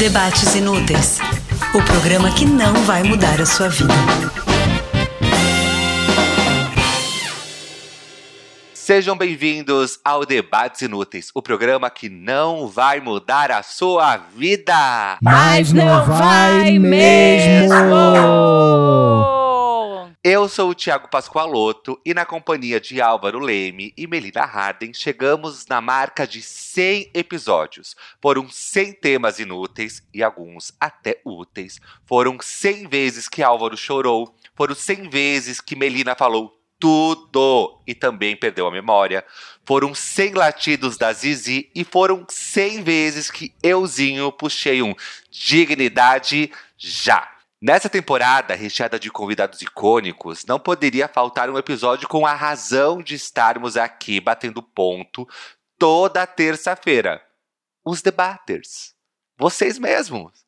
Debates 0.00 0.54
Inúteis 0.54 1.18
o 1.74 1.82
programa 1.82 2.32
que 2.32 2.46
não 2.46 2.72
vai 2.84 3.02
mudar 3.02 3.38
a 3.38 3.44
sua 3.44 3.68
vida. 3.68 3.92
Sejam 8.72 9.14
bem-vindos 9.14 10.00
ao 10.02 10.24
Debates 10.24 10.80
Inúteis, 10.80 11.30
o 11.34 11.42
programa 11.42 11.90
que 11.90 12.08
não 12.08 12.66
vai 12.66 12.98
mudar 12.98 13.50
a 13.50 13.62
sua 13.62 14.16
vida. 14.16 15.18
Mas 15.20 15.70
não 15.70 16.02
vai 16.06 16.78
mesmo! 16.78 17.76
Eu 20.22 20.50
sou 20.50 20.68
o 20.68 20.74
Thiago 20.74 21.08
Pascoaloto 21.08 21.98
e 22.04 22.12
na 22.12 22.26
companhia 22.26 22.78
de 22.78 23.00
Álvaro 23.00 23.38
Leme 23.38 23.94
e 23.96 24.06
Melina 24.06 24.44
Harden 24.44 24.92
chegamos 24.92 25.64
na 25.66 25.80
marca 25.80 26.26
de 26.26 26.42
100 26.42 27.12
episódios. 27.14 27.96
Foram 28.20 28.46
100 28.46 28.92
temas 29.00 29.38
inúteis 29.38 30.06
e 30.12 30.22
alguns 30.22 30.74
até 30.78 31.22
úteis. 31.24 31.80
Foram 32.04 32.36
100 32.38 32.86
vezes 32.88 33.30
que 33.30 33.42
Álvaro 33.42 33.78
chorou, 33.78 34.36
foram 34.54 34.74
100 34.74 35.08
vezes 35.08 35.58
que 35.58 35.74
Melina 35.74 36.14
falou 36.14 36.54
tudo 36.78 37.80
e 37.86 37.94
também 37.94 38.36
perdeu 38.36 38.66
a 38.66 38.70
memória. 38.70 39.24
Foram 39.64 39.94
100 39.94 40.34
latidos 40.34 40.98
da 40.98 41.14
Zizi 41.14 41.70
e 41.74 41.82
foram 41.82 42.26
100 42.28 42.82
vezes 42.82 43.30
que 43.30 43.54
euzinho 43.62 44.30
puxei 44.30 44.82
um 44.82 44.94
dignidade 45.30 46.52
já. 46.76 47.39
Nessa 47.62 47.90
temporada, 47.90 48.54
recheada 48.54 48.98
de 48.98 49.10
convidados 49.10 49.60
icônicos, 49.60 50.46
não 50.46 50.58
poderia 50.58 51.06
faltar 51.06 51.50
um 51.50 51.58
episódio 51.58 52.08
com 52.08 52.24
a 52.24 52.32
razão 52.32 53.02
de 53.02 53.14
estarmos 53.14 53.76
aqui 53.76 54.18
batendo 54.18 54.62
ponto 54.62 55.28
toda 55.78 56.26
terça-feira. 56.26 57.22
Os 57.84 58.00
debaters. 58.00 58.94
Vocês 59.36 59.78
mesmos. 59.78 60.46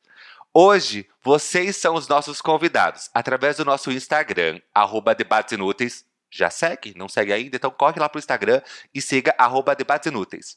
Hoje, 0.55 1.07
vocês 1.23 1.77
são 1.77 1.97
os 1.97 2.09
nossos 2.09 2.41
convidados. 2.41 3.11
Através 3.13 3.59
do 3.59 3.65
nosso 3.65 3.93
Instagram, 3.93 4.59
arroba 4.75 5.15
Debates 5.15 5.53
Inúteis. 5.53 6.07
Já 6.31 6.49
segue? 6.49 6.95
Não 6.97 7.11
segue 7.11 7.35
ainda? 7.35 7.57
Então 7.57 7.71
corre 7.71 8.01
lá 8.01 8.09
pro 8.09 8.19
Instagram 8.19 8.63
e 8.95 9.03
siga 9.03 9.35
arroba 9.37 9.77
Debates 9.77 10.07
Inúteis. 10.07 10.57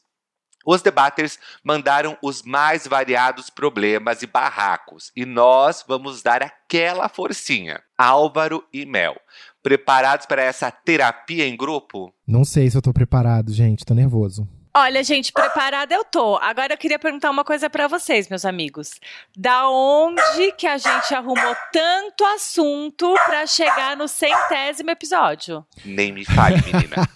Os 0.66 0.82
debaters 0.82 1.38
mandaram 1.62 2.18
os 2.20 2.42
mais 2.42 2.88
variados 2.88 3.48
problemas 3.48 4.22
e 4.22 4.26
barracos, 4.26 5.12
e 5.14 5.24
nós 5.24 5.84
vamos 5.86 6.22
dar 6.24 6.42
aquela 6.42 7.08
forcinha. 7.08 7.80
Álvaro 7.96 8.64
e 8.72 8.84
Mel, 8.84 9.14
preparados 9.62 10.26
para 10.26 10.42
essa 10.42 10.68
terapia 10.68 11.46
em 11.46 11.56
grupo? 11.56 12.12
Não 12.26 12.44
sei 12.44 12.68
se 12.68 12.76
eu 12.76 12.82
tô 12.82 12.92
preparado, 12.92 13.52
gente, 13.52 13.84
tô 13.84 13.94
nervoso. 13.94 14.48
Olha, 14.74 15.02
gente, 15.04 15.32
preparada 15.32 15.94
eu 15.94 16.04
tô. 16.04 16.36
Agora 16.36 16.74
eu 16.74 16.76
queria 16.76 16.98
perguntar 16.98 17.30
uma 17.30 17.44
coisa 17.44 17.70
para 17.70 17.88
vocês, 17.88 18.28
meus 18.28 18.44
amigos. 18.44 19.00
Da 19.34 19.70
onde 19.70 20.52
que 20.58 20.66
a 20.66 20.76
gente 20.76 21.14
arrumou 21.14 21.56
tanto 21.72 22.24
assunto 22.24 23.14
para 23.24 23.46
chegar 23.46 23.96
no 23.96 24.06
centésimo 24.06 24.90
episódio? 24.90 25.64
Nem 25.84 26.12
me 26.12 26.26
fale, 26.26 26.56
menina. 26.56 27.08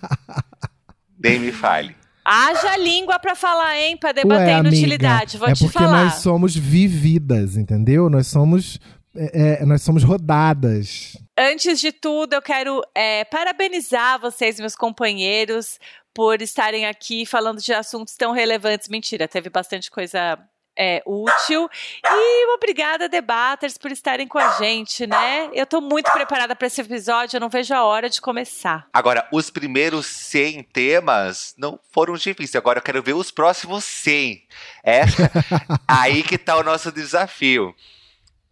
Nem 1.23 1.39
me 1.39 1.53
fale. 1.53 1.95
Haja 2.33 2.77
língua 2.77 3.19
para 3.19 3.35
falar, 3.35 3.77
hein? 3.77 3.97
Pra 3.97 4.13
debater 4.13 4.55
Ué, 4.55 4.59
inutilidade. 4.61 5.37
Vou 5.37 5.49
é 5.49 5.53
te 5.53 5.65
porque 5.65 5.83
nós 5.83 6.15
somos 6.15 6.55
vividas, 6.55 7.57
entendeu? 7.57 8.09
Nós 8.09 8.29
somos. 8.29 8.79
É, 9.17 9.63
é, 9.63 9.67
nós 9.67 9.83
somos 9.83 10.05
rodadas. 10.05 11.17
Antes 11.37 11.81
de 11.81 11.91
tudo, 11.91 12.35
eu 12.35 12.41
quero 12.41 12.81
é, 12.95 13.25
parabenizar 13.25 14.21
vocês, 14.21 14.61
meus 14.61 14.77
companheiros, 14.77 15.81
por 16.15 16.41
estarem 16.41 16.87
aqui 16.87 17.27
falando 17.27 17.61
de 17.61 17.73
assuntos 17.73 18.15
tão 18.15 18.31
relevantes. 18.31 18.89
Mentira, 18.89 19.27
teve 19.27 19.51
bastante 19.51 19.91
coisa 19.91 20.39
é, 20.81 21.03
útil. 21.05 21.69
E 22.03 22.55
obrigada, 22.55 23.07
debaters, 23.07 23.77
por 23.77 23.93
estarem 23.93 24.27
com 24.27 24.39
a 24.39 24.53
gente, 24.53 25.07
né? 25.07 25.51
Eu 25.53 25.67
tô 25.67 25.79
muito 25.79 26.11
preparada 26.11 26.57
para 26.57 26.67
esse 26.67 26.81
episódio, 26.81 27.37
eu 27.37 27.41
não 27.41 27.51
vejo 27.51 27.75
a 27.75 27.85
hora 27.85 28.09
de 28.09 28.19
começar. 28.19 28.89
Agora, 28.91 29.29
os 29.31 29.51
primeiros 29.51 30.07
100 30.07 30.63
temas 30.63 31.55
não 31.59 31.79
foram 31.93 32.15
difíceis. 32.15 32.57
Agora 32.57 32.79
eu 32.79 32.83
quero 32.83 33.03
ver 33.03 33.13
os 33.13 33.31
próximos 33.31 33.85
100. 33.85 34.43
É 34.83 35.03
aí 35.87 36.23
que 36.23 36.39
tá 36.39 36.57
o 36.57 36.63
nosso 36.63 36.91
desafio. 36.91 37.75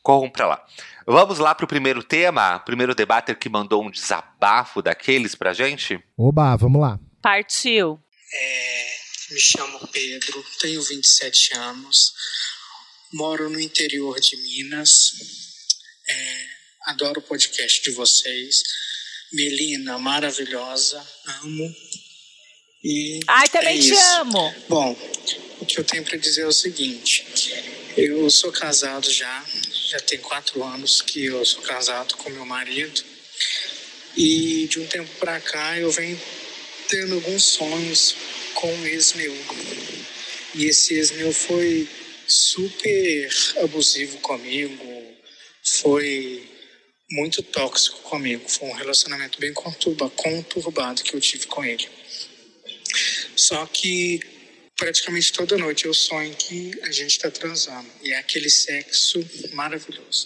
Corram 0.04 0.30
pra 0.30 0.48
lá. 0.48 0.66
Vamos 1.06 1.40
lá 1.40 1.54
pro 1.54 1.68
primeiro 1.68 2.04
tema, 2.04 2.60
primeiro 2.60 2.96
debater 2.96 3.38
que 3.38 3.50
mandou 3.50 3.84
um 3.84 3.90
desabafo 3.90 4.82
daqueles 4.82 5.36
pra 5.36 5.54
gente? 5.54 6.02
Oba, 6.18 6.56
vamos 6.56 6.80
lá. 6.80 7.00
Partiu. 7.22 8.00
É, 8.34 8.91
me 9.32 9.40
chamo 9.40 9.88
Pedro, 9.88 10.46
tenho 10.60 10.82
27 10.82 11.56
anos, 11.56 12.14
moro 13.14 13.50
no 13.50 13.60
interior 13.60 14.20
de 14.20 14.36
Minas, 14.36 15.14
é, 16.06 16.46
adoro 16.88 17.22
o 17.22 17.24
podcast 17.24 17.82
de 17.82 17.92
vocês. 17.92 18.62
Melina, 19.32 19.98
maravilhosa, 19.98 21.02
amo. 21.42 21.76
E 22.84 23.22
Ai, 23.26 23.48
também 23.48 23.80
é 23.80 23.82
te 23.82 23.94
amo! 24.20 24.54
Bom, 24.68 24.92
o 25.62 25.66
que 25.66 25.80
eu 25.80 25.84
tenho 25.86 26.04
para 26.04 26.18
dizer 26.18 26.42
é 26.42 26.48
o 26.48 26.52
seguinte: 26.52 27.26
eu 27.96 28.30
sou 28.30 28.52
casado 28.52 29.10
já, 29.10 29.46
já 29.90 30.00
tem 30.02 30.20
quatro 30.20 30.62
anos 30.62 31.02
que 31.02 31.26
eu 31.26 31.46
sou 31.46 31.62
casado 31.62 32.18
com 32.18 32.30
meu 32.30 32.46
marido. 32.46 33.02
E 34.18 34.68
de 34.68 34.82
um 34.82 34.88
tempo 34.88 35.10
para 35.20 35.40
cá 35.40 35.80
eu 35.80 35.90
venho 35.90 36.22
tendo 36.90 37.16
alguns 37.16 37.46
sonhos 37.46 38.16
com 38.54 38.74
um 38.74 38.86
ex 38.86 39.14
meu. 39.14 39.36
E 40.56 40.66
esse 40.66 40.94
ex 40.96 41.12
meu 41.12 41.34
foi 41.34 41.88
super 42.28 43.30
abusivo 43.64 44.18
comigo, 44.20 45.04
foi 45.64 46.50
muito 47.12 47.44
tóxico 47.44 48.00
comigo. 48.02 48.48
Foi 48.48 48.70
um 48.70 48.74
relacionamento 48.74 49.40
bem 49.40 49.54
conturba, 49.54 50.10
conturbado 50.10 51.04
que 51.04 51.14
eu 51.14 51.20
tive 51.20 51.46
com 51.48 51.64
ele. 51.64 51.88
Só 53.36 53.66
que 53.66 54.20
praticamente 54.78 55.32
toda 55.34 55.58
noite 55.58 55.86
eu 55.86 55.94
sonho 55.94 56.34
que 56.36 56.72
a 56.84 56.92
gente 56.92 57.12
está 57.12 57.30
transando. 57.30 57.90
E 58.02 58.12
é 58.12 58.18
aquele 58.18 58.50
sexo 58.50 59.24
maravilhoso. 59.54 60.26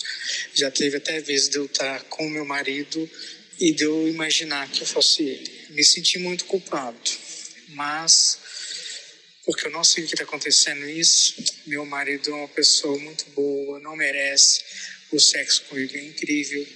Já 0.54 0.72
teve 0.72 0.98
até 0.98 1.20
vezes 1.20 1.50
de 1.50 1.58
eu 1.58 1.66
estar 1.66 2.04
com 2.04 2.26
o 2.26 2.30
meu 2.30 2.46
marido 2.46 3.10
e 3.60 3.72
de 3.72 3.84
eu 3.84 4.08
imaginar 4.08 4.70
que 4.70 4.82
eu 4.82 4.88
fosse 4.88 5.24
ele 5.24 5.56
me 5.76 5.84
senti 5.84 6.18
muito 6.18 6.46
culpado, 6.46 6.98
mas 7.70 8.40
porque 9.46 9.68
eu 9.68 9.72
não 9.72 9.84
sei 9.84 10.04
o 10.04 10.08
que 10.08 10.16
está 10.16 10.24
acontecendo 10.24 10.90
isso. 10.90 11.36
Meu 11.68 11.86
marido 11.86 12.32
é 12.32 12.34
uma 12.34 12.48
pessoa 12.48 12.98
muito 12.98 13.30
boa, 13.30 13.80
não 13.80 13.96
merece. 13.96 14.64
O 15.12 15.20
sexo 15.20 15.64
comigo 15.66 15.96
é 15.96 16.04
incrível. 16.04 16.68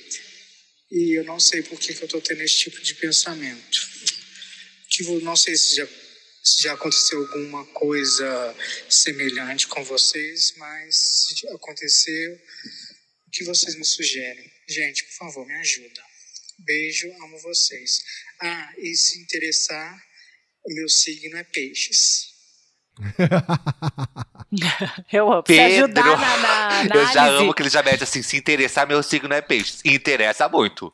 E 0.92 1.18
eu 1.18 1.24
não 1.24 1.40
sei 1.40 1.64
por 1.64 1.80
que, 1.80 1.94
que 1.94 2.02
eu 2.04 2.06
estou 2.06 2.22
tendo 2.22 2.42
esse 2.42 2.60
tipo 2.60 2.80
de 2.82 2.94
pensamento. 2.96 3.90
Que 4.90 5.04
não 5.22 5.36
sei 5.36 5.56
se 5.58 5.76
já, 5.76 5.88
se 6.44 6.64
já 6.64 6.74
aconteceu 6.74 7.20
alguma 7.20 7.66
coisa 7.66 8.56
semelhante 8.88 9.68
com 9.68 9.84
vocês, 9.84 10.54
mas 10.58 10.96
se 10.96 11.48
aconteceu, 11.48 12.40
O 13.28 13.32
que 13.32 13.44
vocês 13.44 13.76
me 13.76 13.86
sugerem? 13.86 14.52
Gente, 14.68 15.04
por 15.06 15.14
favor, 15.14 15.48
me 15.48 15.56
ajuda. 15.56 16.04
Beijo, 16.60 17.12
amo 17.24 17.40
vocês. 17.40 18.00
Ah, 18.40 18.74
e 18.78 18.96
se 18.96 19.20
interessar, 19.20 20.04
o 20.69 20.75
meu 20.75 20.88
signo 20.89 21.38
é 21.38 21.44
peixes. 21.44 22.27
Eu 25.12 25.31
amo. 25.31 25.44
Pedro, 25.44 25.88
na, 25.94 26.83
na 26.83 26.86
Eu 26.95 27.07
já 27.07 27.27
amo 27.27 27.54
que 27.54 27.62
ele 27.62 27.69
já 27.69 27.83
mete 27.83 28.04
assim, 28.04 28.21
se 28.21 28.36
interessar, 28.36 28.88
meu 28.88 29.01
signo 29.04 29.33
é 29.33 29.42
peixe. 29.42 29.77
E 29.86 29.94
interessa 29.94 30.50
muito. 30.50 30.92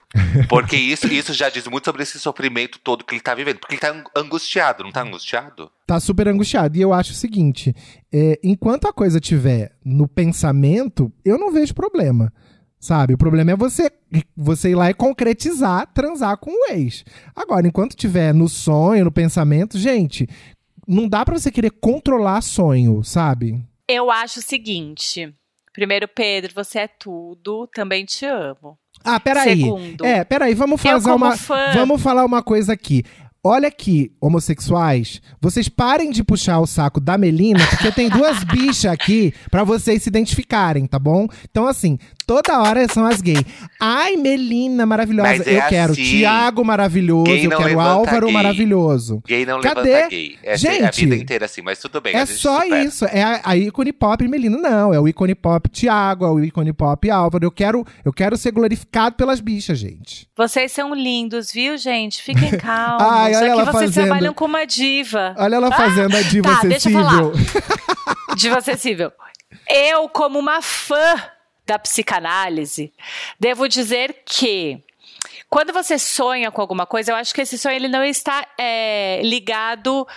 Porque 0.50 0.76
isso, 0.76 1.08
isso 1.08 1.34
já 1.34 1.50
diz 1.50 1.66
muito 1.68 1.86
sobre 1.86 2.04
esse 2.04 2.20
sofrimento 2.20 2.80
todo 2.84 3.04
que 3.06 3.16
ele 3.16 3.22
tá 3.22 3.34
vivendo. 3.34 3.60
Porque 3.60 3.76
ele 3.76 3.82
tá 3.82 3.90
ang- 3.90 4.10
angustiado, 4.16 4.84
não 4.84 4.92
tá 4.92 5.02
angustiado? 5.02 5.72
tá 5.88 6.00
super 6.00 6.28
angustiado. 6.28 6.78
E 6.78 6.82
eu 6.82 6.92
acho 6.94 7.12
o 7.12 7.16
seguinte: 7.16 7.74
é, 8.14 8.40
enquanto 8.44 8.88
a 8.88 8.94
coisa 8.94 9.20
tiver 9.20 9.76
no 9.84 10.08
pensamento, 10.08 11.12
eu 11.24 11.38
não 11.38 11.52
vejo 11.52 11.74
problema. 11.74 12.32
Sabe? 12.86 13.16
O 13.16 13.18
problema 13.18 13.50
é 13.50 13.56
você, 13.56 13.90
você 14.38 14.70
ir 14.70 14.76
lá 14.76 14.92
e 14.92 14.94
concretizar, 14.94 15.88
transar 15.92 16.38
com 16.38 16.52
o 16.52 16.72
ex. 16.72 17.04
Agora, 17.36 17.66
enquanto 17.68 17.96
tiver 17.96 18.32
no 18.32 18.48
sonho, 18.48 19.06
no 19.06 19.12
pensamento, 19.12 19.76
gente, 19.80 20.28
não 20.88 21.10
dá 21.10 21.26
pra 21.26 21.36
você 21.40 21.50
querer 21.52 21.72
controlar 21.72 22.42
sonho, 22.42 23.04
sabe? 23.04 23.60
Eu 23.88 24.12
acho 24.12 24.38
o 24.40 24.44
seguinte. 24.44 25.34
Primeiro, 25.74 26.08
Pedro, 26.08 26.54
você 26.54 26.78
é 26.80 26.88
tudo. 26.88 27.68
Também 27.74 28.06
te 28.06 28.24
amo. 28.26 28.78
Ah, 29.04 29.20
peraí. 29.20 29.58
Segundo. 29.62 30.06
É, 30.06 30.24
peraí, 30.24 30.54
vamos 30.54 30.80
fazer 30.94 31.10
uma. 31.12 31.36
fã- 31.36 31.72
Vamos 31.74 32.02
falar 32.04 32.24
uma 32.24 32.44
coisa 32.44 32.72
aqui. 32.74 33.04
Olha 33.48 33.68
aqui, 33.68 34.12
homossexuais, 34.20 35.22
vocês 35.40 35.70
parem 35.70 36.10
de 36.10 36.24
puxar 36.24 36.60
o 36.60 36.66
saco 36.66 37.00
da 37.00 37.16
Melina, 37.16 37.64
porque 37.68 37.92
tem 37.92 38.10
duas 38.10 38.44
bichas 38.52 38.86
aqui 38.86 39.32
pra 39.52 39.64
vocês 39.64 40.02
se 40.02 40.10
identificarem, 40.10 40.88
tá 40.88 40.98
bom? 40.98 41.28
Então, 41.52 41.68
assim, 41.68 42.00
toda 42.26 42.60
hora 42.60 42.88
são 42.88 43.06
as 43.06 43.22
gays. 43.22 43.44
Ai, 43.80 44.16
Melina 44.16 44.88
maravilhosa. 44.88 45.30
Mas 45.30 45.46
é 45.46 45.60
eu 45.60 45.62
quero 45.70 45.92
assim. 45.92 46.04
Tiago 46.04 46.66
maravilhoso, 46.66 47.30
eu 47.30 47.56
quero 47.56 47.80
Álvaro 47.80 48.26
gay. 48.26 48.34
maravilhoso. 48.34 49.22
Gay 49.28 49.46
não 49.46 49.62
Cadê? 49.62 49.82
levanta 49.82 50.10
gay. 50.10 50.38
Essa 50.42 50.68
é 50.68 50.72
a 50.72 50.86
Gente, 50.86 51.02
vida 51.06 51.16
inteira 51.16 51.46
assim, 51.46 51.62
mas 51.62 51.78
tudo 51.78 52.02
bem. 52.02 52.16
É 52.16 52.26
gente 52.26 52.40
só 52.40 52.64
supera. 52.64 52.84
isso. 52.84 53.06
É 53.06 53.22
a, 53.22 53.42
a 53.44 53.56
ícone 53.56 53.94
pop 53.94 54.28
Melina. 54.28 54.58
Não, 54.58 54.92
é 54.92 55.00
o 55.00 55.08
ícone 55.08 55.36
pop 55.36 55.70
Tiago, 55.70 56.26
é 56.26 56.32
o 56.32 56.44
ícone 56.44 56.74
pop 56.74 57.12
Álvaro. 57.12 57.46
Eu 57.46 57.52
quero, 57.52 57.86
eu 58.04 58.12
quero 58.12 58.36
ser 58.38 58.50
glorificado 58.50 59.16
pelas 59.16 59.40
bichas, 59.40 59.78
gente. 59.78 60.28
Vocês 60.36 60.72
são 60.72 60.96
lindos, 60.96 61.52
viu, 61.52 61.78
gente? 61.78 62.24
Fiquem 62.24 62.50
calmos. 62.58 63.04
Ai, 63.04 63.35
olha 63.38 63.52
Aqui 63.52 63.62
ela 63.62 63.72
vocês 63.72 63.90
fazendo. 63.90 64.06
trabalham 64.06 64.34
com 64.34 64.46
uma 64.46 64.66
diva. 64.66 65.36
Olha 65.38 65.56
ela 65.56 65.72
fazendo 65.72 66.16
a 66.16 66.22
diva 66.22 66.50
tá, 66.50 66.68
deixa 66.68 66.90
eu 66.90 67.00
acessível. 67.00 67.34
Diva 68.36 68.58
acessível. 68.58 69.14
Eu, 69.68 70.10
como 70.10 70.38
uma 70.38 70.62
fã 70.62 71.16
da 71.66 71.80
psicanálise, 71.80 72.94
devo 73.40 73.68
dizer 73.68 74.24
que 74.26 74.84
quando 75.50 75.72
você 75.72 75.98
sonha 75.98 76.52
com 76.52 76.62
alguma 76.62 76.86
coisa, 76.86 77.12
eu 77.12 77.16
acho 77.16 77.34
que 77.34 77.42
esse 77.42 77.58
sonho 77.58 77.76
ele 77.76 77.88
não 77.88 78.04
está 78.04 78.46
é, 78.60 79.22
ligado, 79.24 80.08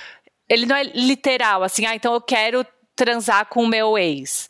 ele 0.49 0.67
não 0.67 0.75
é 0.75 0.83
literal, 0.83 1.63
assim, 1.63 1.87
ah, 1.87 1.95
então 1.95 2.13
eu 2.13 2.21
quero 2.21 2.67
transar 2.97 3.47
com 3.47 3.63
o 3.63 3.69
meu 3.69 3.97
ex. 3.97 4.49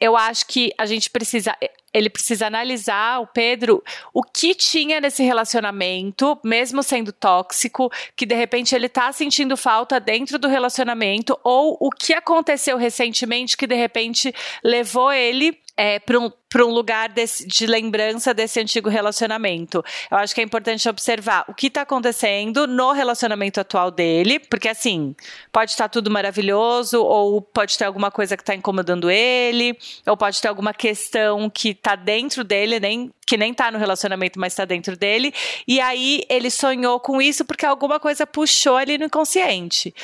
Eu 0.00 0.16
acho 0.16 0.46
que 0.46 0.72
a 0.78 0.86
gente 0.86 1.10
precisa, 1.10 1.54
ele 1.92 2.08
precisa 2.08 2.46
analisar, 2.46 3.20
o 3.20 3.26
Pedro, 3.26 3.82
o 4.14 4.22
que 4.22 4.54
tinha 4.54 5.00
nesse 5.00 5.22
relacionamento, 5.22 6.38
mesmo 6.44 6.82
sendo 6.82 7.12
tóxico, 7.12 7.90
que 8.14 8.24
de 8.24 8.34
repente 8.34 8.74
ele 8.74 8.88
tá 8.88 9.12
sentindo 9.12 9.56
falta 9.56 9.98
dentro 9.98 10.38
do 10.38 10.48
relacionamento, 10.48 11.38
ou 11.42 11.76
o 11.80 11.90
que 11.90 12.12
aconteceu 12.12 12.76
recentemente 12.76 13.56
que 13.56 13.66
de 13.66 13.74
repente 13.74 14.32
levou 14.62 15.12
ele 15.12 15.58
é, 15.76 15.98
para 15.98 16.18
um, 16.18 16.30
pra 16.50 16.66
um 16.66 16.70
lugar 16.70 17.08
desse- 17.08 17.46
de 17.46 17.64
lembrança 17.64 18.34
desse 18.34 18.58
antigo 18.60 18.88
relacionamento. 18.88 19.82
Eu 20.10 20.18
acho 20.18 20.34
que 20.34 20.40
é 20.40 20.44
importante 20.44 20.88
observar 20.88 21.44
o 21.48 21.54
que 21.54 21.68
está 21.68 21.82
acontecendo 21.82 22.66
no 22.66 22.90
relacionamento 22.90 23.60
atual 23.60 23.90
dele, 23.90 24.40
porque 24.40 24.68
assim, 24.68 25.14
pode 25.52 25.70
estar 25.70 25.88
tudo 25.88 26.10
maravilhoso, 26.10 27.00
ou 27.02 27.40
pode 27.40 27.78
ter 27.78 27.84
alguma 27.84 28.10
coisa 28.10 28.36
que 28.36 28.42
está 28.42 28.54
incomodando 28.54 29.08
ele, 29.08 29.78
ou 30.04 30.16
pode 30.16 30.40
ter 30.40 30.48
alguma 30.48 30.74
questão 30.74 31.48
que 31.48 31.68
está 31.70 31.94
dentro 31.94 32.42
dele, 32.42 32.80
nem, 32.80 33.12
que 33.24 33.36
nem 33.36 33.52
está 33.52 33.70
no 33.70 33.78
relacionamento, 33.78 34.40
mas 34.40 34.52
está 34.52 34.64
dentro 34.64 34.96
dele. 34.96 35.32
E 35.68 35.80
aí 35.80 36.24
ele 36.28 36.50
sonhou 36.50 36.98
com 36.98 37.22
isso 37.22 37.44
porque 37.44 37.64
alguma 37.64 38.00
coisa 38.00 38.26
puxou 38.26 38.76
ali 38.76 38.98
no 38.98 39.04
inconsciente. 39.04 39.94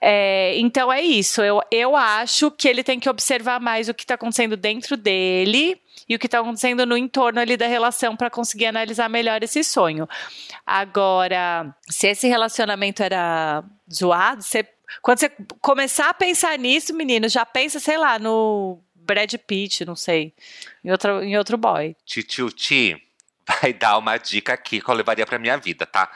É, 0.00 0.56
então 0.58 0.92
é 0.92 1.02
isso. 1.02 1.42
Eu, 1.42 1.60
eu 1.70 1.96
acho 1.96 2.50
que 2.50 2.68
ele 2.68 2.84
tem 2.84 3.00
que 3.00 3.08
observar 3.08 3.60
mais 3.60 3.88
o 3.88 3.94
que 3.94 4.04
está 4.04 4.14
acontecendo 4.14 4.56
dentro 4.56 4.96
dele 4.96 5.80
e 6.08 6.14
o 6.14 6.18
que 6.18 6.26
está 6.26 6.40
acontecendo 6.40 6.86
no 6.86 6.96
entorno 6.96 7.40
ali 7.40 7.56
da 7.56 7.66
relação 7.66 8.16
para 8.16 8.30
conseguir 8.30 8.66
analisar 8.66 9.08
melhor 9.08 9.42
esse 9.42 9.62
sonho. 9.64 10.08
Agora, 10.64 11.74
se 11.88 12.08
esse 12.08 12.28
relacionamento 12.28 13.02
era 13.02 13.64
zoado, 13.92 14.42
você, 14.42 14.66
quando 15.02 15.18
você 15.18 15.32
começar 15.60 16.08
a 16.08 16.14
pensar 16.14 16.58
nisso, 16.58 16.94
menino, 16.94 17.28
já 17.28 17.44
pensa, 17.44 17.80
sei 17.80 17.98
lá, 17.98 18.18
no 18.18 18.80
Brad 18.94 19.34
Pitt, 19.46 19.84
não 19.84 19.96
sei, 19.96 20.32
em 20.84 20.90
outro, 20.90 21.22
em 21.22 21.36
outro 21.36 21.58
boy. 21.58 21.96
Titio 22.06 22.50
Ti 22.50 23.02
vai 23.62 23.72
dar 23.72 23.98
uma 23.98 24.16
dica 24.16 24.52
aqui 24.52 24.80
que 24.80 24.88
eu 24.88 24.94
levaria 24.94 25.26
pra 25.26 25.38
minha 25.38 25.56
vida, 25.56 25.84
tá? 25.84 26.10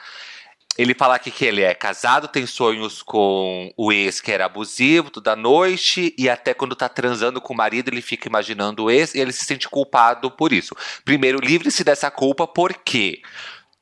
Ele 0.77 0.95
fala 0.95 1.15
aqui 1.15 1.29
que 1.29 1.45
ele 1.45 1.61
é 1.61 1.73
casado, 1.73 2.27
tem 2.27 2.45
sonhos 2.47 3.03
com 3.03 3.71
o 3.77 3.91
ex 3.91 4.19
que 4.19 4.31
era 4.31 4.45
abusivo 4.45 5.11
toda 5.11 5.35
noite, 5.35 6.15
e 6.17 6.27
até 6.27 6.53
quando 6.53 6.75
tá 6.75 6.89
transando 6.89 7.39
com 7.39 7.53
o 7.53 7.57
marido, 7.57 7.89
ele 7.89 8.01
fica 8.01 8.27
imaginando 8.27 8.85
o 8.85 8.91
ex 8.91 9.13
e 9.13 9.19
ele 9.19 9.31
se 9.31 9.45
sente 9.45 9.69
culpado 9.69 10.31
por 10.31 10.51
isso. 10.51 10.75
Primeiro, 11.05 11.39
livre-se 11.39 11.83
dessa 11.83 12.09
culpa, 12.09 12.47
porque 12.47 13.21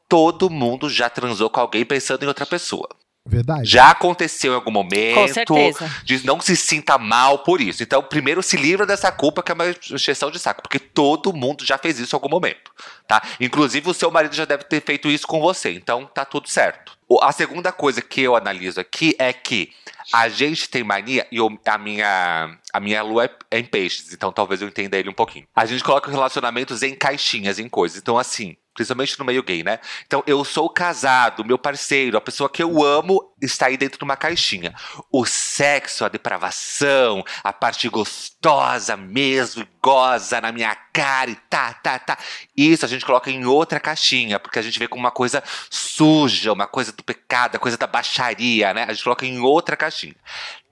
todo 0.10 0.50
mundo 0.50 0.90
já 0.90 1.10
transou 1.10 1.50
com 1.50 1.62
alguém 1.62 1.86
pensando 1.86 2.24
em 2.24 2.28
outra 2.28 2.46
pessoa. 2.46 2.90
Verdade. 3.26 3.70
Já 3.70 3.92
aconteceu 3.92 4.52
em 4.52 4.56
algum 4.56 4.72
momento. 4.72 5.14
Com 5.16 5.28
certeza. 5.28 5.92
Diz, 6.04 6.24
não 6.24 6.42
se 6.42 6.56
sinta 6.58 6.98
mal 6.98 7.40
por 7.40 7.62
isso. 7.62 7.84
Então, 7.84 8.02
primeiro 8.02 8.42
se 8.42 8.58
livra 8.58 8.86
dessa 8.86 9.12
culpa, 9.12 9.44
que 9.44 9.52
é 9.52 9.56
uma 9.56 9.68
exceção 9.68 10.32
de 10.32 10.40
saco. 10.40 10.62
Porque 10.64 10.80
todo 10.80 11.32
mundo 11.32 11.64
já 11.64 11.78
fez 11.78 12.00
isso 12.00 12.16
em 12.16 12.18
algum 12.18 12.30
momento. 12.30 12.72
Tá? 13.08 13.22
Inclusive, 13.40 13.88
o 13.90 13.94
seu 13.94 14.10
marido 14.10 14.36
já 14.36 14.46
deve 14.46 14.64
ter 14.64 14.82
feito 14.82 15.08
isso 15.08 15.28
com 15.28 15.40
você. 15.40 15.72
Então, 15.72 16.06
tá 16.06 16.26
tudo 16.26 16.50
certo. 16.50 16.98
O- 17.08 17.22
A 17.22 17.32
segunda 17.32 17.72
coisa 17.72 18.02
que 18.02 18.22
eu 18.22 18.36
analiso 18.36 18.80
aqui 18.80 19.16
é 19.20 19.32
que 19.32 19.70
a 20.12 20.28
gente 20.28 20.68
tem 20.70 20.84
mania, 20.84 21.28
e 21.32 21.38
eu- 21.38 21.60
a, 21.68 21.78
minha, 21.78 22.58
a 22.74 22.80
minha 22.80 23.04
lua 23.04 23.26
é, 23.26 23.30
é 23.52 23.60
em 23.60 23.66
peixes, 23.66 24.14
então 24.14 24.32
talvez 24.32 24.62
eu 24.62 24.68
entenda 24.68 24.98
ele 24.98 25.10
um 25.10 25.14
pouquinho. 25.14 25.46
A 25.56 25.66
gente 25.66 25.84
coloca 25.84 26.10
relacionamentos 26.10 26.82
em 26.82 26.96
caixinhas, 26.96 27.60
em 27.60 27.70
coisas. 27.70 27.98
Então, 28.00 28.18
assim, 28.18 28.56
principalmente 28.74 29.20
no 29.20 29.26
meio 29.26 29.44
gay, 29.44 29.64
né? 29.64 29.80
Então, 30.06 30.24
eu 30.26 30.44
sou 30.46 30.70
casado, 30.70 31.44
meu 31.44 31.58
parceiro, 31.58 32.18
a 32.18 32.22
pessoa 32.22 32.50
que 32.50 32.64
eu 32.64 32.84
amo 32.84 33.34
está 33.42 33.68
aí 33.68 33.78
dentro 33.78 33.98
de 33.98 34.04
uma 34.04 34.16
caixinha. 34.16 34.74
O 35.12 35.26
sexo, 35.26 36.06
a 36.06 36.10
depravação, 36.10 37.24
a 37.44 37.52
parte 37.52 37.90
gostosa 37.90 38.96
mesmo, 38.96 39.68
goza 39.82 40.40
na 40.40 40.52
minha 40.52 40.76
cara 40.94 41.32
e 41.32 41.36
tá, 41.36 41.74
tá, 41.74 42.00
tá. 42.00 42.18
Isso 42.56 42.86
a 42.86 42.88
gente 42.88 43.06
coloca 43.06 43.30
em 43.30 43.46
outra 43.46 43.80
caixinha, 43.80 44.40
porque 44.40 44.60
a 44.60 44.62
gente 44.62 44.80
vê 44.80 44.88
como 44.88 45.02
uma 45.02 45.12
coisa 45.12 45.44
suja, 45.70 46.54
uma 46.54 46.68
coisa 46.68 46.92
do 46.92 47.04
pecado, 47.04 47.56
a 47.56 47.60
coisa 47.60 47.78
da 47.78 47.88
baixaria, 47.88 48.74
né? 48.74 48.86
A 48.88 48.94
gente 48.94 49.04
coloca 49.04 49.26
em 49.26 49.40
outra 49.40 49.76
caixinha. 49.76 50.16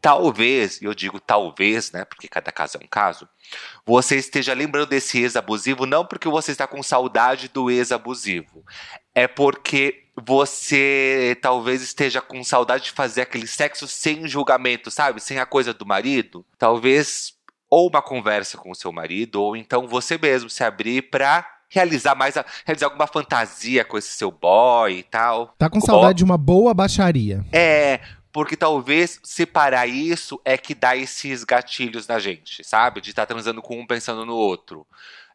Talvez, 0.02 0.82
e 0.82 0.86
eu 0.86 0.94
digo 0.94 1.20
talvez, 1.20 1.92
né? 1.92 2.06
Porque 2.06 2.28
cada 2.28 2.52
caso 2.52 2.78
é 2.78 2.84
um 2.84 2.88
caso, 2.88 3.28
você 3.86 4.16
esteja 4.16 4.54
lembrando 4.54 4.90
desse 4.90 5.20
ex 5.20 5.36
abusivo 5.36 5.86
não 5.86 6.06
porque 6.06 6.30
você 6.30 6.52
está 6.52 6.66
com 6.66 6.82
saudade 6.82 7.50
do 7.50 7.70
ex 7.70 7.92
abusivo, 7.92 8.64
é 9.14 9.28
porque 9.28 10.06
você 10.16 11.38
talvez 11.42 11.82
esteja 11.82 12.22
com 12.22 12.44
saudade 12.44 12.86
de 12.86 12.92
fazer 12.92 13.22
aquele 13.22 13.48
sexo 13.48 13.88
sem 13.88 14.28
julgamento, 14.28 14.92
sabe? 14.92 15.22
Sem 15.22 15.40
a 15.40 15.46
coisa 15.46 15.74
do 15.74 15.86
marido. 15.86 16.46
Talvez 16.58 17.34
ou 17.70 17.88
uma 17.88 18.02
conversa 18.02 18.58
com 18.58 18.72
o 18.72 18.76
seu 18.76 18.92
marido, 18.92 19.42
ou 19.42 19.56
então 19.56 19.88
você 19.88 20.18
mesmo 20.18 20.50
se 20.50 20.64
abrir 20.64 21.04
pra 21.04 21.46
realizar 21.70 22.16
mais 22.16 22.36
realizar 22.66 22.88
alguma 22.88 23.06
fantasia 23.06 23.86
com 23.86 23.98
esse 23.98 24.10
seu 24.10 24.32
boy 24.32 24.98
e 24.98 25.04
tal. 25.04 25.54
Tá 25.58 25.70
com 25.70 25.80
saudade 25.80 26.18
de 26.18 26.24
uma 26.24 26.38
boa 26.38 26.74
baixaria. 26.74 27.46
é, 27.54 28.02
porque 28.32 28.56
talvez 28.56 29.20
separar 29.24 29.88
isso 29.88 30.40
é 30.46 30.58
que 30.58 30.76
dá 30.76 30.96
esses 30.96 31.44
gatilhos 31.44 32.08
na 32.08 32.20
gente, 32.20 32.64
sabe? 32.64 33.02
De 33.02 33.10
estar 33.10 33.26
transando 33.26 33.62
com 33.62 33.80
um 33.80 33.88
pensando 33.88 34.26
no 34.26 34.36
outro. 34.36 34.86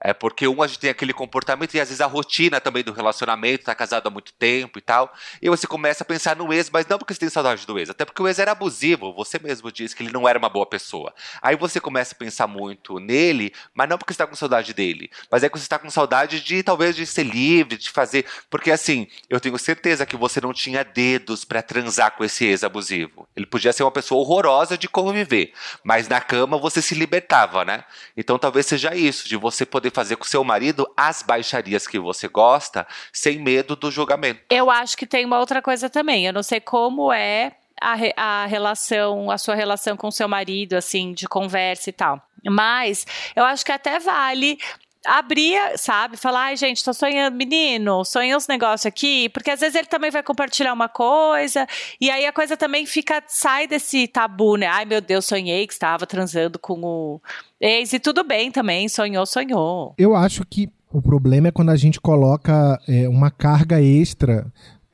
É 0.05 0.13
porque 0.13 0.47
um 0.47 0.63
a 0.63 0.67
gente 0.67 0.81
tem 0.81 0.91
aquele 0.91 1.15
comportamento 1.15 1.73
e 1.75 1.81
às 1.81 1.89
vezes 1.89 2.03
a 2.03 2.07
rotina 2.07 2.61
também 2.61 2.85
do 2.85 2.93
relacionamento, 2.93 3.65
tá 3.65 3.75
casado 3.75 4.07
há 4.07 4.11
muito 4.11 4.35
tempo 4.35 4.79
e 4.79 4.83
tal. 4.83 5.11
E 5.41 5.49
você 5.49 5.67
começa 5.67 6.05
a 6.05 6.07
pensar 6.07 6.37
no 6.37 6.53
ex, 6.53 6.69
mas 6.69 6.87
não 6.87 6.99
porque 6.99 7.15
você 7.15 7.21
tem 7.21 7.31
saudade 7.31 7.67
do 7.67 7.79
ex, 7.79 7.89
até 7.89 8.05
porque 8.05 8.21
o 8.21 8.29
ex 8.29 8.39
era 8.39 8.53
abusivo. 8.53 9.15
Você 9.15 9.39
mesmo 9.39 9.73
disse 9.73 9.97
que 9.97 10.03
ele 10.03 10.13
não 10.13 10.29
era 10.29 10.39
uma 10.39 10.51
boa 10.51 10.67
pessoa. 10.67 11.15
Aí 11.41 11.57
você 11.57 11.81
começa 11.81 12.15
a 12.15 12.19
pensar 12.19 12.47
muito 12.47 12.99
nele, 12.99 13.51
mas 13.73 13.89
não 13.89 13.97
porque 13.97 14.13
você 14.13 14.19
tá 14.19 14.27
com 14.27 14.37
saudade 14.37 14.75
dele, 14.75 15.11
mas 15.31 15.43
é 15.43 15.49
que 15.49 15.59
você 15.59 15.67
tá 15.67 15.79
com 15.79 15.89
saudade 15.89 16.41
de 16.41 16.63
talvez 16.63 16.95
de 16.95 17.07
ser 17.07 17.23
livre, 17.23 17.79
de 17.79 17.89
fazer. 17.89 18.27
Porque 18.51 18.71
assim, 18.71 19.09
eu 19.31 19.41
tenho 19.41 19.59
certeza 19.59 20.05
que 20.05 20.19
você 20.19 20.39
não 20.39 20.53
tinha 20.53 20.85
dedos 20.85 21.47
pra 21.47 21.63
transar 21.63 22.11
com 22.11 22.23
esse 22.23 22.45
ex 22.45 22.63
abusivo. 22.63 23.27
Ele 23.35 23.47
podia 23.47 23.73
ser 23.73 23.83
uma 23.83 23.91
pessoa 23.91 24.21
horrorosa 24.21 24.77
de 24.77 24.87
conviver, 24.87 25.55
mas 25.83 26.09
na 26.09 26.21
cama 26.21 26.59
você 26.59 26.83
se 26.83 26.95
libertava, 26.95 27.65
né? 27.65 27.85
Então 28.15 28.39
talvez 28.39 28.67
seja 28.67 28.95
isso, 28.95 29.27
de 29.27 29.39
você 29.39 29.65
poder 29.65 29.94
fazer 29.95 30.17
com 30.17 30.25
seu 30.25 30.45
marido 30.45 30.87
as 30.97 31.23
baixarias 31.23 31.87
que 31.87 31.99
você 31.99 32.29
gosta, 32.29 32.87
sem 33.13 33.39
medo 33.39 33.77
do 33.77 33.91
julgamento. 33.91 34.41
Eu 34.51 34.71
acho 34.71 34.97
que 34.97 35.07
tem 35.07 35.25
uma 35.25 35.39
outra 35.39 35.63
coisa 35.63 35.89
também. 35.89 36.27
Eu 36.27 36.33
não 36.33 36.43
sei 36.43 36.61
como 36.61 37.13
é 37.13 37.53
a, 37.81 37.95
a 38.17 38.47
relação, 38.47 39.31
a 39.31 39.39
sua 39.39 39.55
relação 39.55 39.97
com 39.97 40.11
seu 40.11 40.29
marido, 40.29 40.75
assim, 40.75 41.13
de 41.13 41.27
conversa 41.27 41.91
e 41.91 41.93
tal. 41.93 42.21
Mas 42.45 43.07
eu 43.35 43.45
acho 43.45 43.65
que 43.65 43.73
até 43.73 43.99
vale 43.99 44.59
abrir, 45.07 45.59
sabe? 45.77 46.17
Falar, 46.17 46.47
ai, 46.47 46.57
gente, 46.57 46.85
tô 46.85 46.93
sonhando, 46.93 47.37
menino, 47.37 48.05
sonhei 48.05 48.35
uns 48.35 48.47
negócios 48.49 48.87
aqui, 48.87 49.29
porque 49.29 49.51
às 49.51 49.61
vezes 49.61 49.75
ele 49.75 49.87
também 49.87 50.11
vai 50.11 50.23
compartilhar 50.23 50.73
uma 50.73 50.89
coisa, 50.89 51.67
e 52.01 52.11
aí 52.11 52.27
a 52.27 52.33
coisa 52.33 52.57
também 52.57 52.87
fica, 52.87 53.23
sai 53.27 53.67
desse 53.67 54.07
tabu, 54.09 54.57
né? 54.57 54.67
Ai, 54.67 54.85
meu 54.85 55.01
Deus, 55.01 55.25
sonhei 55.25 55.67
que 55.67 55.73
estava 55.73 56.07
transando 56.07 56.59
com 56.59 56.81
o 56.83 57.21
ex, 57.61 57.93
e 57.93 57.99
tudo 57.99 58.25
bem 58.25 58.51
também, 58.51 58.89
sonhou, 58.89 59.27
sonhou. 59.27 59.95
Eu 59.99 60.15
acho 60.15 60.45
que 60.45 60.69
o 60.93 61.03
problema 61.03 61.49
é 61.49 61.51
quando 61.51 61.71
a 61.71 61.77
gente 61.77 62.01
coloca 62.01 62.79
é, 62.89 63.09
uma 63.09 63.31
carga 63.31 63.83
extra 63.83 64.47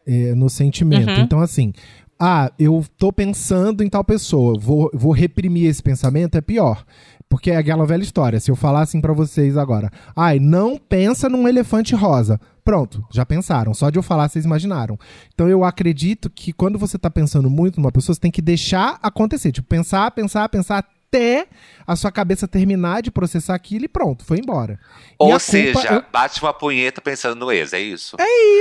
é, 0.07 0.35
no 0.35 0.49
sentimento. 0.49 1.11
Uhum. 1.11 1.21
Então, 1.21 1.41
assim, 1.41 1.73
ah, 2.19 2.51
eu 2.59 2.85
tô 2.99 3.13
pensando 3.13 3.83
em 3.83 3.89
tal 3.89 4.05
pessoa, 4.05 4.59
vou, 4.59 4.91
vou 4.93 5.13
reprimir 5.13 5.69
esse 5.69 5.83
pensamento, 5.83 6.37
é 6.37 6.41
pior. 6.41 6.85
Porque 7.31 7.53
é 7.53 7.57
aquela 7.57 7.87
velha 7.87 8.03
história. 8.03 8.41
Se 8.41 8.51
eu 8.51 8.57
falar 8.57 8.81
assim 8.83 9.01
pra 9.01 9.13
vocês 9.13 9.57
agora, 9.57 9.89
ai, 10.17 10.41
não 10.41 10.77
pensa 10.77 11.29
num 11.29 11.47
elefante 11.47 11.95
rosa. 11.95 12.41
Pronto, 12.65 13.03
já 13.11 13.25
pensaram. 13.25 13.73
Só 13.73 13.89
de 13.89 13.99
eu 13.99 14.03
falar, 14.03 14.29
vocês 14.29 14.45
imaginaram. 14.45 14.99
Então 15.33 15.49
eu 15.49 15.63
acredito 15.65 16.29
que 16.29 16.53
quando 16.53 16.77
você 16.79 16.99
tá 16.99 17.09
pensando 17.09 17.49
muito 17.49 17.81
numa 17.81 17.93
pessoa, 17.93 18.15
você 18.15 18.21
tem 18.21 18.33
que 18.33 18.43
deixar 18.43 18.99
acontecer. 19.01 19.53
Tipo, 19.53 19.69
pensar, 19.69 20.11
pensar, 20.11 20.49
pensar 20.49 20.79
até 20.79 21.47
a 21.87 21.95
sua 21.97 22.11
cabeça 22.13 22.47
terminar 22.49 23.01
de 23.01 23.11
processar 23.13 23.55
aquilo 23.55 23.85
e 23.85 23.89
pronto, 23.89 24.25
foi 24.25 24.39
embora. 24.39 24.79
Ou 25.19 25.39
seja, 25.39 25.73
culpa- 25.73 26.07
bate 26.13 26.43
uma 26.43 26.53
punheta 26.53 27.01
pensando 27.01 27.39
no 27.39 27.51
ex, 27.53 27.73
é 27.73 27.81
isso? 27.81 28.17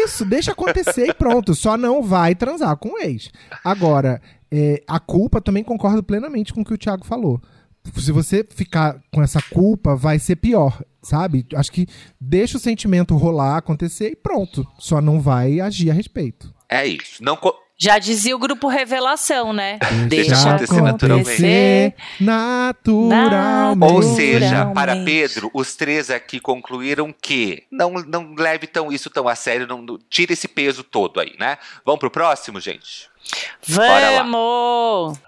isso, 0.05 0.23
deixa 0.25 0.51
acontecer 0.51 1.07
e 1.09 1.13
pronto. 1.13 1.53
Só 1.55 1.75
não 1.75 2.01
vai 2.03 2.35
transar 2.35 2.77
com 2.77 2.89
o 2.93 2.97
ex. 2.99 3.31
Agora, 3.63 4.21
é, 4.51 4.81
a 4.87 4.99
culpa 4.99 5.41
também 5.41 5.63
concordo 5.63 6.01
plenamente 6.03 6.53
com 6.53 6.61
o 6.61 6.65
que 6.65 6.73
o 6.73 6.77
Thiago 6.77 7.03
falou. 7.05 7.41
Se 7.97 8.11
você 8.11 8.45
ficar 8.49 8.99
com 9.11 9.21
essa 9.21 9.41
culpa, 9.41 9.95
vai 9.95 10.19
ser 10.19 10.35
pior, 10.37 10.81
sabe? 11.01 11.45
Acho 11.55 11.71
que 11.71 11.87
deixa 12.19 12.57
o 12.57 12.59
sentimento 12.59 13.15
rolar, 13.15 13.57
acontecer 13.57 14.11
e 14.11 14.15
pronto. 14.15 14.65
Só 14.77 14.99
não 15.01 15.19
vai 15.21 15.59
agir 15.59 15.89
a 15.89 15.93
respeito. 15.93 16.53
É 16.69 16.85
isso. 16.85 17.23
Não 17.23 17.35
co- 17.35 17.55
Já 17.81 17.97
dizia 17.97 18.35
o 18.35 18.39
grupo 18.39 18.67
Revelação, 18.67 19.53
né? 19.53 19.79
Deixa 20.09 20.35
acontecer 20.55 20.81
naturalmente. 20.81 21.95
naturalmente. 22.19 23.93
Ou 23.93 24.03
seja, 24.03 24.65
para 24.73 25.03
Pedro, 25.03 25.49
os 25.53 25.75
três 25.75 26.09
aqui 26.09 26.39
concluíram 26.39 27.13
que 27.21 27.63
não, 27.71 27.93
não 27.93 28.33
leve 28.37 28.67
tão 28.67 28.91
isso 28.91 29.09
tão 29.09 29.27
a 29.27 29.35
sério, 29.35 29.65
não, 29.65 29.81
não- 29.81 29.97
tire 30.09 30.33
esse 30.33 30.47
peso 30.47 30.83
todo 30.83 31.19
aí, 31.19 31.33
né? 31.39 31.57
Vamos 31.85 31.99
pro 31.99 32.11
próximo, 32.11 32.59
gente? 32.59 33.09
Bora 33.69 34.09
lá. 34.11 34.23
Vamos! 34.23 35.19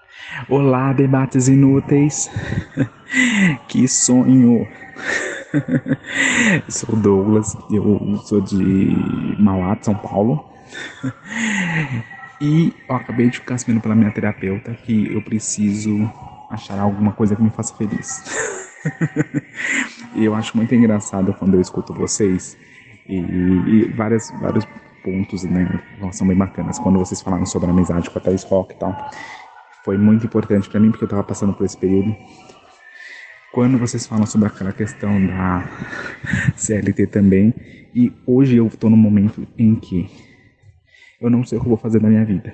Olá, 0.48 0.92
debates 0.92 1.46
inúteis. 1.46 2.30
que 3.68 3.86
sonho. 3.86 4.66
sou 6.68 6.94
o 6.94 6.98
Douglas, 6.98 7.56
eu 7.70 8.16
sou 8.24 8.40
de 8.40 9.36
Mauá, 9.38 9.76
São 9.80 9.94
Paulo. 9.94 10.44
E 12.40 12.72
eu 12.88 12.96
acabei 12.96 13.28
de 13.28 13.38
ficar 13.38 13.58
sabendo 13.58 13.80
pela 13.80 13.94
minha 13.94 14.10
terapeuta 14.10 14.72
que 14.72 15.12
eu 15.12 15.22
preciso 15.22 16.10
achar 16.50 16.78
alguma 16.78 17.12
coisa 17.12 17.36
que 17.36 17.42
me 17.42 17.50
faça 17.50 17.74
feliz. 17.76 18.24
eu 20.16 20.34
acho 20.34 20.56
muito 20.56 20.74
engraçado 20.74 21.34
quando 21.34 21.54
eu 21.54 21.60
escuto 21.60 21.92
vocês 21.92 22.56
e, 23.06 23.16
e 23.16 23.92
várias, 23.94 24.30
vários 24.40 24.66
pontos, 25.04 25.44
né, 25.44 25.80
são 26.10 26.26
bem 26.26 26.36
bacanas. 26.36 26.78
Quando 26.78 26.98
vocês 26.98 27.20
falaram 27.20 27.44
sobre 27.44 27.70
amizade 27.70 28.08
com 28.08 28.18
a 28.18 28.22
Thais 28.22 28.44
Rock 28.44 28.74
e 28.74 28.78
tal 28.78 29.10
foi 29.84 29.98
muito 29.98 30.26
importante 30.26 30.68
pra 30.68 30.80
mim 30.80 30.90
porque 30.90 31.04
eu 31.04 31.08
tava 31.08 31.24
passando 31.24 31.52
por 31.52 31.64
esse 31.64 31.76
período. 31.76 32.14
Quando 33.52 33.76
vocês 33.78 34.06
falam 34.06 34.24
sobre 34.24 34.48
aquela 34.48 34.72
questão 34.72 35.26
da 35.26 35.68
CLT 36.56 37.08
também, 37.08 37.54
e 37.94 38.12
hoje 38.26 38.56
eu 38.56 38.70
tô 38.70 38.88
num 38.88 38.96
momento 38.96 39.46
em 39.58 39.74
que 39.74 40.08
eu 41.20 41.28
não 41.30 41.44
sei 41.44 41.58
o 41.58 41.60
que 41.60 41.68
vou 41.68 41.76
fazer 41.76 42.00
da 42.00 42.08
minha 42.08 42.24
vida. 42.24 42.52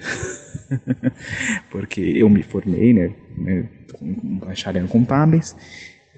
porque 1.70 2.00
eu 2.00 2.28
me 2.28 2.42
formei, 2.42 2.92
né, 2.92 3.14
né 3.36 3.68
bacharel 4.44 4.86
contábeis, 4.88 5.56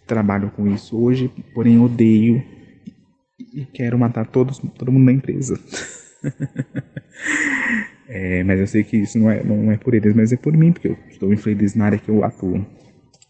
trabalho 0.06 0.50
com 0.50 0.66
isso 0.66 0.98
hoje, 0.98 1.30
porém 1.54 1.78
odeio 1.78 2.42
e 3.38 3.64
quero 3.64 3.98
matar 3.98 4.26
todos, 4.26 4.58
todo 4.76 4.90
mundo 4.90 5.06
da 5.06 5.12
empresa. 5.12 5.58
É, 8.12 8.42
mas 8.42 8.58
eu 8.58 8.66
sei 8.66 8.82
que 8.82 8.96
isso 8.96 9.16
não 9.20 9.30
é, 9.30 9.40
não 9.44 9.70
é 9.70 9.76
por 9.76 9.94
eles, 9.94 10.12
mas 10.16 10.32
é 10.32 10.36
por 10.36 10.52
mim, 10.52 10.72
porque 10.72 10.88
eu 10.88 10.98
estou 11.08 11.32
infeliz 11.32 11.76
na 11.76 11.84
área 11.84 11.98
que 11.98 12.08
eu 12.08 12.24
atuo. 12.24 12.66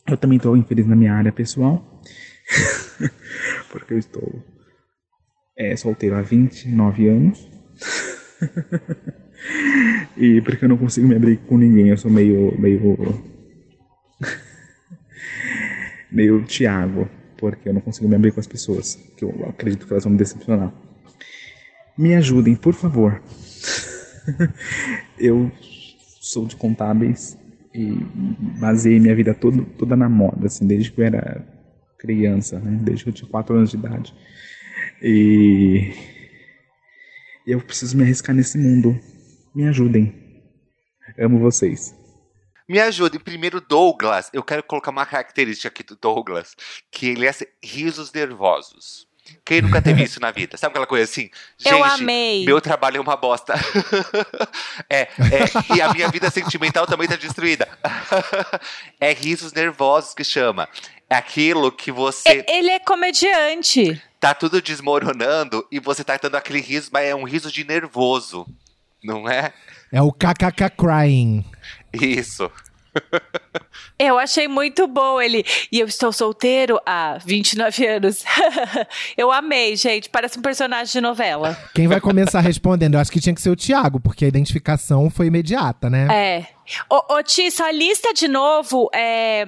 Eu 0.08 0.16
também 0.16 0.38
estou 0.38 0.56
infeliz 0.56 0.87
na 0.87 0.96
minha 0.96 1.12
área 1.12 1.30
pessoal, 1.30 2.02
porque 3.70 3.92
eu 3.92 3.99
estou 3.99 4.42
é, 5.54 5.76
solteiro 5.76 6.16
há 6.16 6.22
29 6.22 7.08
anos. 7.08 7.46
e 10.16 10.40
porque 10.40 10.64
eu 10.64 10.68
não 10.70 10.78
consigo 10.78 11.06
me 11.06 11.14
abrir 11.14 11.37
com 11.46 11.58
ninguém, 11.58 11.88
eu 11.88 11.99
sou 11.99 12.10
meio. 12.10 12.58
meio. 12.58 13.22
meio 16.10 16.42
Thiago, 16.46 17.06
porque 17.37 17.68
eu 17.68 17.75
não 17.75 17.82
consigo 17.82 18.08
me 18.08 18.16
abrir 18.16 18.32
com 18.32 18.40
as 18.40 18.46
pessoas, 18.46 18.94
que 19.14 19.26
eu 19.26 19.46
acredito 19.46 19.87
que 19.87 19.92
elas 19.92 20.04
vão 20.04 20.12
me 20.12 20.18
decepcionar. 20.18 20.72
Me 21.99 22.14
ajudem, 22.14 22.56
por 22.56 22.72
favor. 22.72 23.20
eu 25.18 25.50
sou 26.20 26.46
de 26.46 26.56
contábeis 26.56 27.38
e 27.75 27.92
baseei 28.60 28.99
minha 28.99 29.14
vida 29.14 29.34
toda, 29.34 29.62
toda 29.78 29.96
na 29.96 30.08
moda, 30.08 30.46
assim, 30.46 30.66
desde 30.66 30.90
que 30.90 31.00
eu 31.00 31.04
era 31.04 31.46
criança, 31.99 32.58
né? 32.58 32.78
Desde 32.82 33.04
que 33.04 33.10
eu 33.10 33.14
tinha 33.14 33.30
4 33.30 33.56
anos 33.56 33.70
de 33.70 33.76
idade. 33.76 34.14
E 35.02 35.92
eu 37.46 37.60
preciso 37.60 37.96
me 37.96 38.02
arriscar 38.02 38.34
nesse 38.34 38.58
mundo. 38.58 38.99
Me 39.54 39.66
ajudem. 39.68 40.14
Amo 41.18 41.38
vocês. 41.38 41.94
Me 42.68 42.78
ajude. 42.78 43.18
Primeiro, 43.18 43.60
Douglas. 43.60 44.30
Eu 44.32 44.42
quero 44.42 44.62
colocar 44.62 44.90
uma 44.90 45.04
característica 45.04 45.68
aqui 45.68 45.82
do 45.82 45.96
Douglas, 45.96 46.54
que 46.90 47.08
ele 47.08 47.26
é 47.26 47.30
assim, 47.30 47.46
risos 47.62 48.12
nervosos. 48.12 49.10
Quem 49.44 49.62
nunca 49.62 49.80
teve 49.82 50.02
isso 50.04 50.20
na 50.20 50.30
vida? 50.30 50.56
Sabe 50.56 50.70
aquela 50.72 50.87
coisa 50.87 51.04
assim? 51.04 51.30
Gente, 51.58 51.72
Eu 51.72 51.82
amei. 51.84 52.44
meu 52.44 52.60
trabalho 52.60 52.99
é 52.99 53.00
uma 53.00 53.16
bosta. 53.16 53.54
é, 54.88 55.02
é, 55.02 55.08
e 55.76 55.80
a 55.80 55.92
minha 55.92 56.08
vida 56.08 56.30
sentimental 56.30 56.87
também 56.87 57.08
tá 57.08 57.16
destruída. 57.16 57.68
é 59.00 59.12
risos 59.12 59.52
nervosos 59.52 60.14
que 60.14 60.25
chama. 60.25 60.68
É 61.08 61.16
aquilo 61.16 61.72
que 61.72 61.90
você 61.90 62.28
E- 62.28 62.44
Ele 62.49 62.70
é 62.70 62.78
comediante. 62.78 64.00
tá 64.20 64.32
tudo 64.34 64.62
desmoronando 64.62 65.66
e 65.70 65.80
você 65.80 66.04
tá 66.04 66.16
dando 66.16 66.37
aquele 66.37 66.60
riso, 66.60 66.90
mas 66.92 67.06
é 67.06 67.14
um 67.14 67.25
riso 67.25 67.50
de 67.50 67.64
nervoso. 67.64 68.46
Não 69.02 69.28
é? 69.28 69.52
É 69.90 70.00
o 70.02 70.12
KKK 70.12 70.70
crying. 70.76 71.44
Isso. 71.92 72.50
Eu 73.99 74.18
achei 74.18 74.49
muito 74.49 74.87
bom 74.87 75.20
ele. 75.20 75.44
E 75.70 75.78
eu 75.78 75.87
estou 75.87 76.11
solteiro 76.11 76.80
há 76.87 77.18
29 77.18 77.87
anos. 77.87 78.25
eu 79.14 79.30
amei, 79.30 79.76
gente. 79.76 80.09
Parece 80.09 80.38
um 80.38 80.42
personagem 80.42 80.90
de 80.90 81.00
novela. 81.02 81.54
Quem 81.75 81.87
vai 81.87 82.00
começar 82.00 82.40
respondendo? 82.40 82.94
Eu 82.94 83.00
acho 83.00 83.12
que 83.12 83.20
tinha 83.20 83.35
que 83.35 83.42
ser 83.42 83.50
o 83.50 83.56
Thiago, 83.56 84.00
porque 84.00 84.25
a 84.25 84.28
identificação 84.28 85.11
foi 85.11 85.26
imediata, 85.26 85.90
né? 85.90 86.09
É. 86.11 86.47
Ô, 86.88 87.16
ô 87.16 87.23
Ti, 87.23 87.50
só 87.50 87.68
lista 87.68 88.14
de 88.14 88.26
novo 88.26 88.88
é, 88.94 89.47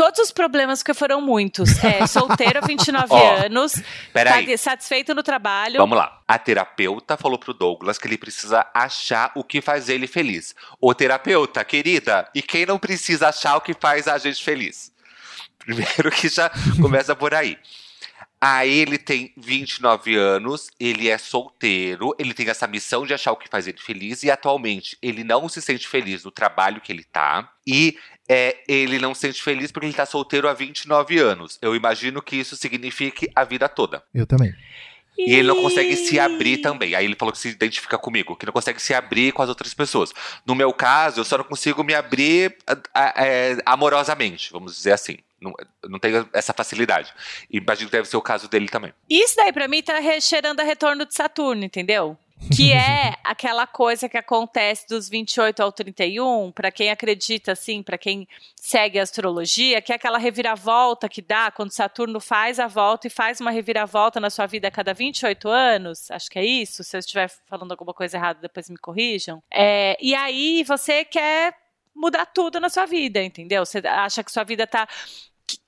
todos 0.00 0.18
os 0.18 0.32
problemas, 0.32 0.82
que 0.82 0.94
foram 0.94 1.20
muitos. 1.20 1.84
É, 1.84 2.06
solteiro 2.08 2.58
há 2.58 2.66
29 2.66 3.06
Ó, 3.10 3.44
anos. 3.44 3.74
peraí. 4.14 4.46
tá 4.46 4.56
satisfeito 4.56 5.14
no 5.14 5.22
trabalho. 5.22 5.76
Vamos 5.76 5.98
lá. 5.98 6.22
A 6.26 6.38
terapeuta 6.38 7.18
falou 7.18 7.38
pro 7.38 7.52
Douglas 7.52 7.98
que 7.98 8.08
ele 8.08 8.16
precisa 8.16 8.66
achar 8.72 9.30
o 9.34 9.44
que 9.44 9.60
faz 9.60 9.90
ele 9.90 10.06
feliz. 10.06 10.54
Ô 10.80 10.94
terapeuta, 10.94 11.62
querida, 11.66 12.26
e 12.34 12.40
quem 12.40 12.64
não 12.64 12.78
precisa 12.78 13.28
achar 13.28 13.58
o 13.58 13.60
que 13.60 13.74
faz 13.74 14.08
a 14.08 14.16
gente 14.16 14.42
feliz? 14.42 14.90
Primeiro 15.58 16.10
que 16.10 16.30
já 16.30 16.50
começa 16.80 17.14
por 17.14 17.34
aí. 17.34 17.58
Aí 18.40 18.78
ele 18.78 18.96
tem 18.96 19.34
29 19.36 20.16
anos, 20.16 20.70
ele 20.80 21.10
é 21.10 21.18
solteiro, 21.18 22.14
ele 22.18 22.32
tem 22.32 22.48
essa 22.48 22.66
missão 22.66 23.04
de 23.04 23.12
achar 23.12 23.32
o 23.32 23.36
que 23.36 23.50
faz 23.50 23.68
ele 23.68 23.76
feliz 23.76 24.22
e 24.22 24.30
atualmente 24.30 24.96
ele 25.02 25.22
não 25.22 25.46
se 25.46 25.60
sente 25.60 25.86
feliz 25.86 26.24
no 26.24 26.30
trabalho 26.30 26.80
que 26.80 26.90
ele 26.90 27.04
tá 27.04 27.52
e 27.66 27.98
é, 28.32 28.58
ele 28.68 29.00
não 29.00 29.12
se 29.12 29.22
sente 29.22 29.42
feliz 29.42 29.72
porque 29.72 29.86
ele 29.86 29.92
tá 29.92 30.06
solteiro 30.06 30.48
há 30.48 30.54
29 30.54 31.18
anos. 31.18 31.58
Eu 31.60 31.74
imagino 31.74 32.22
que 32.22 32.36
isso 32.36 32.56
signifique 32.56 33.28
a 33.34 33.42
vida 33.42 33.68
toda. 33.68 34.04
Eu 34.14 34.24
também. 34.24 34.54
E 35.18 35.34
ele 35.34 35.48
não 35.48 35.60
consegue 35.60 35.96
se 35.96 36.18
abrir 36.20 36.58
também. 36.58 36.94
Aí 36.94 37.04
ele 37.04 37.16
falou 37.16 37.32
que 37.32 37.40
se 37.40 37.48
identifica 37.48 37.98
comigo, 37.98 38.36
que 38.36 38.46
não 38.46 38.52
consegue 38.52 38.80
se 38.80 38.94
abrir 38.94 39.32
com 39.32 39.42
as 39.42 39.48
outras 39.48 39.74
pessoas. 39.74 40.12
No 40.46 40.54
meu 40.54 40.72
caso, 40.72 41.20
eu 41.20 41.24
só 41.24 41.38
não 41.38 41.44
consigo 41.44 41.82
me 41.82 41.92
abrir 41.92 42.56
é, 42.94 43.58
amorosamente, 43.66 44.52
vamos 44.52 44.76
dizer 44.76 44.92
assim. 44.92 45.18
Não, 45.40 45.52
não 45.88 45.98
tenho 45.98 46.28
essa 46.32 46.52
facilidade. 46.52 47.12
E 47.50 47.58
imagino 47.58 47.90
que 47.90 47.96
deve 47.96 48.08
ser 48.08 48.16
o 48.16 48.22
caso 48.22 48.48
dele 48.48 48.68
também. 48.68 48.92
Isso 49.08 49.34
daí, 49.34 49.52
pra 49.52 49.66
mim, 49.66 49.82
tá 49.82 49.98
cheirando 50.20 50.60
a 50.60 50.62
retorno 50.62 51.04
de 51.04 51.14
Saturno, 51.16 51.64
entendeu? 51.64 52.16
Que 52.48 52.72
é 52.72 53.16
aquela 53.22 53.66
coisa 53.66 54.08
que 54.08 54.16
acontece 54.16 54.86
dos 54.88 55.08
28 55.08 55.60
ao 55.60 55.70
31, 55.70 56.50
para 56.52 56.70
quem 56.72 56.90
acredita, 56.90 57.52
assim, 57.52 57.82
para 57.82 57.96
quem 57.96 58.26
segue 58.56 58.98
a 58.98 59.02
astrologia, 59.02 59.80
que 59.80 59.92
é 59.92 59.96
aquela 59.96 60.18
reviravolta 60.18 61.08
que 61.08 61.22
dá 61.22 61.50
quando 61.50 61.72
Saturno 61.72 62.18
faz 62.18 62.58
a 62.58 62.66
volta 62.66 63.06
e 63.06 63.10
faz 63.10 63.40
uma 63.40 63.50
reviravolta 63.50 64.18
na 64.18 64.30
sua 64.30 64.46
vida 64.46 64.68
a 64.68 64.70
cada 64.70 64.92
28 64.92 65.48
anos. 65.48 66.10
Acho 66.10 66.30
que 66.30 66.38
é 66.38 66.44
isso. 66.44 66.82
Se 66.82 66.96
eu 66.96 66.98
estiver 66.98 67.30
falando 67.46 67.70
alguma 67.72 67.94
coisa 67.94 68.16
errada, 68.16 68.40
depois 68.40 68.68
me 68.68 68.78
corrijam. 68.78 69.42
É, 69.50 69.96
e 70.00 70.14
aí 70.14 70.64
você 70.64 71.04
quer 71.04 71.54
mudar 71.94 72.26
tudo 72.26 72.58
na 72.58 72.68
sua 72.68 72.86
vida, 72.86 73.22
entendeu? 73.22 73.64
Você 73.64 73.78
acha 73.78 74.24
que 74.24 74.32
sua 74.32 74.44
vida 74.44 74.66
tá 74.66 74.88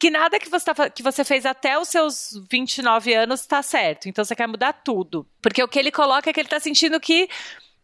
que, 0.02 0.10
nada 0.10 0.36
que 0.40 0.50
você, 0.50 0.74
tá, 0.74 0.90
que 0.90 1.00
você 1.00 1.22
fez 1.24 1.46
até 1.46 1.78
os 1.78 1.86
seus 1.86 2.32
29 2.50 3.14
anos 3.14 3.42
está 3.42 3.62
certo. 3.62 4.08
Então 4.08 4.24
você 4.24 4.34
quer 4.34 4.48
mudar 4.48 4.72
tudo. 4.72 5.24
Porque 5.40 5.62
o 5.62 5.68
que 5.68 5.78
ele 5.78 5.92
coloca 5.92 6.28
é 6.28 6.32
que 6.32 6.40
ele 6.40 6.48
está 6.48 6.58
sentindo 6.58 6.98
que 6.98 7.28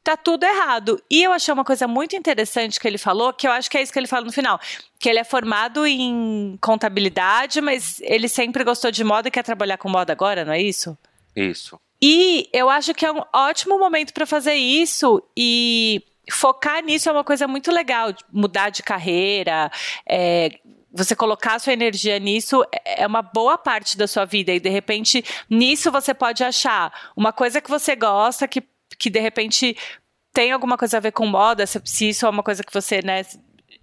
tá 0.03 0.17
tudo 0.17 0.43
errado. 0.43 1.01
E 1.09 1.23
eu 1.23 1.33
achei 1.33 1.55
uma 1.55 1.65
coisa 1.65 1.87
muito 1.87 2.17
interessante 2.17 2.81
que 2.81 2.89
ele 2.89 2.99
falou, 2.99 3.33
que 3.33 3.47
eu 3.47 3.53
acho 3.53 3.71
que 3.71 3.79
é 3.79 3.83
isso 3.83 3.93
que 3.93 4.01
ele 4.01 4.09
fala 4.09 4.25
no 4.25 4.33
final. 4.33 4.59
Que 4.99 5.09
ele 5.09 5.21
é 5.21 5.23
formado 5.23 5.87
em 5.87 6.59
contabilidade, 6.61 7.61
mas 7.61 8.01
ele 8.01 8.27
sempre 8.27 8.65
gostou 8.65 8.91
de 8.91 9.05
moda 9.05 9.29
e 9.29 9.31
quer 9.31 9.45
trabalhar 9.45 9.79
com 9.79 9.89
moda 9.89 10.13
agora, 10.13 10.45
não 10.45 10.53
é 10.53 10.61
isso? 10.61 10.99
Isso. 11.37 11.79
E 12.03 12.49
eu 12.53 12.69
acho 12.69 12.95
que 12.95 13.07
é 13.07 13.13
um 13.13 13.23
ótimo 13.33 13.79
momento 13.79 14.13
para 14.13 14.27
fazer 14.27 14.55
isso 14.55 15.23
e 15.37 16.03
focar 16.33 16.83
nisso 16.85 17.09
é 17.09 17.13
uma 17.13 17.23
coisa 17.23 17.47
muito 17.47 17.71
legal, 17.71 18.13
mudar 18.33 18.71
de 18.71 18.83
carreira, 18.83 19.71
é, 20.05 20.51
você 20.93 21.15
colocar 21.15 21.59
sua 21.59 21.73
energia 21.73 22.19
nisso 22.19 22.65
é 22.85 23.07
uma 23.07 23.23
boa 23.23 23.59
parte 23.59 23.97
da 23.97 24.07
sua 24.07 24.25
vida. 24.25 24.53
E 24.53 24.61
de 24.61 24.69
repente, 24.69 25.25
nisso 25.49 25.91
você 25.91 26.15
pode 26.15 26.43
achar 26.43 26.93
uma 27.17 27.33
coisa 27.33 27.61
que 27.61 27.71
você 27.71 27.95
gosta, 27.95 28.49
que, 28.49 28.63
que 28.99 29.11
de 29.11 29.21
repente 29.21 29.77
tem 30.33 30.53
alguma 30.53 30.79
coisa 30.79 30.97
a 30.97 31.01
ver 31.01 31.13
com 31.13 31.27
moda, 31.27 31.67
se, 31.67 31.81
se 31.85 32.09
isso 32.11 32.27
é 32.27 32.29
uma 32.31 32.43
coisa 32.43 32.63
que 32.63 32.73
você 32.73 33.03
né, 33.03 33.23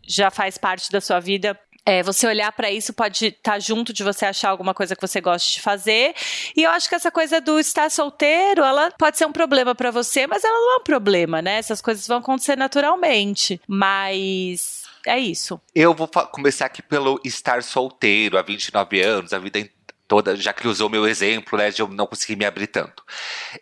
já 0.08 0.32
faz 0.32 0.58
parte 0.58 0.92
da 0.92 1.02
sua 1.02 1.20
vida. 1.20 1.60
É, 1.88 2.02
você 2.02 2.26
olhar 2.26 2.52
para 2.52 2.72
isso 2.72 2.92
pode 2.94 3.28
estar 3.28 3.52
tá 3.52 3.60
junto 3.60 3.94
de 3.94 4.04
você 4.04 4.26
achar 4.26 4.50
alguma 4.50 4.74
coisa 4.74 4.96
que 4.96 5.08
você 5.08 5.22
goste 5.22 5.54
de 5.54 5.62
fazer. 5.62 6.16
E 6.58 6.64
eu 6.64 6.72
acho 6.72 6.90
que 6.90 6.96
essa 6.96 7.12
coisa 7.12 7.40
do 7.40 7.60
estar 7.60 7.92
solteiro, 7.92 8.64
ela 8.64 8.90
pode 8.98 9.20
ser 9.20 9.28
um 9.28 9.32
problema 9.32 9.76
para 9.76 9.92
você, 9.92 10.26
mas 10.26 10.44
ela 10.44 10.58
não 10.58 10.78
é 10.78 10.78
um 10.78 10.84
problema, 10.84 11.44
né? 11.44 11.60
Essas 11.60 11.82
coisas 11.82 12.08
vão 12.08 12.18
acontecer 12.18 12.56
naturalmente. 12.58 13.62
Mas 13.68 14.85
é 15.06 15.20
isso. 15.20 15.60
Eu 15.74 15.94
vou 15.94 16.08
começar 16.08 16.66
aqui 16.66 16.82
pelo 16.82 17.20
estar 17.24 17.62
solteiro 17.64 18.38
há 18.38 18.42
29 18.42 19.02
anos, 19.02 19.34
a 19.34 19.40
vida 19.40 19.60
toda, 20.08 20.36
já 20.36 20.54
que 20.54 20.68
usou 20.68 20.90
meu 20.90 21.08
exemplo, 21.08 21.58
né, 21.58 21.70
de 21.72 21.82
eu 21.82 21.88
não 21.88 22.08
conseguir 22.08 22.36
me 22.36 22.46
abrir 22.46 22.68
tanto. 22.68 23.04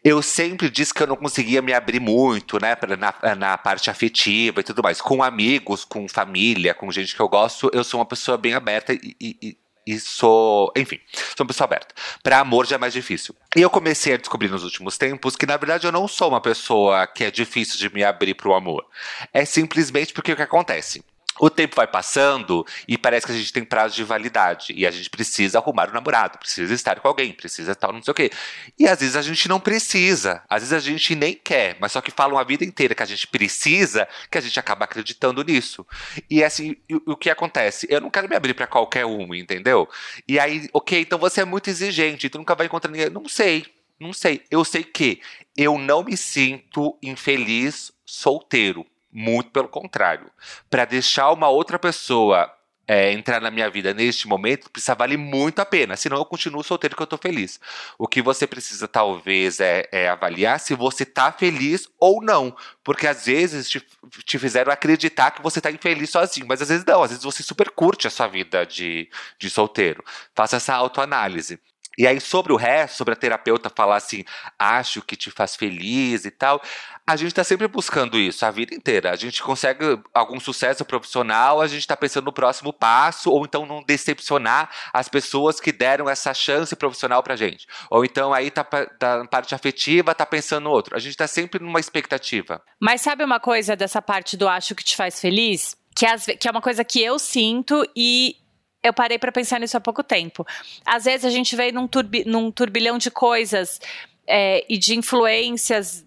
Eu 0.03 0.21
sempre 0.21 0.69
disse 0.69 0.93
que 0.93 1.01
eu 1.01 1.07
não 1.07 1.15
conseguia 1.15 1.61
me 1.61 1.73
abrir 1.73 1.99
muito, 1.99 2.59
né, 2.59 2.75
na, 2.97 3.35
na 3.35 3.57
parte 3.57 3.89
afetiva 3.89 4.59
e 4.59 4.63
tudo 4.63 4.83
mais. 4.83 5.01
Com 5.01 5.23
amigos, 5.23 5.85
com 5.85 6.07
família, 6.07 6.73
com 6.73 6.91
gente 6.91 7.15
que 7.15 7.21
eu 7.21 7.29
gosto, 7.29 7.69
eu 7.73 7.83
sou 7.83 7.99
uma 7.99 8.05
pessoa 8.05 8.37
bem 8.37 8.53
aberta 8.53 8.93
e, 8.93 9.15
e, 9.19 9.57
e 9.85 9.99
sou, 9.99 10.71
enfim, 10.75 10.99
sou 11.11 11.43
uma 11.43 11.47
pessoa 11.47 11.65
aberta. 11.65 11.93
Para 12.21 12.39
amor 12.39 12.65
já 12.65 12.75
é 12.75 12.79
mais 12.79 12.93
difícil. 12.93 13.35
E 13.55 13.61
eu 13.61 13.69
comecei 13.69 14.13
a 14.13 14.17
descobrir 14.17 14.49
nos 14.49 14.63
últimos 14.63 14.97
tempos 14.97 15.35
que 15.35 15.45
na 15.45 15.57
verdade 15.57 15.85
eu 15.85 15.91
não 15.91 16.07
sou 16.07 16.29
uma 16.29 16.41
pessoa 16.41 17.07
que 17.07 17.23
é 17.23 17.31
difícil 17.31 17.77
de 17.77 17.93
me 17.93 18.03
abrir 18.03 18.33
para 18.33 18.49
o 18.49 18.53
amor. 18.53 18.85
É 19.33 19.45
simplesmente 19.45 20.13
porque 20.13 20.31
o 20.31 20.35
que 20.35 20.41
acontece? 20.41 21.03
O 21.39 21.49
tempo 21.49 21.75
vai 21.75 21.87
passando 21.87 22.65
e 22.87 22.97
parece 22.97 23.25
que 23.25 23.31
a 23.31 23.35
gente 23.35 23.51
tem 23.51 23.63
prazo 23.63 23.95
de 23.95 24.03
validade. 24.03 24.73
E 24.75 24.85
a 24.85 24.91
gente 24.91 25.09
precisa 25.09 25.57
arrumar 25.57 25.87
o 25.87 25.91
um 25.91 25.93
namorado, 25.93 26.37
precisa 26.37 26.73
estar 26.73 26.99
com 26.99 27.07
alguém, 27.07 27.33
precisa 27.33 27.75
tal, 27.75 27.91
não 27.91 28.03
sei 28.03 28.11
o 28.11 28.15
quê. 28.15 28.31
E 28.77 28.87
às 28.87 28.99
vezes 28.99 29.15
a 29.15 29.21
gente 29.21 29.47
não 29.47 29.59
precisa. 29.59 30.43
Às 30.47 30.61
vezes 30.61 30.73
a 30.73 30.79
gente 30.79 31.15
nem 31.15 31.33
quer, 31.33 31.77
mas 31.79 31.91
só 31.91 32.01
que 32.01 32.11
falam 32.11 32.37
a 32.37 32.43
vida 32.43 32.63
inteira 32.63 32.93
que 32.93 33.03
a 33.03 33.05
gente 33.05 33.27
precisa, 33.27 34.07
que 34.29 34.37
a 34.37 34.41
gente 34.41 34.59
acaba 34.59 34.85
acreditando 34.85 35.43
nisso. 35.43 35.85
E 36.29 36.43
assim, 36.43 36.75
o, 36.91 37.13
o 37.13 37.17
que 37.17 37.29
acontece? 37.29 37.87
Eu 37.89 37.99
não 37.99 38.09
quero 38.09 38.29
me 38.29 38.35
abrir 38.35 38.53
para 38.53 38.67
qualquer 38.67 39.05
um, 39.05 39.33
entendeu? 39.33 39.89
E 40.27 40.39
aí, 40.39 40.69
ok, 40.71 41.01
então 41.01 41.17
você 41.17 41.41
é 41.41 41.45
muito 41.45 41.69
exigente, 41.69 42.29
tu 42.29 42.37
nunca 42.37 42.55
vai 42.55 42.67
encontrar 42.67 42.91
ninguém. 42.91 43.09
Não 43.09 43.27
sei, 43.27 43.65
não 43.99 44.13
sei. 44.13 44.43
Eu 44.51 44.63
sei 44.63 44.83
que 44.83 45.21
eu 45.57 45.77
não 45.77 46.03
me 46.03 46.15
sinto 46.15 46.97
infeliz 47.01 47.91
solteiro 48.05 48.85
muito 49.13 49.51
pelo 49.51 49.67
contrário. 49.67 50.29
Para 50.69 50.85
deixar 50.85 51.31
uma 51.31 51.49
outra 51.49 51.77
pessoa 51.77 52.51
é, 52.85 53.11
entrar 53.11 53.39
na 53.39 53.49
minha 53.49 53.69
vida 53.69 53.93
neste 53.93 54.27
momento, 54.27 54.69
precisa 54.69 54.95
valer 54.95 55.17
muito 55.17 55.59
a 55.59 55.65
pena. 55.65 55.95
Senão 55.95 56.17
eu 56.17 56.25
continuo 56.25 56.63
solteiro 56.63 56.95
que 56.95 57.01
eu 57.01 57.07
tô 57.07 57.17
feliz. 57.17 57.59
O 57.97 58.07
que 58.07 58.21
você 58.21 58.45
precisa, 58.45 58.87
talvez, 58.87 59.59
é, 59.59 59.87
é 59.91 60.09
avaliar 60.09 60.59
se 60.59 60.75
você 60.75 61.05
tá 61.05 61.31
feliz 61.31 61.87
ou 61.99 62.21
não. 62.21 62.55
Porque 62.83 63.07
às 63.07 63.25
vezes 63.25 63.69
te, 63.69 63.81
te, 64.25 64.37
fizeram 64.37 64.71
acreditar 64.71 65.31
que 65.31 65.41
você 65.41 65.61
tá 65.61 65.71
infeliz 65.71 66.09
sozinho. 66.09 66.45
Mas 66.47 66.61
às 66.61 66.69
vezes 66.69 66.85
não. 66.85 67.03
Às 67.03 67.11
vezes 67.11 67.23
você 67.23 67.41
super 67.41 67.69
curte 67.69 68.07
a 68.07 68.09
sua 68.09 68.27
vida 68.27 68.65
de, 68.65 69.09
de 69.39 69.49
solteiro. 69.49 70.03
Faça 70.35 70.57
essa 70.57 70.73
autoanálise. 70.73 71.59
E 71.97 72.07
aí, 72.07 72.19
sobre 72.19 72.51
o 72.51 72.55
resto, 72.55 72.97
sobre 72.97 73.13
a 73.13 73.17
terapeuta 73.17 73.69
falar 73.69 73.97
assim, 73.97 74.23
acho 74.57 75.01
que 75.01 75.15
te 75.15 75.29
faz 75.29 75.55
feliz 75.55 76.25
e 76.25 76.31
tal, 76.31 76.61
a 77.05 77.15
gente 77.15 77.27
está 77.27 77.43
sempre 77.43 77.67
buscando 77.67 78.17
isso 78.17 78.45
a 78.45 78.51
vida 78.51 78.73
inteira. 78.73 79.11
A 79.11 79.15
gente 79.15 79.43
consegue 79.43 79.99
algum 80.13 80.39
sucesso 80.39 80.83
profissional, 80.85 81.61
a 81.61 81.67
gente 81.67 81.81
está 81.81 81.95
pensando 81.95 82.25
no 82.25 82.33
próximo 82.33 82.73
passo, 82.73 83.29
ou 83.29 83.45
então 83.45 83.65
não 83.65 83.83
decepcionar 83.83 84.69
as 84.91 85.07
pessoas 85.07 85.59
que 85.59 85.71
deram 85.71 86.09
essa 86.09 86.33
chance 86.33 86.75
profissional 86.75 87.21
pra 87.21 87.35
gente. 87.35 87.67
Ou 87.89 88.03
então 88.03 88.33
aí 88.33 88.49
tá, 88.49 88.63
tá 88.63 89.19
na 89.19 89.27
parte 89.27 89.53
afetiva, 89.53 90.15
tá 90.15 90.25
pensando 90.25 90.63
no 90.63 90.71
outro. 90.71 90.95
A 90.95 90.99
gente 90.99 91.11
está 91.11 91.27
sempre 91.27 91.61
numa 91.61 91.79
expectativa. 91.79 92.61
Mas 92.79 93.01
sabe 93.01 93.23
uma 93.23 93.39
coisa 93.39 93.75
dessa 93.75 94.01
parte 94.01 94.35
do 94.35 94.47
acho 94.47 94.73
que 94.73 94.83
te 94.83 94.95
faz 94.95 95.19
feliz? 95.19 95.75
Que, 95.95 96.07
as, 96.07 96.25
que 96.25 96.47
é 96.47 96.51
uma 96.51 96.61
coisa 96.61 96.83
que 96.83 97.03
eu 97.03 97.19
sinto 97.19 97.87
e 97.95 98.37
eu 98.83 98.93
parei 98.93 99.17
para 99.17 99.31
pensar 99.31 99.59
nisso 99.59 99.77
há 99.77 99.81
pouco 99.81 100.03
tempo. 100.03 100.45
Às 100.85 101.05
vezes 101.05 101.25
a 101.25 101.29
gente 101.29 101.55
vem 101.55 101.71
num, 101.71 101.87
turbi, 101.87 102.25
num 102.25 102.51
turbilhão 102.51 102.97
de 102.97 103.09
coisas 103.09 103.79
é, 104.27 104.65
e 104.67 104.77
de 104.77 104.95
influências 104.95 106.05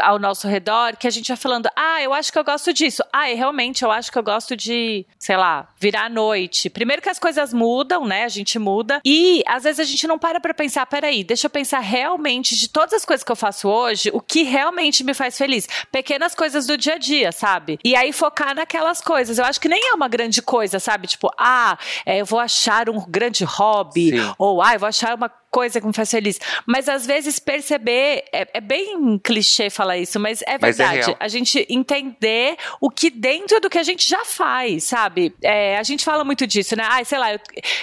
ao 0.00 0.18
nosso 0.18 0.48
redor 0.48 0.96
que 0.96 1.06
a 1.06 1.10
gente 1.10 1.28
vai 1.28 1.36
falando, 1.36 1.68
ah, 1.76 2.02
eu 2.02 2.12
acho 2.12 2.32
que 2.32 2.38
eu 2.38 2.44
gosto 2.44 2.72
disso. 2.72 3.02
Ah, 3.12 3.24
realmente 3.24 3.82
eu 3.82 3.90
acho 3.90 4.10
que 4.10 4.18
eu 4.18 4.22
gosto 4.22 4.56
de, 4.56 5.06
sei 5.18 5.36
lá, 5.36 5.68
virar 5.78 6.06
à 6.06 6.08
noite. 6.08 6.70
Primeiro 6.70 7.02
que 7.02 7.08
as 7.08 7.18
coisas 7.18 7.52
mudam, 7.52 8.04
né? 8.04 8.24
A 8.24 8.28
gente 8.28 8.58
muda. 8.58 9.00
E 9.04 9.42
às 9.46 9.64
vezes 9.64 9.80
a 9.80 9.84
gente 9.84 10.06
não 10.06 10.18
para 10.18 10.40
pra 10.40 10.54
pensar, 10.54 10.86
peraí, 10.86 11.24
deixa 11.24 11.46
eu 11.46 11.50
pensar 11.50 11.80
realmente 11.80 12.56
de 12.56 12.68
todas 12.68 12.92
as 12.94 13.04
coisas 13.04 13.24
que 13.24 13.32
eu 13.32 13.36
faço 13.36 13.68
hoje, 13.68 14.10
o 14.12 14.20
que 14.20 14.42
realmente 14.42 15.04
me 15.04 15.14
faz 15.14 15.36
feliz. 15.36 15.66
Pequenas 15.90 16.34
coisas 16.34 16.66
do 16.66 16.76
dia 16.76 16.94
a 16.94 16.98
dia, 16.98 17.32
sabe? 17.32 17.78
E 17.84 17.94
aí 17.96 18.12
focar 18.12 18.54
naquelas 18.54 19.00
coisas. 19.00 19.38
Eu 19.38 19.44
acho 19.44 19.60
que 19.60 19.68
nem 19.68 19.90
é 19.90 19.94
uma 19.94 20.08
grande 20.08 20.42
coisa, 20.42 20.78
sabe? 20.78 21.06
Tipo, 21.06 21.30
ah, 21.38 21.78
é, 22.04 22.20
eu 22.20 22.26
vou 22.26 22.38
achar 22.38 22.88
um 22.88 23.04
grande 23.06 23.44
hobby. 23.44 24.10
Sim. 24.10 24.34
Ou, 24.38 24.62
ah, 24.62 24.74
eu 24.74 24.80
vou 24.80 24.88
achar 24.88 25.14
uma 25.14 25.30
coisa 25.56 25.80
que 25.80 25.86
me 25.86 25.92
faz 25.94 26.10
feliz. 26.10 26.38
Mas 26.66 26.86
às 26.86 27.06
vezes 27.06 27.38
perceber, 27.38 28.24
é, 28.30 28.46
é 28.52 28.60
bem 28.60 29.18
clichê 29.18 29.70
falar 29.70 29.96
isso, 29.96 30.20
mas 30.20 30.42
é 30.42 30.58
verdade. 30.58 30.98
Mas 30.98 31.08
é 31.08 31.16
a 31.18 31.28
gente 31.28 31.66
entender 31.70 32.58
o 32.78 32.90
que 32.90 33.08
dentro 33.08 33.58
do 33.58 33.70
que 33.70 33.78
a 33.78 33.82
gente 33.82 34.06
já 34.06 34.22
faz, 34.22 34.84
sabe? 34.84 35.34
É, 35.42 35.78
a 35.78 35.82
gente 35.82 36.04
fala 36.04 36.24
muito 36.24 36.46
disso, 36.46 36.76
né? 36.76 36.86
Ah, 36.86 37.02
sei 37.02 37.18
lá, 37.18 37.32
eu, 37.32 37.40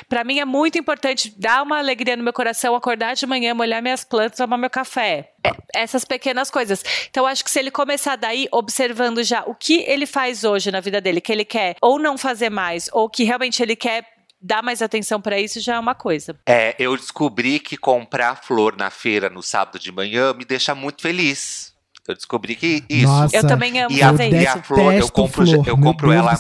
pra 0.08 0.24
mim 0.24 0.38
é 0.38 0.46
muito 0.46 0.78
importante 0.78 1.34
dar 1.36 1.64
uma 1.64 1.80
alegria 1.80 2.16
no 2.16 2.24
meu 2.24 2.32
coração, 2.32 2.76
acordar 2.76 3.16
de 3.16 3.26
manhã, 3.26 3.56
molhar 3.56 3.82
minhas 3.82 4.04
plantas, 4.04 4.38
tomar 4.38 4.60
meu 4.60 4.70
café. 4.70 5.32
É, 5.44 5.82
essas 5.82 6.06
pequenas 6.06 6.52
coisas. 6.52 6.84
Então, 7.10 7.26
acho 7.26 7.44
que 7.44 7.50
se 7.52 7.60
ele 7.60 7.72
começar 7.72 8.16
daí, 8.16 8.48
observando 8.52 9.24
já 9.24 9.44
o 9.46 9.56
que 9.56 9.84
ele 9.88 10.06
faz 10.06 10.44
hoje 10.44 10.72
na 10.72 10.80
vida 10.80 11.02
dele, 11.02 11.20
que 11.20 11.32
ele 11.32 11.44
quer 11.44 11.76
ou 11.82 11.98
não 11.98 12.18
fazer 12.18 12.50
mais, 12.50 12.88
ou 12.94 13.10
que 13.10 13.24
realmente 13.24 13.62
ele 13.62 13.76
quer 13.76 14.13
dar 14.44 14.62
mais 14.62 14.82
atenção 14.82 15.22
para 15.22 15.40
isso 15.40 15.62
já 15.62 15.76
é 15.76 15.80
uma 15.80 15.96
coisa. 15.96 16.36
É, 16.46 16.76
eu 16.78 16.98
descobri 16.98 17.60
que 17.60 17.78
comprar 17.78 18.44
flor 18.44 18.76
na 18.76 18.90
feira 18.90 19.30
no 19.30 19.42
sábado 19.42 19.80
de 19.80 19.92
manhã 19.92 20.34
me 20.34 20.44
deixa 20.44 20.76
muito 20.76 21.02
feliz. 21.02 21.72
Eu 22.06 22.14
descobri 22.14 22.56
que 22.56 22.84
isso. 22.90 23.08
Nossa, 23.08 23.38
eu 23.38 23.48
também 23.48 23.80
amo 23.82 23.96
e 23.96 24.00
fazer 24.00 24.24
a, 24.24 24.28
isso. 24.28 24.38
E 24.38 24.48
a 24.48 24.62
flor, 24.62 24.94
eu 24.94 25.10
compro, 25.10 25.48
flor, 25.48 25.68
eu 25.68 25.78
compro 25.78 26.12
ela. 26.12 26.36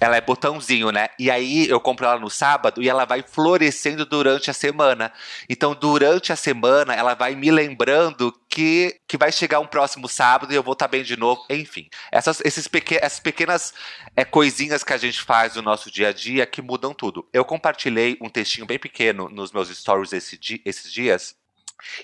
Ela 0.00 0.16
é 0.16 0.20
botãozinho, 0.20 0.90
né? 0.90 1.08
E 1.18 1.30
aí 1.30 1.68
eu 1.68 1.80
compro 1.80 2.04
ela 2.04 2.18
no 2.18 2.28
sábado 2.28 2.82
e 2.82 2.88
ela 2.88 3.04
vai 3.04 3.22
florescendo 3.22 4.04
durante 4.04 4.50
a 4.50 4.54
semana. 4.54 5.12
Então, 5.48 5.74
durante 5.74 6.32
a 6.32 6.36
semana, 6.36 6.94
ela 6.94 7.14
vai 7.14 7.34
me 7.34 7.50
lembrando 7.50 8.32
que, 8.48 9.00
que 9.06 9.16
vai 9.16 9.30
chegar 9.30 9.60
um 9.60 9.66
próximo 9.66 10.08
sábado 10.08 10.52
e 10.52 10.56
eu 10.56 10.62
vou 10.62 10.72
estar 10.72 10.86
tá 10.86 10.90
bem 10.90 11.02
de 11.02 11.16
novo. 11.16 11.44
Enfim, 11.48 11.88
essas, 12.10 12.40
esses 12.44 12.68
essas 13.00 13.20
pequenas 13.20 13.72
é, 14.16 14.24
coisinhas 14.24 14.82
que 14.82 14.92
a 14.92 14.98
gente 14.98 15.20
faz 15.20 15.54
no 15.54 15.62
nosso 15.62 15.90
dia 15.90 16.08
a 16.08 16.12
dia 16.12 16.44
que 16.44 16.60
mudam 16.60 16.92
tudo. 16.92 17.28
Eu 17.32 17.44
compartilhei 17.44 18.18
um 18.20 18.28
textinho 18.28 18.66
bem 18.66 18.78
pequeno 18.78 19.28
nos 19.28 19.52
meus 19.52 19.68
stories 19.68 20.12
esse 20.12 20.38
esses 20.64 20.92
dias. 20.92 21.36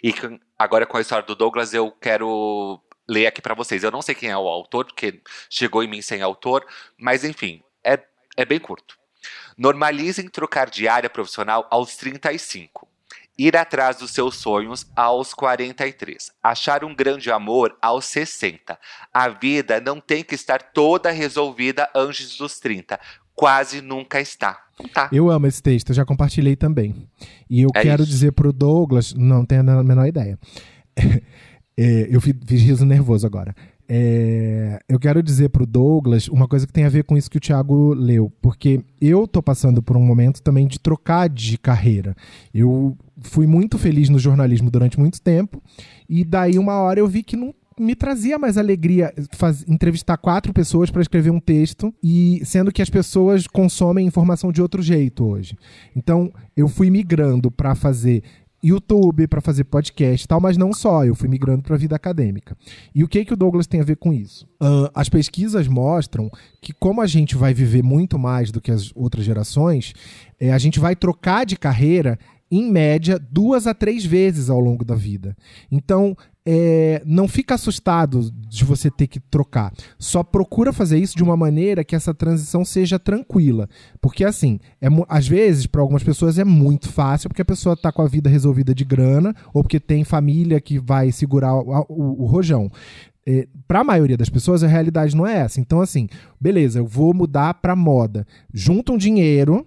E 0.03 0.15
agora 0.59 0.87
com 0.87 0.97
a 0.97 1.01
história 1.01 1.25
do 1.25 1.35
Douglas 1.35 1.75
eu 1.75 1.91
quero 1.91 2.81
ler 3.09 3.27
aqui 3.27 3.43
para 3.43 3.55
vocês. 3.55 3.83
Eu 3.83 3.91
não 3.91 4.03
sei 4.03 4.15
quem 4.15 4.31
é 4.31 4.39
o 4.39 4.47
autor, 4.47 4.85
porque 4.85 5.21
chegou 5.49 5.83
em 5.83 5.89
mim 5.89 6.01
sem 6.01 6.23
autor, 6.23 6.65
mas 6.97 7.25
enfim, 7.25 7.63
é, 7.85 7.99
é 8.37 8.45
bem 8.45 8.59
curto. 8.59 8.97
Normalizem 9.57 10.29
trocar 10.29 10.71
de 10.71 10.89
área 10.89 11.11
profissional 11.11 11.67
aos 11.71 11.97
35. 11.97 12.89
Ir 13.39 13.57
atrás 13.57 13.97
dos 13.97 14.11
seus 14.11 14.37
sonhos 14.37 14.87
aos 14.95 15.33
43. 15.35 16.31
Achar 16.43 16.85
um 16.85 16.95
grande 16.95 17.31
amor 17.31 17.77
aos 17.81 18.05
60. 18.07 18.79
A 19.13 19.29
vida 19.29 19.81
não 19.81 20.01
tem 20.01 20.23
que 20.23 20.35
estar 20.35 20.61
toda 20.63 21.11
resolvida 21.11 21.89
antes 21.95 22.37
dos 22.37 22.59
30. 22.59 22.99
Quase 23.35 23.81
nunca 23.81 24.21
está. 24.21 24.63
Tá. 24.95 25.09
Eu 25.13 25.31
amo 25.31 25.47
esse 25.47 25.63
texto, 25.63 25.91
eu 25.91 25.95
já 25.95 26.05
compartilhei 26.05 26.57
também. 26.57 27.09
E 27.49 27.63
eu 27.63 27.71
É 27.75 27.83
quero 27.83 28.03
isso. 28.03 28.11
dizer 28.13 28.33
pro 28.33 28.53
Douglas, 28.53 29.13
não 29.15 29.45
tenho 29.45 29.61
a 29.71 29.83
menor 29.85 30.07
ideia. 30.07 30.39
É, 31.83 32.09
eu 32.15 32.21
fi- 32.21 32.39
fiz 32.47 32.61
riso 32.61 32.85
nervoso 32.85 33.27
agora. 33.27 33.55
É, 33.93 34.79
eu 34.89 35.01
quero 35.01 35.21
dizer 35.21 35.49
pro 35.49 35.67
Douglas 35.67 36.29
uma 36.29 36.47
coisa 36.47 36.65
que 36.65 36.73
tem 36.73 36.85
a 36.85 36.89
ver 36.89 37.03
com 37.03 37.17
isso 37.17 37.29
que 37.29 37.39
o 37.39 37.41
Thiago 37.41 37.93
leu, 37.93 38.33
porque 38.41 38.85
eu 39.01 39.27
tô 39.27 39.43
passando 39.43 39.83
por 39.83 39.97
um 39.97 40.03
momento 40.05 40.41
também 40.41 40.69
de 40.69 40.79
trocar 40.79 41.29
de 41.29 41.59
carreira. 41.59 42.15
Eu 42.55 42.97
fui 43.21 43.49
muito 43.49 43.77
feliz 43.79 44.09
no 44.09 44.17
jornalismo 44.21 44.71
durante 44.71 44.97
muito 44.97 45.21
tempo, 45.21 45.61
e 46.09 46.25
daí 46.25 46.57
uma 46.57 46.75
hora 46.75 47.01
eu 47.01 47.09
vi 47.09 47.25
que 47.25 47.35
não 47.37 47.53
me 47.79 47.97
trazia 47.97 48.39
mais 48.39 48.59
alegria 48.59 49.13
faz- 49.33 49.65
entrevistar 49.67 50.19
quatro 50.19 50.53
pessoas 50.53 50.91
para 50.91 51.01
escrever 51.01 51.31
um 51.31 51.41
texto 51.41 51.93
e 52.03 52.43
sendo 52.45 52.71
que 52.71 52.83
as 52.83 52.91
pessoas 52.91 53.47
consomem 53.47 54.07
informação 54.07 54.53
de 54.53 54.61
outro 54.61 54.83
jeito 54.83 55.25
hoje. 55.25 55.57
Então 55.97 56.31
eu 56.55 56.69
fui 56.69 56.91
migrando 56.91 57.51
para 57.51 57.75
fazer 57.75 58.23
YouTube, 58.63 59.27
para 59.27 59.41
fazer 59.41 59.65
podcast 59.65 60.25
e 60.25 60.29
tal, 60.29 60.41
mas 60.41 60.57
não 60.57 60.73
só, 60.73 61.05
eu 61.05 61.15
fui 61.15 61.29
migrando 61.29 61.63
para 61.63 61.75
a 61.75 61.79
vida 61.79 61.97
acadêmica. 61.97 62.57
E 62.95 63.03
o 63.03 63.09
que 63.09 63.25
que 63.25 63.33
o 63.33 63.37
Douglas 63.37 63.67
tem 63.67 63.81
a 63.81 63.85
ver 63.85 63.97
com 63.97 64.13
isso? 64.13 64.47
Ahn, 64.61 64.89
as 64.95 65.09
pesquisas 65.09 65.67
mostram 65.67 66.31
que 66.61 66.73
como 66.73 67.01
a 67.01 67.07
gente 67.07 67.37
vai 67.37 67.55
viver 67.55 67.83
muito 67.83 68.19
mais 68.19 68.51
do 68.51 68.61
que 68.61 68.71
as 68.71 68.93
outras 68.95 69.25
gerações, 69.25 69.95
é, 70.39 70.53
a 70.53 70.59
gente 70.59 70.79
vai 70.79 70.95
trocar 70.95 71.47
de 71.47 71.57
carreira 71.57 72.19
em 72.51 72.71
média 72.71 73.19
duas 73.31 73.67
a 73.67 73.75
três 73.75 74.05
vezes 74.05 74.51
ao 74.51 74.59
longo 74.61 74.85
da 74.85 74.95
vida. 74.95 75.37
Então 75.71 76.17
é, 76.45 77.03
não 77.07 77.29
fica 77.29 77.55
assustado 77.55 78.31
de 78.49 78.65
você 78.65 78.91
ter 78.91 79.07
que 79.07 79.21
trocar. 79.21 79.73
Só 79.99 80.23
procura 80.23 80.73
fazer 80.73 80.99
isso 80.99 81.17
de 81.17 81.23
uma 81.23 81.37
maneira 81.37 81.85
que 81.85 81.95
essa 81.95 82.13
transição 82.15 82.65
seja 82.65 82.99
tranquila. 82.99 83.69
Porque, 84.01 84.25
assim, 84.25 84.59
é, 84.81 84.89
às 85.09 85.29
vezes, 85.29 85.67
para 85.67 85.83
algumas 85.83 86.03
pessoas 86.03 86.39
é 86.39 86.45
muito 86.45 86.89
fácil, 86.89 87.29
porque 87.29 87.43
a 87.43 87.45
pessoa 87.45 87.75
está 87.75 87.93
com 87.93 88.01
a 88.03 88.09
vida 88.09 88.29
resolvida 88.31 88.75
de 88.75 88.85
grana, 88.85 89.37
ou 89.53 89.63
porque 89.63 89.79
tem 89.79 90.03
família 90.03 90.61
que 90.61 90.79
vai 90.79 91.13
segurar 91.13 91.55
o, 91.55 91.87
o- 91.89 92.23
o 92.23 92.27
rojão. 92.27 92.71
para 93.69 93.81
a 93.81 93.85
maioria 93.85 94.17
das 94.17 94.31
pessoas, 94.31 94.65
a 94.65 94.67
realidade 94.67 95.15
não 95.15 95.27
é 95.27 95.37
essa. 95.41 95.61
Então, 95.61 95.81
assim, 95.81 96.09
beleza, 96.41 96.79
eu 96.81 96.87
vou 96.87 97.13
mudar 97.15 97.55
para 97.55 97.77
moda. 97.77 98.27
Junta 98.53 98.91
um 98.93 98.99
dinheiro. 98.99 99.65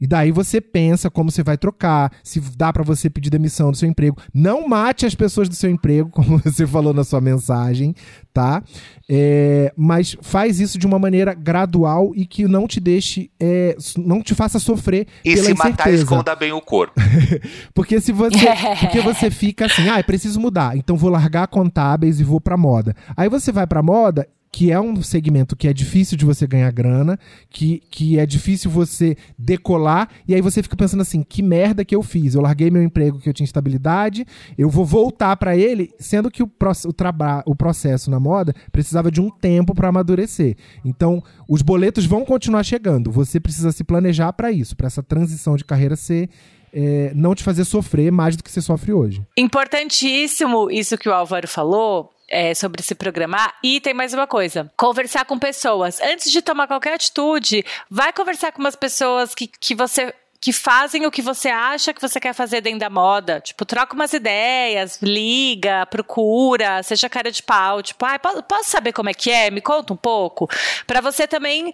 E 0.00 0.06
daí 0.06 0.30
você 0.30 0.60
pensa 0.60 1.10
como 1.10 1.30
você 1.30 1.42
vai 1.42 1.58
trocar, 1.58 2.12
se 2.22 2.40
dá 2.56 2.72
pra 2.72 2.82
você 2.82 3.10
pedir 3.10 3.30
demissão 3.30 3.70
do 3.70 3.76
seu 3.76 3.88
emprego. 3.88 4.16
Não 4.32 4.68
mate 4.68 5.04
as 5.04 5.14
pessoas 5.14 5.48
do 5.48 5.54
seu 5.54 5.70
emprego, 5.70 6.10
como 6.12 6.38
você 6.38 6.66
falou 6.66 6.94
na 6.94 7.04
sua 7.04 7.20
mensagem, 7.20 7.94
tá? 8.32 8.62
É, 9.10 9.72
mas 9.76 10.16
faz 10.20 10.60
isso 10.60 10.78
de 10.78 10.86
uma 10.86 10.98
maneira 10.98 11.34
gradual 11.34 12.12
e 12.14 12.26
que 12.26 12.46
não 12.46 12.66
te 12.66 12.78
deixe, 12.78 13.30
é, 13.40 13.76
não 13.96 14.22
te 14.22 14.34
faça 14.34 14.58
sofrer 14.58 15.06
E 15.24 15.34
pela 15.34 15.46
se 15.46 15.54
matar, 15.54 15.92
esconda 15.92 16.36
bem 16.36 16.52
o 16.52 16.60
corpo. 16.60 17.00
Porque 17.74 18.00
se 18.00 18.12
você, 18.12 18.46
porque 18.80 19.00
você 19.00 19.30
fica 19.30 19.66
assim, 19.66 19.88
ah, 19.88 19.98
eu 19.98 20.04
preciso 20.04 20.40
mudar, 20.40 20.76
então 20.76 20.96
vou 20.96 21.10
largar 21.10 21.46
contábeis 21.48 22.20
e 22.20 22.24
vou 22.24 22.40
pra 22.40 22.56
moda. 22.56 22.94
Aí 23.16 23.28
você 23.28 23.50
vai 23.50 23.66
pra 23.66 23.82
moda, 23.82 24.28
que 24.50 24.72
é 24.72 24.80
um 24.80 25.02
segmento 25.02 25.54
que 25.54 25.68
é 25.68 25.72
difícil 25.72 26.16
de 26.16 26.24
você 26.24 26.46
ganhar 26.46 26.70
grana, 26.72 27.18
que, 27.50 27.82
que 27.90 28.18
é 28.18 28.26
difícil 28.26 28.70
você 28.70 29.16
decolar, 29.38 30.08
e 30.26 30.34
aí 30.34 30.40
você 30.40 30.62
fica 30.62 30.76
pensando 30.76 31.00
assim, 31.00 31.22
que 31.22 31.42
merda 31.42 31.84
que 31.84 31.94
eu 31.94 32.02
fiz? 32.02 32.34
Eu 32.34 32.40
larguei 32.40 32.70
meu 32.70 32.82
emprego 32.82 33.18
que 33.18 33.28
eu 33.28 33.34
tinha 33.34 33.44
estabilidade, 33.44 34.26
eu 34.56 34.68
vou 34.68 34.84
voltar 34.84 35.36
pra 35.36 35.56
ele, 35.56 35.90
sendo 35.98 36.30
que 36.30 36.42
o, 36.42 36.46
o, 36.46 37.50
o 37.50 37.56
processo 37.56 38.10
na 38.10 38.18
moda 38.18 38.54
precisava 38.72 39.10
de 39.10 39.20
um 39.20 39.30
tempo 39.30 39.74
pra 39.74 39.88
amadurecer. 39.88 40.56
Então, 40.84 41.22
os 41.48 41.62
boletos 41.62 42.06
vão 42.06 42.24
continuar 42.24 42.62
chegando. 42.62 43.10
Você 43.10 43.38
precisa 43.38 43.72
se 43.72 43.84
planejar 43.84 44.32
pra 44.32 44.50
isso, 44.50 44.76
pra 44.76 44.86
essa 44.86 45.02
transição 45.02 45.56
de 45.56 45.64
carreira 45.64 45.96
ser 45.96 46.28
é, 46.72 47.12
não 47.14 47.34
te 47.34 47.42
fazer 47.42 47.64
sofrer 47.64 48.12
mais 48.12 48.36
do 48.36 48.42
que 48.42 48.50
você 48.50 48.60
sofre 48.60 48.92
hoje. 48.92 49.22
Importantíssimo 49.36 50.70
isso 50.70 50.98
que 50.98 51.08
o 51.08 51.12
Álvaro 51.12 51.48
falou. 51.48 52.10
É, 52.28 52.54
sobre 52.54 52.82
se 52.82 52.94
programar. 52.94 53.54
E 53.62 53.80
tem 53.80 53.94
mais 53.94 54.12
uma 54.12 54.26
coisa: 54.26 54.70
conversar 54.76 55.24
com 55.24 55.38
pessoas. 55.38 56.00
Antes 56.00 56.30
de 56.30 56.42
tomar 56.42 56.66
qualquer 56.66 56.94
atitude, 56.94 57.64
vai 57.90 58.12
conversar 58.12 58.52
com 58.52 58.60
umas 58.60 58.76
pessoas 58.76 59.34
que, 59.34 59.46
que 59.46 59.74
você. 59.74 60.14
Que 60.40 60.52
fazem 60.52 61.04
o 61.04 61.10
que 61.10 61.20
você 61.20 61.48
acha 61.48 61.92
que 61.92 62.00
você 62.00 62.20
quer 62.20 62.32
fazer 62.32 62.60
dentro 62.60 62.78
da 62.78 62.88
moda. 62.88 63.40
Tipo, 63.40 63.64
troca 63.64 63.92
umas 63.92 64.12
ideias, 64.12 65.00
liga, 65.02 65.84
procura, 65.86 66.80
seja 66.84 67.08
cara 67.08 67.32
de 67.32 67.42
pau. 67.42 67.82
Tipo, 67.82 68.06
ah, 68.06 68.20
posso, 68.20 68.70
saber 68.70 68.92
como 68.92 69.08
é 69.08 69.14
que 69.14 69.32
é? 69.32 69.50
Me 69.50 69.60
conta 69.60 69.92
um 69.92 69.96
pouco. 69.96 70.48
Pra 70.86 71.00
você 71.00 71.26
também 71.26 71.72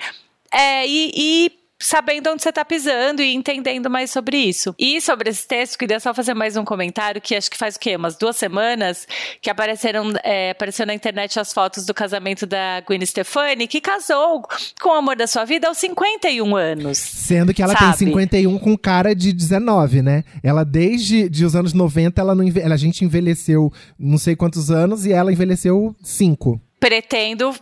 é, 0.51 0.87
ir 0.87 1.53
sabendo 1.85 2.31
onde 2.31 2.43
você 2.43 2.49
está 2.49 2.65
pisando 2.65 3.23
e 3.23 3.35
entendendo 3.35 3.91
mais 3.91 4.11
sobre 4.11 4.39
isso. 4.39 4.75
E 4.79 5.01
sobre 5.01 5.29
esse 5.29 5.47
texto, 5.47 5.79
queria 5.79 6.01
só 6.01 6.15
fazer 6.15 6.33
mais 6.33 6.57
um 6.57 6.65
comentário 6.65 7.21
que 7.21 7.35
acho 7.35 7.51
que 7.51 7.59
faz 7.59 7.77
o 7.77 7.79
quê? 7.79 7.95
Umas 7.95 8.17
duas 8.17 8.37
semanas 8.37 9.07
que 9.41 9.51
apareceram 9.51 10.13
é, 10.23 10.51
apareceu 10.51 10.87
na 10.87 10.95
internet 10.95 11.39
as 11.39 11.53
fotos 11.53 11.85
do 11.85 11.93
casamento 11.93 12.47
da 12.47 12.81
Gwen 12.81 13.05
Stefani, 13.05 13.69
que 13.69 13.81
casou 13.81 14.43
com 14.81 14.89
o 14.89 14.93
amor 14.93 15.17
da 15.17 15.27
sua 15.27 15.45
vida 15.45 15.69
aos 15.69 15.77
51 15.77 16.57
anos. 16.57 16.97
Sendo 16.99 17.53
que 17.53 17.63
ela 17.63 17.75
Sabe? 17.75 17.99
tem 17.99 18.07
51 18.09 18.59
com 18.59 18.77
cara 18.79 19.15
de 19.15 19.33
19, 19.33 20.01
né? 20.01 20.25
Ela, 20.43 20.65
desde 20.65 21.29
de 21.29 21.45
os 21.45 21.55
anos 21.55 21.75
90, 21.75 22.21
ela 22.21 22.35
não 22.35 22.45
a 22.45 22.77
gente 22.77 23.05
envelheceu 23.05 23.73
não 23.99 24.17
sei 24.17 24.35
quantos 24.35 24.71
anos 24.71 25.05
e 25.05 25.13
ela 25.13 25.31
envelheceu 25.31 25.95
5. 26.03 26.61
Pretendo 26.81 27.55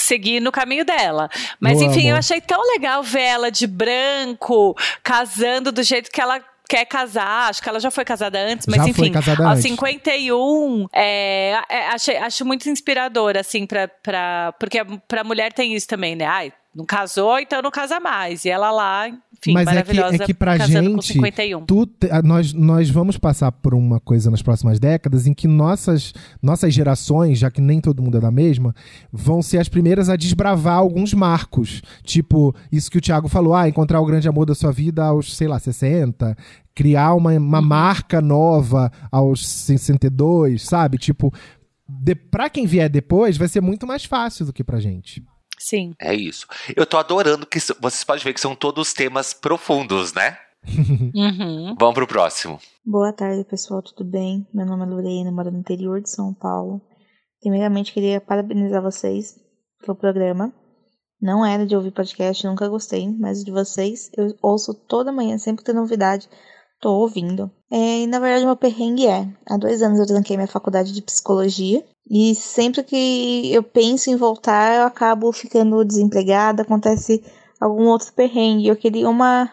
seguir 0.00 0.40
no 0.40 0.52
caminho 0.52 0.84
dela. 0.84 1.28
Mas 1.60 1.80
enfim, 1.80 2.02
amo. 2.02 2.10
eu 2.10 2.16
achei 2.16 2.40
tão 2.40 2.60
legal 2.72 3.02
ver 3.02 3.22
ela 3.22 3.50
de 3.50 3.66
branco, 3.66 4.76
casando 5.02 5.70
do 5.72 5.82
jeito 5.82 6.10
que 6.10 6.20
ela 6.20 6.40
quer 6.68 6.84
casar. 6.84 7.48
Acho 7.48 7.62
que 7.62 7.68
ela 7.68 7.80
já 7.80 7.90
foi 7.90 8.04
casada 8.04 8.38
antes, 8.38 8.66
mas 8.66 8.82
Já 8.82 8.88
enfim, 8.88 9.12
casada 9.12 9.44
aos 9.44 9.58
antes. 9.58 9.62
51, 9.70 10.86
é, 10.92 11.58
é, 11.68 11.86
achei, 11.88 12.16
acho 12.16 12.44
muito 12.44 12.68
inspirador, 12.68 13.36
assim, 13.36 13.66
pra, 13.66 13.88
pra, 13.88 14.54
porque 14.58 14.84
pra 15.08 15.24
mulher 15.24 15.52
tem 15.52 15.74
isso 15.74 15.86
também, 15.86 16.14
né? 16.16 16.24
Ai, 16.24 16.52
não 16.76 16.84
casou, 16.84 17.38
então 17.38 17.62
não 17.62 17.70
casa 17.70 17.98
mais. 17.98 18.44
E 18.44 18.50
ela 18.50 18.70
lá, 18.70 19.08
enfim, 19.08 19.54
Mas 19.54 19.66
é 19.66 19.70
que, 19.70 19.74
maravilhosa, 19.74 20.14
é 20.16 20.26
que 20.26 20.34
pra 20.34 20.58
casando 20.58 20.90
com 20.90 21.00
gente, 21.00 21.14
51. 21.14 21.64
tu 21.64 21.88
nós, 22.22 22.52
nós 22.52 22.90
vamos 22.90 23.16
passar 23.16 23.50
por 23.50 23.72
uma 23.72 23.98
coisa 23.98 24.30
nas 24.30 24.42
próximas 24.42 24.78
décadas 24.78 25.26
em 25.26 25.32
que 25.32 25.48
nossas, 25.48 26.12
nossas 26.42 26.74
gerações, 26.74 27.38
já 27.38 27.50
que 27.50 27.62
nem 27.62 27.80
todo 27.80 28.02
mundo 28.02 28.18
é 28.18 28.20
da 28.20 28.30
mesma, 28.30 28.74
vão 29.10 29.40
ser 29.40 29.56
as 29.56 29.70
primeiras 29.70 30.10
a 30.10 30.16
desbravar 30.16 30.76
alguns 30.76 31.14
marcos. 31.14 31.80
Tipo, 32.02 32.54
isso 32.70 32.90
que 32.90 32.98
o 32.98 33.00
Thiago 33.00 33.26
falou, 33.26 33.54
ah, 33.54 33.66
encontrar 33.66 33.98
o 34.00 34.06
grande 34.06 34.28
amor 34.28 34.44
da 34.44 34.54
sua 34.54 34.70
vida 34.70 35.02
aos, 35.02 35.34
sei 35.34 35.48
lá, 35.48 35.58
60, 35.58 36.36
criar 36.74 37.14
uma, 37.14 37.32
uma 37.32 37.62
marca 37.62 38.20
nova 38.20 38.92
aos 39.10 39.48
62, 39.48 40.62
sabe? 40.62 40.98
Tipo, 40.98 41.32
de, 41.88 42.14
pra 42.14 42.50
quem 42.50 42.66
vier 42.66 42.90
depois, 42.90 43.38
vai 43.38 43.48
ser 43.48 43.62
muito 43.62 43.86
mais 43.86 44.04
fácil 44.04 44.44
do 44.44 44.52
que 44.52 44.62
pra 44.62 44.78
gente. 44.78 45.24
Sim. 45.58 45.94
É 46.00 46.14
isso. 46.14 46.46
Eu 46.74 46.86
tô 46.86 46.96
adorando 46.96 47.46
que 47.46 47.58
vocês 47.58 48.04
podem 48.04 48.22
ver 48.24 48.34
que 48.34 48.40
são 48.40 48.54
todos 48.54 48.92
temas 48.92 49.32
profundos, 49.32 50.12
né? 50.12 50.38
Uhum. 51.14 51.76
Vamos 51.78 51.94
pro 51.94 52.06
próximo. 52.06 52.58
Boa 52.84 53.12
tarde, 53.12 53.44
pessoal, 53.44 53.82
tudo 53.82 54.04
bem? 54.04 54.46
Meu 54.52 54.66
nome 54.66 54.82
é 54.82 54.86
Lorena, 54.86 55.30
moro 55.30 55.50
no 55.50 55.58
interior 55.58 56.00
de 56.00 56.10
São 56.10 56.34
Paulo. 56.34 56.80
Primeiramente, 57.40 57.92
queria 57.92 58.20
parabenizar 58.20 58.82
vocês 58.82 59.36
pelo 59.80 59.96
programa. 59.96 60.52
Não 61.20 61.46
era 61.46 61.66
de 61.66 61.74
ouvir 61.74 61.92
podcast, 61.92 62.46
nunca 62.46 62.68
gostei, 62.68 63.08
mas 63.18 63.44
de 63.44 63.50
vocês 63.50 64.10
eu 64.16 64.34
ouço 64.42 64.74
toda 64.74 65.12
manhã, 65.12 65.38
sempre 65.38 65.64
que 65.64 65.66
tem 65.66 65.74
novidade, 65.74 66.28
tô 66.80 66.92
ouvindo. 66.92 67.50
É, 67.70 68.00
e 68.02 68.06
na 68.06 68.18
verdade, 68.18 68.44
meu 68.44 68.56
perrengue 68.56 69.06
é: 69.06 69.26
há 69.48 69.56
dois 69.56 69.82
anos 69.82 69.98
eu 69.98 70.06
tranquei 70.06 70.36
minha 70.36 70.46
faculdade 70.48 70.92
de 70.92 71.02
psicologia. 71.02 71.84
E 72.08 72.34
sempre 72.34 72.84
que 72.84 73.52
eu 73.52 73.62
penso 73.62 74.10
em 74.10 74.16
voltar, 74.16 74.76
eu 74.76 74.86
acabo 74.86 75.32
ficando 75.32 75.84
desempregada, 75.84 76.62
acontece 76.62 77.22
algum 77.60 77.86
outro 77.88 78.12
perrengue. 78.12 78.68
Eu 78.68 78.76
queria 78.76 79.08
uma 79.08 79.50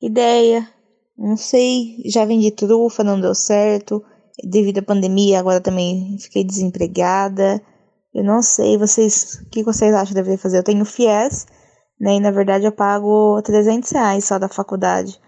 ideia, 0.00 0.68
não 1.16 1.36
sei, 1.36 1.96
já 2.06 2.24
vendi 2.24 2.50
trufa, 2.52 3.02
não 3.02 3.20
deu 3.20 3.34
certo. 3.34 4.02
Devido 4.44 4.78
à 4.78 4.82
pandemia, 4.82 5.40
agora 5.40 5.60
também 5.60 6.16
fiquei 6.20 6.44
desempregada. 6.44 7.60
Eu 8.14 8.22
não 8.22 8.42
sei, 8.42 8.78
vocês, 8.78 9.42
o 9.44 9.50
que 9.50 9.64
vocês 9.64 9.92
acham 9.92 10.06
que 10.06 10.12
eu 10.12 10.22
deveria 10.22 10.38
fazer? 10.38 10.58
Eu 10.58 10.64
tenho 10.64 10.84
FIES, 10.84 11.46
né? 12.00 12.14
E 12.14 12.20
na 12.20 12.30
verdade 12.30 12.64
eu 12.64 12.72
pago 12.72 13.42
300 13.42 13.90
reais 13.90 14.24
só 14.24 14.38
da 14.38 14.48
faculdade. 14.48 15.20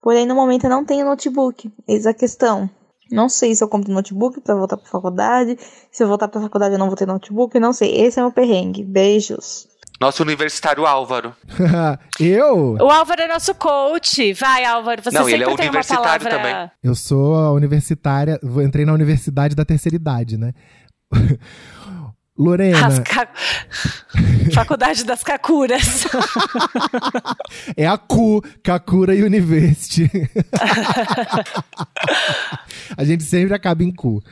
Porém, 0.00 0.26
no 0.26 0.34
momento 0.34 0.64
eu 0.64 0.70
não 0.70 0.84
tenho 0.84 1.04
notebook. 1.04 1.70
Eis 1.86 2.06
a 2.06 2.14
questão. 2.14 2.70
Não 3.10 3.28
sei 3.28 3.54
se 3.54 3.62
eu 3.62 3.68
compro 3.68 3.92
notebook 3.92 4.40
pra 4.40 4.54
voltar 4.54 4.76
pra 4.76 4.90
faculdade. 4.90 5.56
Se 5.90 6.02
eu 6.02 6.08
voltar 6.08 6.28
pra 6.28 6.40
faculdade 6.40 6.74
eu 6.74 6.78
não 6.78 6.88
vou 6.88 6.96
ter 6.96 7.06
notebook. 7.06 7.58
Não 7.60 7.72
sei. 7.72 7.94
Esse 8.00 8.18
é 8.18 8.22
o 8.22 8.26
meu 8.26 8.32
perrengue. 8.32 8.82
Beijos. 8.84 9.68
Nosso 10.00 10.22
universitário 10.22 10.84
Álvaro. 10.84 11.34
eu? 12.20 12.76
O 12.80 12.90
Álvaro 12.90 13.22
é 13.22 13.28
nosso 13.28 13.54
coach. 13.54 14.32
Vai, 14.34 14.64
Álvaro, 14.64 15.02
você 15.02 15.10
Não, 15.10 15.20
sempre 15.24 15.34
ele 15.34 15.44
é 15.44 15.48
universitário 15.48 16.02
palavra... 16.02 16.30
também. 16.30 16.70
Eu 16.82 16.94
sou 16.94 17.34
a 17.36 17.50
universitária, 17.52 18.38
vou- 18.42 18.62
entrei 18.62 18.84
na 18.84 18.92
universidade 18.92 19.54
da 19.54 19.64
terceira 19.64 19.96
idade, 19.96 20.36
né? 20.36 20.52
Lorena, 22.38 23.00
ca- 23.02 23.28
Faculdade 24.52 25.04
das 25.04 25.22
Kakuras. 25.22 26.06
é 27.76 27.86
a 27.86 27.96
CU, 27.96 28.42
Kakura 28.62 29.14
University. 29.14 30.10
a 32.96 33.04
gente 33.04 33.24
sempre 33.24 33.54
acaba 33.54 33.82
em 33.82 33.92
CU. 33.92 34.22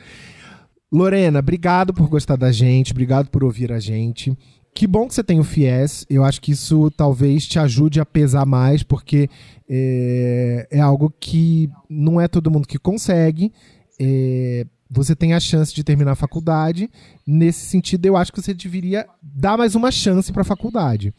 Lorena, 0.91 1.39
obrigado 1.39 1.93
por 1.93 2.07
gostar 2.07 2.35
da 2.35 2.51
gente, 2.51 2.91
obrigado 2.91 3.29
por 3.29 3.43
ouvir 3.43 3.71
a 3.71 3.79
gente. 3.79 4.37
Que 4.73 4.85
bom 4.85 5.07
que 5.07 5.15
você 5.15 5.23
tem 5.23 5.39
o 5.39 5.43
FIES. 5.43 6.05
Eu 6.09 6.23
acho 6.23 6.41
que 6.41 6.51
isso 6.51 6.91
talvez 6.91 7.47
te 7.47 7.57
ajude 7.57 7.99
a 7.99 8.05
pesar 8.05 8.45
mais, 8.45 8.83
porque 8.83 9.29
é, 9.69 10.67
é 10.69 10.79
algo 10.79 11.13
que 11.19 11.69
não 11.89 12.19
é 12.19 12.27
todo 12.27 12.51
mundo 12.51 12.67
que 12.67 12.77
consegue. 12.77 13.53
É, 13.99 14.65
você 14.95 15.13
tem 15.15 15.33
a 15.33 15.39
chance 15.39 15.75
de 15.75 15.83
terminar 15.83 16.13
a 16.13 16.15
faculdade. 16.15 16.89
Nesse 17.27 17.65
sentido, 17.65 18.05
eu 18.05 18.15
acho 18.15 18.31
que 18.31 18.41
você 18.41 18.53
deveria 18.53 19.05
dar 19.21 19.57
mais 19.57 19.75
uma 19.75 19.91
chance 19.91 20.31
para 20.31 20.41
a 20.41 20.45
faculdade. 20.45 21.13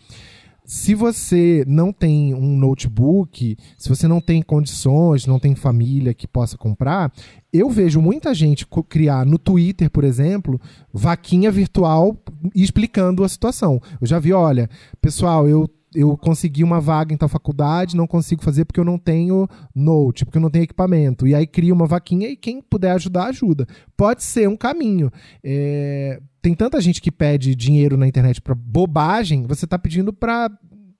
Se 0.65 0.95
você 0.95 1.63
não 1.69 1.93
tem 1.93 2.35
um 2.35 2.57
notebook, 2.57 3.57
se 3.79 3.89
você 3.89 4.09
não 4.09 4.21
tem 4.21 4.43
condições, 4.43 5.25
não 5.25 5.39
tem 5.39 5.55
família 5.55 6.13
que 6.13 6.27
possa 6.27 6.57
comprar, 6.57 7.13
eu 7.53 7.71
vejo 7.71 8.01
muita 8.01 8.35
gente 8.35 8.67
criar 8.89 9.25
no 9.25 9.39
Twitter, 9.39 9.89
por 9.89 10.03
exemplo, 10.03 10.61
vaquinha 10.93 11.53
virtual 11.53 12.17
explicando 12.53 13.23
a 13.23 13.29
situação. 13.29 13.81
Eu 14.01 14.07
já 14.09 14.19
vi, 14.19 14.33
olha, 14.33 14.69
pessoal, 15.01 15.47
eu 15.47 15.71
eu 15.97 16.15
consegui 16.17 16.63
uma 16.63 16.79
vaga 16.79 17.15
em 17.15 17.17
tal 17.17 17.29
faculdade, 17.29 17.97
não 17.97 18.07
consigo 18.07 18.43
fazer 18.43 18.67
porque 18.67 18.79
eu 18.79 18.85
não 18.85 18.99
tenho 18.99 19.49
note, 19.75 20.27
porque 20.27 20.37
eu 20.37 20.43
não 20.43 20.51
tenho 20.51 20.65
equipamento. 20.65 21.27
E 21.27 21.35
aí 21.35 21.47
cria 21.47 21.73
uma 21.73 21.87
vaquinha 21.87 22.29
e 22.29 22.37
quem 22.37 22.61
puder 22.61 22.93
ajudar, 22.93 23.29
ajuda. 23.29 23.67
Pode 23.97 24.23
ser 24.23 24.47
um 24.47 24.57
caminho. 24.57 25.11
É, 25.43 26.21
tem 26.43 26.55
tanta 26.55 26.81
gente 26.81 27.01
que 27.01 27.11
pede 27.11 27.55
dinheiro 27.55 27.97
na 27.97 28.07
internet 28.07 28.43
pra 28.43 28.55
bobagem, 28.55 29.47
você 29.47 29.67
tá 29.67 29.79
pedindo 29.79 30.13
pra, 30.13 30.51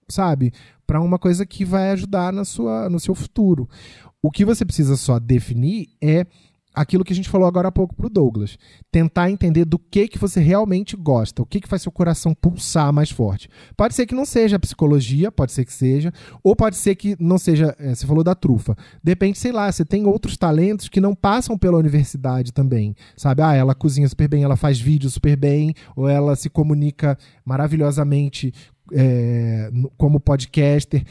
sabe, 0.09 0.51
para 0.87 1.01
uma 1.01 1.19
coisa 1.19 1.45
que 1.45 1.65
vai 1.65 1.91
ajudar 1.91 2.33
na 2.33 2.45
sua, 2.45 2.89
no 2.89 2.99
seu 2.99 3.15
futuro. 3.15 3.69
O 4.23 4.31
que 4.31 4.45
você 4.45 4.65
precisa 4.65 4.97
só 4.97 5.19
definir 5.19 5.89
é 6.03 6.27
aquilo 6.77 7.03
que 7.03 7.13
a 7.13 7.17
gente 7.17 7.31
falou 7.31 7.49
agora 7.49 7.69
há 7.69 7.73
pouco 7.73 7.97
pro 7.97 8.11
Douglas. 8.11 8.59
Tentar 8.93 9.31
entender 9.31 9.65
do 9.65 9.79
que 9.79 10.07
que 10.07 10.19
você 10.19 10.41
realmente 10.41 10.95
gosta, 10.95 11.41
o 11.41 11.47
que 11.47 11.61
que 11.61 11.69
faz 11.69 11.81
seu 11.81 11.91
coração 11.91 12.35
pulsar 12.35 12.93
mais 12.93 13.11
forte. 13.11 13.49
Pode 13.75 13.95
ser 13.95 14.05
que 14.05 14.15
não 14.15 14.27
seja 14.27 14.59
psicologia, 14.59 15.33
pode 15.33 15.53
ser 15.53 15.65
que 15.65 15.73
seja, 15.73 16.13
ou 16.45 16.55
pode 16.55 16.77
ser 16.77 16.95
que 16.95 17.17
não 17.19 17.39
seja, 17.39 17.75
é, 17.79 17.95
você 17.95 18.07
falou 18.07 18.23
da 18.23 18.35
trufa. 18.35 18.77
Depende, 19.03 19.39
sei 19.39 19.53
lá, 19.53 19.73
você 19.73 19.85
tem 19.85 20.05
outros 20.05 20.37
talentos 20.37 20.89
que 20.89 21.01
não 21.01 21.15
passam 21.15 21.57
pela 21.57 21.79
universidade 21.79 22.53
também, 22.53 22.95
sabe? 23.17 23.43
Ah, 23.43 23.55
ela 23.55 23.75
cozinha 23.75 24.09
super 24.09 24.29
bem, 24.29 24.43
ela 24.43 24.57
faz 24.57 24.79
vídeo 24.79 25.09
super 25.09 25.37
bem, 25.37 25.73
ou 25.97 26.07
ela 26.07 26.37
se 26.37 26.51
comunica 26.51 27.17
maravilhosamente 27.45 28.53
é, 28.93 29.71
como 29.97 30.21
podcaster 30.21 31.03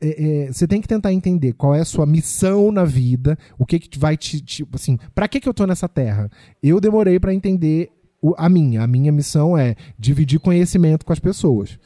é, 0.00 0.44
é, 0.44 0.52
você 0.52 0.66
tem 0.66 0.80
que 0.80 0.88
tentar 0.88 1.12
entender 1.12 1.52
qual 1.52 1.74
é 1.74 1.80
a 1.80 1.84
sua 1.84 2.06
missão 2.06 2.70
na 2.70 2.84
vida, 2.84 3.38
o 3.58 3.64
que 3.66 3.78
que 3.78 3.98
vai 3.98 4.16
te, 4.16 4.40
tipo 4.40 4.76
assim, 4.76 4.98
para 5.14 5.28
que 5.28 5.40
que 5.40 5.48
eu 5.48 5.54
tô 5.54 5.66
nessa 5.66 5.88
terra? 5.88 6.30
Eu 6.62 6.80
demorei 6.80 7.18
para 7.18 7.34
entender 7.34 7.90
o- 8.20 8.34
a 8.36 8.48
minha, 8.48 8.82
a 8.82 8.86
minha 8.86 9.12
missão 9.12 9.56
é 9.56 9.74
dividir 9.98 10.40
conhecimento 10.40 11.04
com 11.04 11.12
as 11.12 11.18
pessoas. 11.18 11.78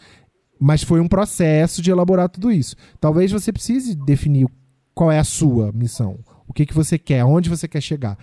Mas 0.58 0.82
foi 0.82 1.00
um 1.00 1.08
processo 1.08 1.80
de 1.80 1.90
elaborar 1.90 2.28
tudo 2.28 2.52
isso. 2.52 2.76
Talvez 3.00 3.32
você 3.32 3.52
precise 3.52 3.94
definir 3.94 4.46
qual 4.94 5.10
é 5.10 5.18
a 5.18 5.24
sua 5.24 5.72
missão, 5.72 6.18
o 6.46 6.52
que 6.52 6.66
que 6.66 6.74
você 6.74 6.98
quer, 6.98 7.20
aonde 7.20 7.48
você 7.48 7.66
quer 7.66 7.80
chegar. 7.80 8.18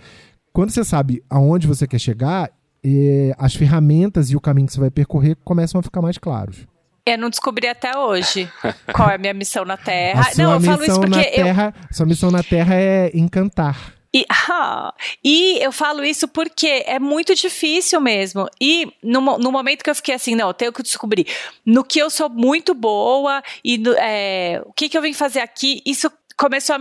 Quando 0.52 0.70
você 0.70 0.84
sabe 0.84 1.22
aonde 1.28 1.66
você 1.66 1.86
quer 1.86 1.98
chegar, 1.98 2.50
é, 2.84 3.34
as 3.36 3.54
ferramentas 3.54 4.30
e 4.30 4.36
o 4.36 4.40
caminho 4.40 4.66
que 4.68 4.72
você 4.72 4.80
vai 4.80 4.90
percorrer 4.90 5.36
começam 5.44 5.78
a 5.78 5.82
ficar 5.82 6.00
mais 6.00 6.16
claros. 6.18 6.66
Eu 7.10 7.18
não 7.18 7.30
descobri 7.30 7.66
até 7.68 7.96
hoje 7.96 8.50
qual 8.94 9.10
é 9.10 9.14
a 9.14 9.18
minha 9.18 9.34
missão 9.34 9.64
na 9.64 9.76
Terra. 9.76 10.20
A 10.20 10.32
sua 10.32 10.44
não, 10.44 10.54
eu 10.54 10.60
falo 10.60 10.82
isso 10.84 11.00
missão 11.00 11.00
porque 11.00 11.16
na 11.16 11.24
eu, 11.24 11.44
Terra, 11.44 11.74
sua 11.90 12.06
missão 12.06 12.30
na 12.30 12.42
Terra 12.42 12.74
é 12.74 13.10
encantar. 13.14 13.94
E, 14.12 14.24
ah, 14.30 14.94
e 15.22 15.58
eu 15.62 15.70
falo 15.70 16.02
isso 16.02 16.26
porque 16.26 16.82
é 16.86 16.98
muito 16.98 17.34
difícil 17.34 18.00
mesmo. 18.00 18.48
E 18.58 18.90
no, 19.02 19.20
no 19.38 19.52
momento 19.52 19.82
que 19.84 19.90
eu 19.90 19.94
fiquei 19.94 20.14
assim, 20.14 20.34
não, 20.34 20.48
eu 20.48 20.54
tenho 20.54 20.72
que 20.72 20.82
descobrir 20.82 21.26
no 21.64 21.84
que 21.84 21.98
eu 21.98 22.08
sou 22.08 22.28
muito 22.30 22.72
boa 22.74 23.42
e 23.62 23.76
no- 23.76 23.92
é, 23.98 24.62
o 24.64 24.72
que, 24.72 24.88
que 24.88 24.96
eu 24.96 25.02
vim 25.02 25.12
fazer 25.12 25.40
aqui, 25.40 25.82
isso 25.84 26.10
começou 26.38 26.76
a 26.76 26.80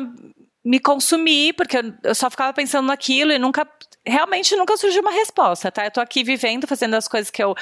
me 0.64 0.80
consumir, 0.80 1.54
porque 1.54 1.78
eu, 1.78 1.94
eu 2.04 2.16
só 2.16 2.30
ficava 2.30 2.54
pensando 2.54 2.88
naquilo 2.88 3.32
e 3.34 3.38
nunca, 3.40 3.68
realmente 4.06 4.56
nunca 4.56 4.78
surgiu 4.78 5.02
uma 5.02 5.12
resposta, 5.12 5.70
tá? 5.70 5.84
Eu 5.86 5.92
tô 5.92 6.00
aqui 6.00 6.24
vivendo, 6.24 6.66
fazendo 6.66 6.94
as 6.94 7.08
coisas 7.10 7.30
que 7.30 7.44
eu, 7.44 7.54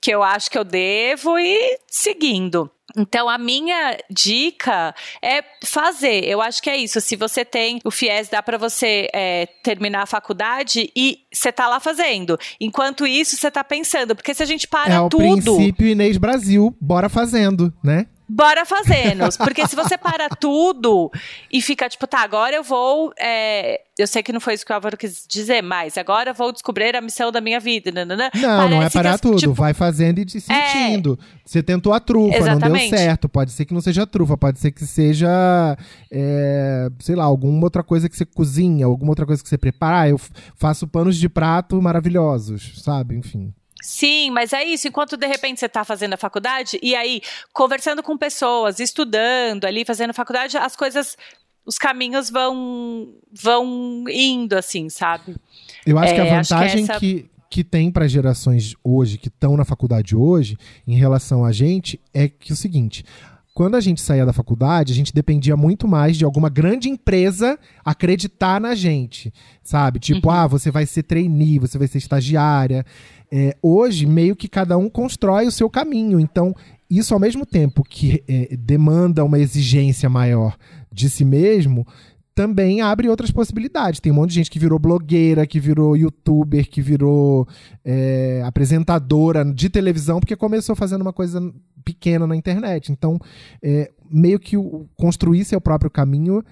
que 0.00 0.10
eu 0.10 0.22
acho 0.22 0.50
que 0.50 0.58
eu 0.58 0.64
devo 0.64 1.38
e 1.38 1.78
seguindo. 1.86 2.70
Então, 2.96 3.28
a 3.28 3.38
minha 3.38 3.96
dica 4.10 4.94
é 5.22 5.44
fazer. 5.64 6.24
Eu 6.24 6.40
acho 6.40 6.62
que 6.62 6.68
é 6.70 6.76
isso. 6.76 7.00
Se 7.00 7.14
você 7.16 7.44
tem 7.44 7.80
o 7.84 7.90
FIES, 7.90 8.28
dá 8.28 8.42
para 8.42 8.58
você 8.58 9.08
é, 9.14 9.46
terminar 9.62 10.02
a 10.02 10.06
faculdade 10.06 10.90
e 10.96 11.18
você 11.32 11.52
tá 11.52 11.68
lá 11.68 11.78
fazendo. 11.78 12.38
Enquanto 12.60 13.06
isso, 13.06 13.36
você 13.36 13.50
tá 13.50 13.62
pensando. 13.62 14.16
Porque 14.16 14.34
se 14.34 14.42
a 14.42 14.46
gente 14.46 14.66
para 14.66 14.94
é 14.94 15.00
o 15.00 15.08
tudo. 15.08 15.54
princípio 15.54 15.86
Inês 15.86 16.16
Brasil, 16.16 16.76
bora 16.80 17.08
fazendo, 17.08 17.72
né? 17.82 18.06
Bora 18.32 18.64
fazendo. 18.64 19.24
Porque 19.38 19.66
se 19.66 19.74
você 19.74 19.98
para 19.98 20.28
tudo 20.28 21.10
e 21.52 21.60
fica 21.60 21.88
tipo, 21.88 22.06
tá, 22.06 22.20
agora 22.22 22.54
eu 22.54 22.62
vou. 22.62 23.12
é, 23.18 23.80
eu 23.98 24.06
sei 24.06 24.22
que 24.22 24.32
não 24.32 24.40
foi 24.40 24.54
isso 24.54 24.64
que 24.64 24.70
o 24.72 24.74
Álvaro 24.74 24.96
quis 24.96 25.26
dizer, 25.28 25.62
mas 25.62 25.98
agora 25.98 26.30
eu 26.30 26.34
vou 26.34 26.52
descobrir 26.52 26.94
a 26.94 27.00
missão 27.00 27.32
da 27.32 27.40
minha 27.40 27.58
vida. 27.58 27.90
nananã. 27.90 28.30
Não, 28.34 28.68
não 28.68 28.76
é 28.76 28.88
Parece 28.88 28.90
que 28.90 28.98
parar 28.98 29.14
as- 29.14 29.20
tudo. 29.20 29.36
tipo, 29.36 29.52
Vai 29.52 29.74
fazendo 29.74 30.20
e 30.20 30.24
te 30.24 30.40
sentindo. 30.40 31.18
Você 31.44 31.62
tentou 31.62 31.92
a 31.92 31.98
trufa, 31.98 32.38
não 32.38 32.46
Exatamente. 32.46 32.90
deu 32.90 32.98
certo. 32.98 33.28
Pode 33.28 33.50
ser 33.50 33.64
que 33.64 33.74
não 33.74 33.80
seja 33.80 34.06
trufa, 34.06 34.36
pode 34.36 34.58
ser 34.60 34.70
que 34.70 34.86
seja, 34.86 35.28
é, 36.10 36.88
sei 37.00 37.14
lá, 37.16 37.24
alguma 37.24 37.64
outra 37.64 37.82
coisa 37.82 38.08
que 38.08 38.16
você 38.16 38.24
cozinha, 38.24 38.86
alguma 38.86 39.10
outra 39.10 39.26
coisa 39.26 39.42
que 39.42 39.48
você 39.48 39.58
prepara. 39.58 40.00
Ah, 40.02 40.08
eu 40.08 40.20
faço 40.56 40.86
panos 40.86 41.16
de 41.16 41.28
prato 41.28 41.80
maravilhosos, 41.82 42.80
sabe? 42.82 43.16
Enfim. 43.16 43.52
Sim, 43.80 44.30
mas 44.30 44.52
é 44.52 44.64
isso. 44.64 44.86
Enquanto 44.88 45.16
de 45.16 45.26
repente 45.26 45.58
você 45.60 45.66
está 45.66 45.84
fazendo 45.84 46.14
a 46.14 46.16
faculdade 46.16 46.78
e 46.82 46.94
aí 46.94 47.20
conversando 47.52 48.02
com 48.02 48.16
pessoas, 48.16 48.78
estudando 48.80 49.64
ali, 49.64 49.84
fazendo 49.84 50.12
faculdade, 50.14 50.56
as 50.56 50.76
coisas, 50.76 51.16
os 51.64 51.78
caminhos 51.78 52.30
vão 52.30 53.14
vão 53.32 54.04
indo 54.08 54.54
assim, 54.56 54.88
sabe? 54.88 55.36
Eu 55.86 55.98
acho 55.98 56.12
É, 56.12 56.14
que 56.16 56.20
a 56.20 56.24
que 56.24 56.30
vantagem 56.30 56.82
essa- 56.84 56.98
que, 57.00 57.30
que 57.48 57.64
tem 57.64 57.90
para 57.90 58.06
gerações 58.06 58.74
hoje, 58.84 59.18
que 59.18 59.28
estão 59.28 59.56
na 59.56 59.64
faculdade 59.64 60.14
hoje, 60.14 60.56
em 60.86 60.96
relação 60.96 61.44
a 61.44 61.52
gente, 61.52 61.98
é 62.12 62.28
que 62.28 62.52
o 62.52 62.56
seguinte. 62.56 63.04
Quando 63.52 63.74
a 63.76 63.80
gente 63.80 64.00
saía 64.00 64.24
da 64.24 64.32
faculdade, 64.32 64.92
a 64.92 64.96
gente 64.96 65.12
dependia 65.12 65.56
muito 65.56 65.88
mais 65.88 66.16
de 66.16 66.24
alguma 66.24 66.48
grande 66.48 66.88
empresa 66.88 67.58
acreditar 67.84 68.60
na 68.60 68.74
gente, 68.74 69.34
sabe? 69.62 69.98
Tipo, 69.98 70.30
ah, 70.30 70.46
você 70.46 70.70
vai 70.70 70.86
ser 70.86 71.02
trainee, 71.02 71.58
você 71.58 71.76
vai 71.76 71.88
ser 71.88 71.98
estagiária. 71.98 72.86
É, 73.32 73.56
hoje, 73.62 74.06
meio 74.06 74.34
que 74.34 74.48
cada 74.48 74.76
um 74.76 74.88
constrói 74.88 75.46
o 75.46 75.52
seu 75.52 75.70
caminho. 75.70 76.18
Então, 76.18 76.54
isso 76.90 77.14
ao 77.14 77.20
mesmo 77.20 77.46
tempo 77.46 77.84
que 77.84 78.22
é, 78.28 78.56
demanda 78.56 79.24
uma 79.24 79.38
exigência 79.38 80.08
maior 80.08 80.56
de 80.92 81.08
si 81.08 81.24
mesmo, 81.24 81.86
também 82.34 82.80
abre 82.80 83.08
outras 83.08 83.30
possibilidades. 83.30 84.00
Tem 84.00 84.10
um 84.10 84.14
monte 84.14 84.30
de 84.30 84.36
gente 84.36 84.50
que 84.50 84.58
virou 84.58 84.78
blogueira, 84.78 85.46
que 85.46 85.60
virou 85.60 85.96
youtuber, 85.96 86.68
que 86.68 86.80
virou 86.80 87.46
é, 87.84 88.42
apresentadora 88.44 89.44
de 89.44 89.68
televisão, 89.68 90.20
porque 90.20 90.34
começou 90.34 90.74
fazendo 90.74 91.02
uma 91.02 91.12
coisa 91.12 91.40
pequena 91.84 92.26
na 92.26 92.34
internet. 92.34 92.90
Então, 92.90 93.18
é, 93.62 93.90
meio 94.10 94.40
que 94.40 94.56
construir 94.96 95.44
seu 95.44 95.60
próprio 95.60 95.90
caminho, 95.90 96.42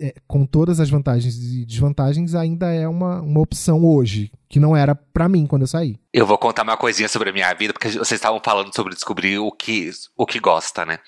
é, 0.00 0.14
com 0.26 0.46
todas 0.46 0.80
as 0.80 0.88
vantagens 0.88 1.36
e 1.36 1.64
desvantagens, 1.64 2.34
ainda 2.34 2.72
é 2.72 2.86
uma, 2.86 3.20
uma 3.20 3.40
opção 3.40 3.84
hoje, 3.84 4.30
que 4.48 4.60
não 4.60 4.76
era 4.76 4.94
pra 4.94 5.28
mim 5.28 5.46
quando 5.46 5.62
eu 5.62 5.68
saí. 5.68 5.98
Eu 6.12 6.26
vou 6.26 6.38
contar 6.38 6.62
uma 6.62 6.76
coisinha 6.76 7.08
sobre 7.08 7.30
a 7.30 7.32
minha 7.32 7.52
vida, 7.54 7.72
porque 7.72 7.88
vocês 7.88 8.12
estavam 8.12 8.40
falando 8.44 8.74
sobre 8.74 8.94
descobrir 8.94 9.38
o 9.38 9.50
que, 9.50 9.90
o 10.16 10.26
que 10.26 10.38
gosta, 10.38 10.86
né? 10.86 10.98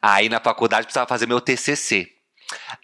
Aí 0.00 0.28
na 0.28 0.40
faculdade 0.40 0.84
precisava 0.84 1.08
fazer 1.08 1.26
meu 1.26 1.40
TCC. 1.40 2.08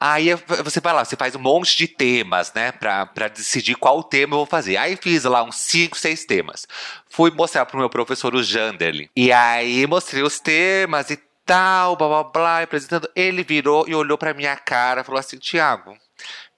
Aí 0.01 0.35
você 0.65 0.81
vai 0.81 0.93
lá, 0.93 1.05
você 1.05 1.17
faz 1.17 1.37
um 1.37 1.41
monte 1.41 1.77
de 1.77 1.87
temas, 1.87 2.53
né, 2.53 2.73
pra, 2.73 3.07
pra 3.07 3.29
decidir 3.29 3.77
qual 3.77 4.03
tema 4.03 4.35
eu 4.35 4.39
vou 4.39 4.47
fazer. 4.47 4.77
Aí 4.77 4.97
fiz 4.97 5.23
lá 5.25 5.45
uns 5.45 5.57
5, 5.57 5.97
6 5.97 6.25
temas. 6.25 6.67
Fui 7.09 7.31
mostrar 7.31 7.65
pro 7.67 7.79
meu 7.79 7.89
professor, 7.89 8.35
o 8.35 8.43
Janderly. 8.43 9.09
E 9.15 9.31
aí 9.31 9.87
mostrei 9.87 10.23
os 10.23 10.41
temas 10.41 11.11
e 11.11 11.19
tal, 11.45 11.97
blá 11.97 12.09
blá 12.09 12.25
blá, 12.25 12.63
apresentando. 12.63 13.09
Ele 13.15 13.43
virou 13.43 13.89
e 13.89 13.95
olhou 13.95 14.19
pra 14.19 14.35
minha 14.35 14.57
cara 14.57 15.05
falou 15.05 15.19
assim: 15.19 15.39
Tiago, 15.39 15.97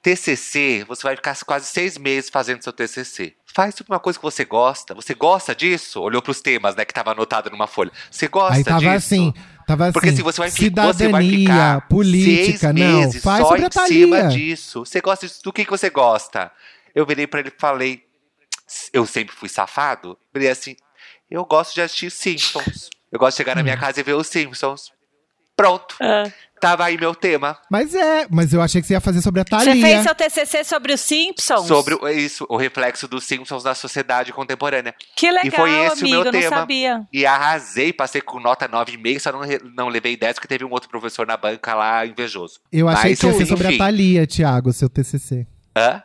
TCC, 0.03 0.85
você 0.87 1.03
vai 1.03 1.16
ficar 1.16 1.37
quase 1.44 1.66
seis 1.66 1.97
meses 1.97 2.29
fazendo 2.31 2.62
seu 2.62 2.73
TCC. 2.73 3.35
Faz 3.55 3.75
uma 3.88 3.99
coisa 4.01 4.18
que 4.18 4.23
você 4.23 4.44
gosta. 4.44 4.94
Você 4.94 5.14
gosta 5.14 5.55
disso? 5.55 6.01
Olhou 6.01 6.20
pros 6.20 6.40
temas, 6.40 6.75
né, 6.75 6.85
que 6.85 6.92
tava 6.92 7.12
anotado 7.12 7.49
numa 7.51 7.66
folha. 7.66 7.90
Você 8.11 8.29
gosta 8.29 8.57
Aí 8.57 8.64
tava 8.64 8.81
disso? 8.81 8.90
assim, 8.90 9.35
tava 9.66 9.92
Porque 9.92 10.09
assim, 10.09 10.16
se 10.16 10.23
você 10.23 10.40
vai, 10.40 10.51
cidadania, 10.51 10.92
você 10.92 11.09
vai 11.09 11.31
ficar 11.31 11.88
política, 11.88 12.59
seis 12.59 12.75
não, 12.75 12.99
meses 12.99 13.23
faz 13.23 13.47
só 13.47 13.57
em 13.57 13.87
cima 13.87 14.29
disso. 14.29 14.85
Você 14.85 15.01
gosta 15.01 15.27
disso? 15.27 15.40
Do 15.42 15.53
que, 15.53 15.64
que 15.64 15.70
você 15.70 15.88
gosta? 15.88 16.51
Eu 16.94 17.07
virei 17.07 17.27
pra 17.27 17.40
ele 17.40 17.49
e 17.49 17.61
falei, 17.61 18.05
eu 18.92 19.07
sempre 19.07 19.35
fui 19.35 19.49
safado. 19.49 20.18
Virei 20.33 20.51
assim, 20.51 20.77
eu 21.31 21.44
gosto 21.44 21.75
de 21.75 21.81
assistir 21.81 22.11
Simpsons. 22.11 22.90
Eu 23.14 23.18
gosto 23.20 23.35
de 23.35 23.38
chegar 23.38 23.55
na 23.55 23.61
Hum. 23.61 23.64
minha 23.64 23.77
casa 23.79 24.00
e 24.00 24.03
ver 24.03 24.14
os 24.14 24.27
Simpsons. 24.27 24.90
Pronto. 25.57 25.94
Ah. 26.03 26.24
Tava 26.61 26.85
aí 26.85 26.98
meu 26.98 27.14
tema. 27.14 27.57
Mas 27.70 27.94
é, 27.94 28.27
mas 28.29 28.53
eu 28.53 28.61
achei 28.61 28.81
que 28.81 28.88
você 28.88 28.94
ia 28.94 29.00
fazer 29.00 29.22
sobre 29.22 29.40
a 29.40 29.44
Você 29.44 29.50
Thalia. 29.50 29.87
fez 29.87 30.03
seu 30.03 30.14
TCC 30.14 30.64
sobre 30.64 30.92
os 30.92 31.00
Simpsons? 31.00 31.66
Sobre 31.68 31.94
o- 31.94 32.09
isso, 32.09 32.44
o 32.48 32.57
reflexo 32.57 33.07
dos 33.07 33.22
Simpsons 33.22 33.62
na 33.62 33.72
sociedade 33.74 34.33
contemporânea. 34.33 34.92
Que 35.14 35.31
legal, 35.31 35.44
E 35.46 35.50
foi 35.53 35.70
esse 35.85 36.03
o 36.03 36.07
amigo, 36.07 36.09
meu 36.09 36.18
eu 36.20 36.24
não 36.24 36.33
tema. 36.33 36.57
sabia. 36.57 37.07
E 37.12 37.24
arrasei, 37.24 37.92
passei 37.92 38.20
com 38.20 38.40
nota 38.40 38.66
9,5, 38.66 39.20
só 39.20 39.31
não, 39.31 39.40
re- 39.40 39.61
não 39.77 39.88
levei 39.88 40.16
10, 40.16 40.35
porque 40.35 40.48
teve 40.48 40.64
um 40.64 40.70
outro 40.72 40.88
professor 40.88 41.24
na 41.24 41.37
banca 41.37 41.72
lá 41.74 42.05
invejoso. 42.05 42.59
Eu 42.72 42.88
achei 42.88 43.11
Mas, 43.11 43.20
que 43.20 43.27
ia 43.27 43.33
ser 43.35 43.46
sobre 43.46 43.66
a 43.66 43.70
enfim. 43.70 43.79
Thalia, 43.79 44.27
Thiago, 44.27 44.72
seu 44.72 44.88
TCC. 44.88 45.46
Hã? 45.77 46.03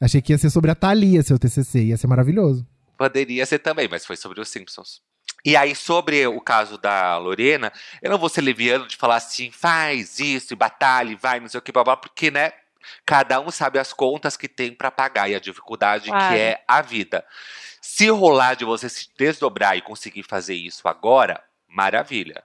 Achei 0.00 0.20
que 0.20 0.32
ia 0.34 0.38
ser 0.38 0.50
sobre 0.50 0.70
a 0.70 0.74
Thalia, 0.74 1.22
seu 1.22 1.38
TCC. 1.38 1.84
Ia 1.84 1.96
ser 1.96 2.08
maravilhoso. 2.08 2.66
Poderia 2.98 3.46
ser 3.46 3.60
também, 3.60 3.88
mas 3.90 4.04
foi 4.04 4.16
sobre 4.16 4.38
os 4.40 4.48
Simpsons. 4.50 5.00
E 5.44 5.56
aí, 5.56 5.74
sobre 5.74 6.26
o 6.26 6.40
caso 6.40 6.78
da 6.78 7.16
Lorena, 7.18 7.72
eu 8.00 8.10
não 8.10 8.18
vou 8.18 8.28
ser 8.28 8.42
leviano 8.42 8.86
de 8.86 8.96
falar 8.96 9.16
assim, 9.16 9.50
faz 9.50 10.20
isso, 10.20 10.52
e 10.52 10.56
batalha, 10.56 11.16
vai, 11.20 11.40
não 11.40 11.48
sei 11.48 11.58
o 11.58 11.62
que, 11.62 11.72
blá, 11.72 11.82
blá, 11.82 11.96
porque, 11.96 12.30
né, 12.30 12.52
cada 13.04 13.40
um 13.40 13.50
sabe 13.50 13.78
as 13.78 13.92
contas 13.92 14.36
que 14.36 14.48
tem 14.48 14.72
pra 14.72 14.90
pagar 14.90 15.28
e 15.28 15.34
a 15.34 15.40
dificuldade 15.40 16.08
Claro. 16.08 16.34
que 16.34 16.40
é 16.40 16.62
a 16.66 16.80
vida. 16.80 17.24
Se 17.80 18.08
rolar 18.08 18.54
de 18.54 18.64
você 18.64 18.88
se 18.88 19.08
desdobrar 19.18 19.76
e 19.76 19.82
conseguir 19.82 20.22
fazer 20.22 20.54
isso 20.54 20.86
agora, 20.86 21.42
maravilha. 21.68 22.44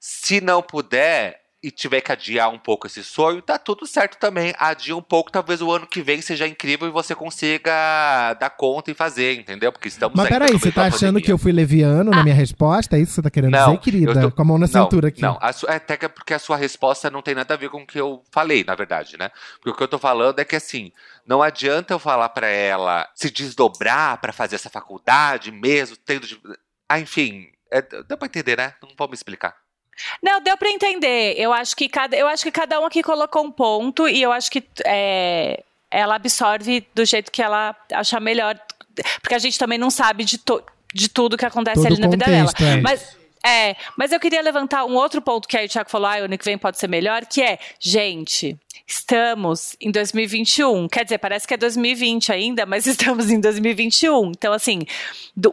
Se 0.00 0.40
não 0.40 0.60
puder 0.62 1.41
e 1.62 1.70
tiver 1.70 2.00
que 2.00 2.10
adiar 2.10 2.50
um 2.50 2.58
pouco 2.58 2.86
esse 2.88 3.04
sonho, 3.04 3.40
tá 3.40 3.56
tudo 3.56 3.86
certo 3.86 4.18
também. 4.18 4.52
Adia 4.58 4.96
um 4.96 5.02
pouco, 5.02 5.30
talvez 5.30 5.62
o 5.62 5.70
ano 5.70 5.86
que 5.86 6.02
vem 6.02 6.20
seja 6.20 6.46
incrível 6.46 6.88
e 6.88 6.90
você 6.90 7.14
consiga 7.14 8.34
dar 8.34 8.50
conta 8.50 8.90
e 8.90 8.94
fazer, 8.94 9.34
entendeu? 9.38 9.70
Porque 9.70 9.86
estamos 9.88 10.16
Mas 10.16 10.28
peraí, 10.28 10.52
você 10.58 10.72
tá 10.72 10.86
achando 10.86 11.20
que 11.20 11.30
eu 11.30 11.38
fui 11.38 11.52
leviano 11.52 12.10
na 12.12 12.22
minha 12.22 12.34
resposta? 12.34 12.96
É 12.96 13.00
isso 13.00 13.10
que 13.10 13.14
você 13.16 13.22
tá 13.22 13.30
querendo 13.30 13.52
Não, 13.52 13.66
dizer, 13.66 13.78
querida? 13.80 14.10
eu 14.12 14.30
tô- 14.30 14.36
Com 14.36 14.42
a 14.42 14.44
mão 14.44 14.58
na 14.58 14.66
Não, 14.66 14.84
cintura 14.84 15.08
aqui. 15.08 15.22
Não, 15.22 15.38
a 15.40 15.52
sua, 15.52 15.70
é 15.70 15.76
até 15.76 15.96
que 15.96 16.04
é 16.04 16.08
porque 16.08 16.34
a 16.34 16.38
sua 16.38 16.56
resposta 16.56 17.10
não 17.10 17.22
tem 17.22 17.34
nada 17.34 17.54
a 17.54 17.56
ver 17.56 17.68
com 17.70 17.82
o 17.82 17.86
que 17.86 18.00
eu 18.00 18.24
falei, 18.32 18.64
na 18.64 18.74
verdade, 18.74 19.16
né? 19.16 19.30
Porque 19.56 19.70
o 19.70 19.74
que 19.76 19.82
eu 19.82 19.88
tô 19.88 19.98
falando 19.98 20.38
é 20.40 20.44
que 20.44 20.56
assim, 20.56 20.90
não 21.24 21.42
adianta 21.42 21.94
eu 21.94 21.98
falar 21.98 22.28
pra 22.30 22.48
ela 22.48 23.08
se 23.14 23.30
desdobrar 23.30 24.18
pra 24.20 24.32
fazer 24.32 24.56
essa 24.56 24.68
faculdade 24.70 25.52
mesmo, 25.52 25.96
tendo. 25.96 26.26
de- 26.26 26.40
Ah, 26.88 26.98
enfim, 26.98 27.46
é, 27.70 27.80
dá 28.06 28.16
pra 28.16 28.26
entender, 28.26 28.56
né? 28.56 28.74
Não 28.82 28.90
vou 28.98 29.08
me 29.08 29.14
explicar. 29.14 29.61
Não, 30.22 30.40
deu 30.40 30.56
pra 30.56 30.70
entender. 30.70 31.34
Eu 31.38 31.52
acho 31.52 31.76
que 31.76 31.88
cada, 31.88 32.16
eu 32.16 32.26
acho 32.28 32.42
que 32.42 32.50
cada 32.50 32.80
um 32.80 32.84
aqui 32.86 33.02
colocou 33.02 33.44
um 33.44 33.50
ponto 33.50 34.08
e 34.08 34.20
eu 34.22 34.32
acho 34.32 34.50
que 34.50 34.64
é, 34.84 35.62
ela 35.90 36.14
absorve 36.16 36.86
do 36.94 37.04
jeito 37.04 37.30
que 37.30 37.42
ela 37.42 37.76
achar 37.92 38.20
melhor. 38.20 38.58
Porque 39.20 39.34
a 39.34 39.38
gente 39.38 39.58
também 39.58 39.78
não 39.78 39.90
sabe 39.90 40.24
de, 40.24 40.38
to- 40.38 40.62
de 40.94 41.08
tudo 41.08 41.36
que 41.36 41.46
acontece 41.46 41.82
Todo 41.82 41.92
ali 41.92 42.00
na 42.00 42.08
vida 42.08 42.24
dela. 42.26 42.46
contexto, 42.46 42.64
é. 42.64 42.80
Mas, 42.80 43.16
é, 43.44 43.76
mas 43.96 44.12
eu 44.12 44.20
queria 44.20 44.40
levantar 44.42 44.84
um 44.84 44.94
outro 44.94 45.20
ponto 45.22 45.46
que 45.48 45.56
aí 45.56 45.66
o 45.66 45.68
Thiago 45.68 45.90
falou, 45.90 46.08
ah, 46.08 46.18
o 46.20 46.24
ano 46.24 46.36
que 46.38 46.44
vem 46.44 46.58
pode 46.58 46.78
ser 46.78 46.88
melhor, 46.88 47.24
que 47.26 47.42
é, 47.42 47.58
gente, 47.80 48.56
estamos 48.86 49.76
em 49.80 49.90
2021. 49.90 50.88
Quer 50.88 51.04
dizer, 51.04 51.18
parece 51.18 51.46
que 51.46 51.54
é 51.54 51.56
2020 51.56 52.32
ainda, 52.32 52.66
mas 52.66 52.86
estamos 52.86 53.30
em 53.30 53.40
2021. 53.40 54.30
Então, 54.30 54.52
assim, 54.52 54.80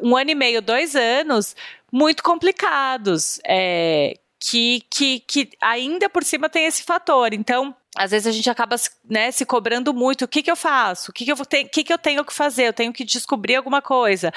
um 0.02 0.16
ano 0.16 0.32
e 0.32 0.36
meio, 0.36 0.62
dois 0.62 0.96
anos, 0.96 1.56
muito 1.92 2.22
complicados. 2.24 3.40
É, 3.46 4.18
que, 4.40 4.84
que, 4.90 5.20
que 5.20 5.50
ainda 5.62 6.10
por 6.10 6.24
cima 6.24 6.50
tem 6.50 6.66
esse 6.66 6.84
fator. 6.84 7.34
Então, 7.34 7.76
às 7.96 8.12
vezes 8.12 8.28
a 8.28 8.32
gente 8.32 8.50
acaba 8.50 8.76
né, 9.10 9.32
se 9.32 9.46
cobrando 9.46 9.94
muito. 9.94 10.24
O 10.24 10.28
que, 10.28 10.42
que 10.42 10.50
eu 10.50 10.56
faço? 10.56 11.12
O 11.12 11.14
que, 11.14 11.26
que, 11.26 11.32
eu, 11.32 11.36
o 11.36 11.70
que, 11.70 11.84
que 11.84 11.94
eu 11.94 11.98
tenho 11.98 12.24
que 12.24 12.34
fazer? 12.34 12.68
Eu 12.68 12.74
tenho 12.74 12.94
que 12.94 13.04
descobrir 13.04 13.56
alguma 13.56 13.82
coisa. 13.82 14.32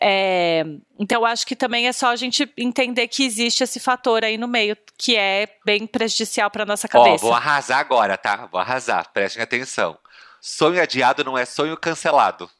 É, 0.00 0.64
então, 0.98 1.22
eu 1.22 1.26
acho 1.26 1.46
que 1.46 1.54
também 1.54 1.86
é 1.86 1.92
só 1.92 2.08
a 2.08 2.16
gente 2.16 2.50
entender 2.56 3.06
que 3.08 3.24
existe 3.24 3.62
esse 3.62 3.78
fator 3.78 4.24
aí 4.24 4.36
no 4.36 4.48
meio, 4.48 4.76
que 4.98 5.16
é 5.16 5.48
bem 5.64 5.86
prejudicial 5.86 6.50
para 6.50 6.66
nossa 6.66 6.86
Ó, 6.86 6.90
cabeça. 6.90 7.24
vou 7.24 7.32
arrasar 7.34 7.78
agora, 7.78 8.18
tá? 8.18 8.48
Vou 8.50 8.60
arrasar, 8.60 9.10
prestem 9.12 9.42
atenção. 9.42 9.96
Sonho 10.40 10.82
adiado 10.82 11.24
não 11.24 11.38
é 11.38 11.44
sonho 11.44 11.76
cancelado. 11.76 12.50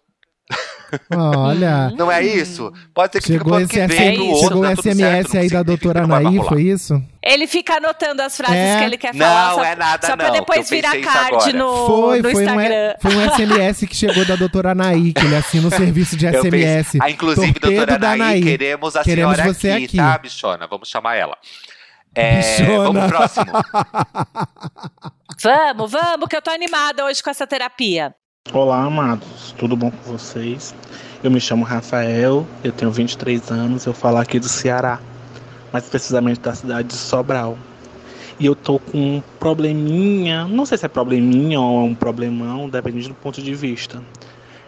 Olha, 1.15 1.91
Não 1.97 2.11
é 2.11 2.23
isso? 2.25 2.73
Pode 2.95 3.13
ser 3.13 3.21
que 3.21 3.27
fique 3.27 3.39
chegou 3.39 3.55
ano 3.55 3.65
esse, 3.65 3.73
que 3.75 3.87
vem, 3.87 4.19
outro, 4.21 4.41
chegou 4.49 4.63
tá 4.63 4.71
o 4.73 4.83
certo, 4.83 4.99
SMS 4.99 5.37
aí 5.37 5.49
da 5.49 5.63
doutora 5.63 6.05
Anaí, 6.05 6.39
foi 6.49 6.63
isso? 6.63 7.03
Ele 7.23 7.47
fica 7.47 7.77
anotando 7.79 8.23
as 8.23 8.37
frases 8.37 8.57
É. 8.57 8.79
que 8.79 8.85
ele 8.85 8.97
quer 8.97 9.15
falar. 9.15 9.49
Não, 9.49 9.55
só, 9.57 9.65
é 9.65 9.75
nada 9.75 10.07
só 10.07 10.17
pra 10.17 10.27
não, 10.29 10.35
depois 10.35 10.71
virar 10.71 11.01
card 11.01 11.53
no, 11.55 11.87
Foi, 11.87 12.23
no 12.23 12.31
foi 12.31 12.35
um, 12.35 12.43
Instagram. 12.43 12.95
foi 13.01 13.17
um 13.17 13.31
SMS 13.31 13.87
que 13.87 13.95
chegou 13.97 14.25
da 14.25 14.37
doutora 14.37 14.71
Anaí, 14.73 15.13
que 15.13 15.25
ele 15.25 15.35
assina 15.37 15.67
o 15.67 15.71
serviço 15.75 16.17
de 16.17 16.27
pensei- 16.31 16.51
SMS. 16.51 16.99
Ah, 17.01 17.11
inclusive, 17.11 17.53
Torpedo 17.55 17.75
doutora 17.77 17.99
da 17.99 18.13
Anaí, 18.13 18.21
Anaí. 18.31 18.43
queremos 18.45 18.97
a 18.97 19.03
Queremos 19.03 19.35
senhora 19.37 19.55
você 19.55 19.71
aqui, 19.73 19.85
aqui. 19.87 19.97
tá, 19.97 20.19
bichona? 20.19 20.67
Vamos 20.69 20.89
chamar 20.89 21.17
ela. 21.17 21.37
É, 22.15 22.37
Bichona. 22.39 22.79
Vamos 22.85 23.01
pro 23.01 23.09
próximo. 23.09 23.47
Vamos, 25.43 25.93
vamos, 25.93 26.29
que 26.31 26.37
eu 26.37 26.41
tô 26.41 26.51
animada 26.51 27.05
hoje 27.05 27.23
com 27.23 27.29
essa 27.29 27.47
terapia. 27.47 28.15
Olá, 28.53 28.85
amados. 28.85 29.53
Tudo 29.59 29.77
bom 29.77 29.91
com 29.91 30.13
vocês? 30.13 30.73
Eu 31.23 31.33
me 31.33 31.41
chamo 31.41 31.65
Rafael, 31.65 32.47
eu 32.63 32.73
tenho 32.73 32.93
23 32.93 33.51
anos, 33.51 33.85
eu 33.87 33.93
falo 33.93 34.19
aqui 34.19 34.39
do 34.39 34.49
Ceará, 34.49 35.01
mais 35.73 35.89
precisamente 35.89 36.39
da 36.39 36.55
cidade 36.55 36.87
de 36.89 36.95
Sobral. 36.95 37.59
E 38.39 38.47
eu 38.47 38.55
tô 38.55 38.79
com 38.79 39.17
um 39.17 39.23
probleminha, 39.41 40.47
não 40.47 40.65
sei 40.65 40.79
se 40.79 40.87
é 40.87 40.89
probleminha 40.89 41.61
ou 41.61 41.81
é 41.81 41.85
um 41.91 41.95
problemão, 41.95 42.69
depende 42.69 43.09
do 43.09 43.15
ponto 43.15 43.43
de 43.43 43.53
vista. 43.53 44.01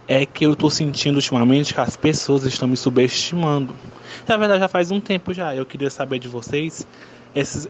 É 0.09 0.27
que 0.27 0.45
eu 0.45 0.57
tô 0.57 0.69
sentindo 0.69 1.15
ultimamente 1.17 1.73
que 1.73 1.81
as 1.81 1.97
pessoas 1.97 2.43
estão 2.45 2.67
me 2.67 2.77
subestimando. 2.77 3.75
Na 4.27 4.37
verdade, 4.37 4.61
já 4.61 4.69
faz 4.69 4.91
um 4.91 5.01
tempo 5.01 5.33
já. 5.33 5.55
Eu 5.55 5.65
queria 5.65 5.89
saber 5.89 6.19
de 6.19 6.27
vocês. 6.27 6.85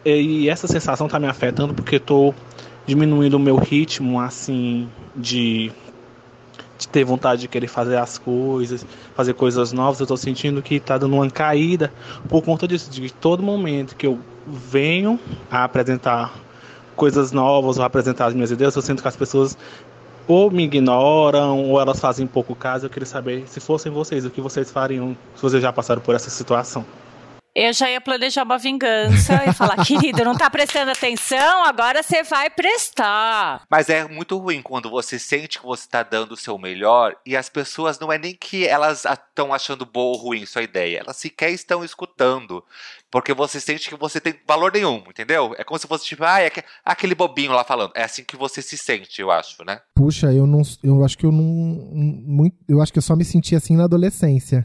E 0.07 0.49
essa 0.49 0.67
sensação 0.67 1.07
tá 1.07 1.21
me 1.21 1.27
afetando 1.27 1.75
porque 1.75 1.97
eu 1.97 2.01
tô 2.01 2.35
diminuindo 2.87 3.35
o 3.35 3.41
meu 3.41 3.57
ritmo, 3.57 4.19
assim, 4.19 4.89
de 5.15 5.71
de 6.79 6.89
ter 6.89 7.05
vontade 7.05 7.43
de 7.43 7.49
querer 7.49 7.67
fazer 7.67 7.97
as 7.97 8.17
coisas, 8.17 8.87
fazer 9.15 9.35
coisas 9.35 9.73
novas, 9.73 9.99
eu 9.99 10.07
tô 10.07 10.17
sentindo 10.17 10.63
que 10.63 10.79
tá 10.79 10.97
dando 10.97 11.15
uma 11.15 11.29
caída 11.29 11.93
por 12.29 12.43
conta 12.43 12.69
disso, 12.69 12.91
de 12.91 13.13
todo 13.13 13.43
momento 13.43 13.97
que 13.97 14.07
eu 14.07 14.19
venho 14.47 15.19
a 15.51 15.65
apresentar 15.65 16.33
coisas 16.95 17.33
novas 17.33 17.79
ou 17.79 17.85
apresentar 17.85 18.27
as 18.27 18.35
minhas 18.35 18.51
ideias, 18.51 18.75
eu 18.77 18.83
sinto 18.83 19.03
que 19.03 19.09
as 19.09 19.17
pessoas 19.17 19.59
ou 20.29 20.51
me 20.51 20.65
ignoram 20.65 21.65
ou 21.65 21.81
elas 21.81 21.99
fazem 21.99 22.27
pouco 22.27 22.55
caso. 22.55 22.87
Eu 22.87 22.91
queria 22.91 23.07
saber 23.07 23.45
se 23.49 23.61
fossem 23.61 23.91
vocês, 23.91 24.27
o 24.27 24.31
que 24.31 24.43
vocês 24.43 24.71
fariam 24.71 25.17
se 25.35 25.43
vocês 25.43 25.63
já 25.63 25.73
passaram 25.73 26.03
por 26.03 26.15
essa 26.15 26.29
situação. 26.29 26.85
Eu 27.61 27.73
já 27.73 27.91
ia 27.91 28.01
planejar 28.01 28.45
uma 28.45 28.57
vingança 28.57 29.45
e 29.49 29.53
falar, 29.53 29.75
querido, 29.85 30.25
não 30.25 30.37
tá 30.37 30.49
prestando 30.49 30.93
atenção, 30.93 31.65
agora 31.65 32.05
você 32.05 32.23
vai 32.23 32.49
prestar. 32.49 33.63
Mas 33.69 33.89
é 33.89 34.07
muito 34.07 34.39
ruim 34.39 34.63
quando 34.63 34.89
você 34.89 35.19
sente 35.19 35.59
que 35.59 35.67
você 35.67 35.83
está 35.83 36.05
dando 36.05 36.33
o 36.33 36.37
seu 36.37 36.57
melhor 36.57 37.17
e 37.27 37.37
as 37.37 37.49
pessoas 37.49 37.99
não 37.99 38.13
é 38.13 38.19
nem 38.19 38.33
que 38.35 38.65
elas 38.65 39.05
estão 39.05 39.53
achando 39.53 39.85
boa 39.85 40.17
ou 40.17 40.23
ruim 40.23 40.47
sua 40.47 40.63
ideia, 40.63 41.01
elas 41.01 41.17
sequer 41.17 41.51
estão 41.51 41.85
escutando. 41.85 42.63
Porque 43.11 43.35
você 43.35 43.59
sente 43.59 43.89
que 43.89 43.97
você 43.97 44.21
tem 44.21 44.35
valor 44.47 44.71
nenhum, 44.73 45.03
entendeu? 45.09 45.53
É 45.59 45.65
como 45.65 45.81
se 45.81 45.89
fosse 45.89 46.05
tipo, 46.05 46.23
ah, 46.23 46.41
é 46.41 46.51
que- 46.51 46.63
aquele 46.85 47.15
bobinho 47.15 47.51
lá 47.53 47.65
falando. 47.65 47.91
É 47.97 48.05
assim 48.05 48.23
que 48.23 48.37
você 48.37 48.63
se 48.63 48.79
sente, 48.79 49.21
eu 49.21 49.31
acho, 49.33 49.65
né? 49.65 49.81
Puxa, 49.97 50.33
eu 50.33 50.47
não. 50.47 50.63
Eu 50.85 51.03
acho 51.05 51.19
que 51.19 51.27
eu 51.27 51.33
não. 51.33 51.43
Muito, 51.43 52.57
eu 52.69 52.81
acho 52.81 52.93
que 52.93 52.99
eu 52.99 53.03
só 53.03 53.17
me 53.17 53.25
senti 53.25 53.57
assim 53.57 53.77
na 53.77 53.85
adolescência. 53.85 54.65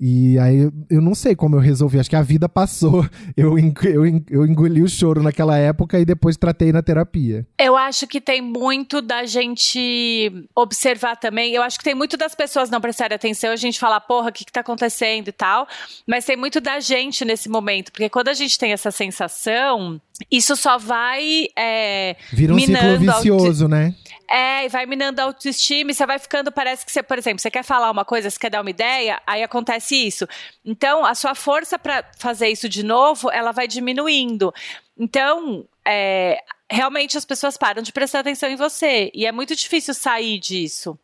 E 0.00 0.38
aí 0.38 0.70
eu- 0.88 1.00
não 1.02 1.14
sei 1.14 1.36
como 1.36 1.56
eu 1.56 1.60
resolvi. 1.60 2.00
Acho 2.00 2.08
que 2.08 2.16
a 2.16 2.22
vida 2.22 2.48
passou. 2.48 3.06
Eu, 3.36 3.56
eu, 3.58 4.22
eu 4.30 4.46
engoli 4.46 4.82
o 4.82 4.88
choro 4.88 5.22
naquela 5.22 5.56
época 5.56 5.98
e 5.98 6.04
depois 6.04 6.36
tratei 6.36 6.72
na 6.72 6.82
terapia. 6.82 7.46
Eu 7.58 7.76
acho 7.76 8.06
que 8.06 8.20
tem 8.20 8.40
muito 8.42 9.00
da 9.00 9.24
gente 9.24 10.30
observar 10.54 11.16
também. 11.16 11.52
Eu 11.54 11.62
acho 11.62 11.78
que 11.78 11.84
tem 11.84 11.94
muito 11.94 12.16
das 12.16 12.34
pessoas 12.34 12.68
não 12.70 12.80
prestarem 12.80 13.14
atenção, 13.14 13.50
a 13.52 13.56
gente 13.56 13.78
falar, 13.78 14.00
porra, 14.00 14.28
o 14.28 14.32
que, 14.32 14.44
que 14.44 14.52
tá 14.52 14.60
acontecendo 14.60 15.28
e 15.28 15.32
tal. 15.32 15.66
Mas 16.06 16.24
tem 16.24 16.36
muito 16.36 16.60
da 16.60 16.80
gente 16.80 17.24
nesse 17.24 17.48
momento. 17.48 17.92
Porque 17.92 18.08
quando 18.08 18.28
a 18.28 18.34
gente 18.34 18.58
tem 18.58 18.72
essa 18.72 18.90
sensação, 18.90 20.00
isso 20.30 20.56
só 20.56 20.76
vai. 20.78 21.46
é, 21.56 22.16
Vira 22.32 22.52
um 22.52 22.56
Minando 22.56 22.98
ciclo 23.00 23.14
vicioso, 23.14 23.68
né? 23.68 23.94
É, 24.30 24.64
e 24.64 24.68
vai 24.68 24.86
minando 24.86 25.20
a 25.20 25.24
autoestima 25.24 25.90
e 25.90 25.94
você 25.94 26.06
vai 26.06 26.18
ficando, 26.18 26.52
parece 26.52 26.86
que 26.86 26.92
você, 26.92 27.02
por 27.02 27.18
exemplo, 27.18 27.40
você 27.40 27.50
quer 27.50 27.64
falar 27.64 27.90
uma 27.90 28.04
coisa, 28.04 28.30
você 28.30 28.38
quer 28.38 28.50
dar 28.50 28.60
uma 28.60 28.70
ideia, 28.70 29.20
aí 29.26 29.42
acontece 29.42 29.96
isso. 29.96 30.24
Então, 30.64 31.04
a 31.04 31.16
sua 31.16 31.34
força 31.34 31.76
para 31.76 32.04
fazer 32.16 32.48
isso 32.48 32.68
de 32.68 32.84
novo, 32.84 33.28
ela 33.30 33.50
vai 33.50 33.66
diminuindo. 33.66 34.54
Então, 34.96 35.64
é, 35.84 36.38
realmente 36.70 37.18
as 37.18 37.24
pessoas 37.24 37.56
param 37.56 37.82
de 37.82 37.92
prestar 37.92 38.20
atenção 38.20 38.48
em 38.48 38.54
você. 38.54 39.10
E 39.12 39.26
é 39.26 39.32
muito 39.32 39.56
difícil 39.56 39.94
sair 39.94 40.38
disso. 40.38 40.96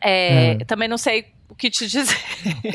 É, 0.00 0.58
É. 0.60 0.64
Também 0.66 0.86
não 0.88 0.98
sei 0.98 1.26
o 1.48 1.54
que 1.54 1.70
te 1.70 1.86
dizer. 1.86 2.18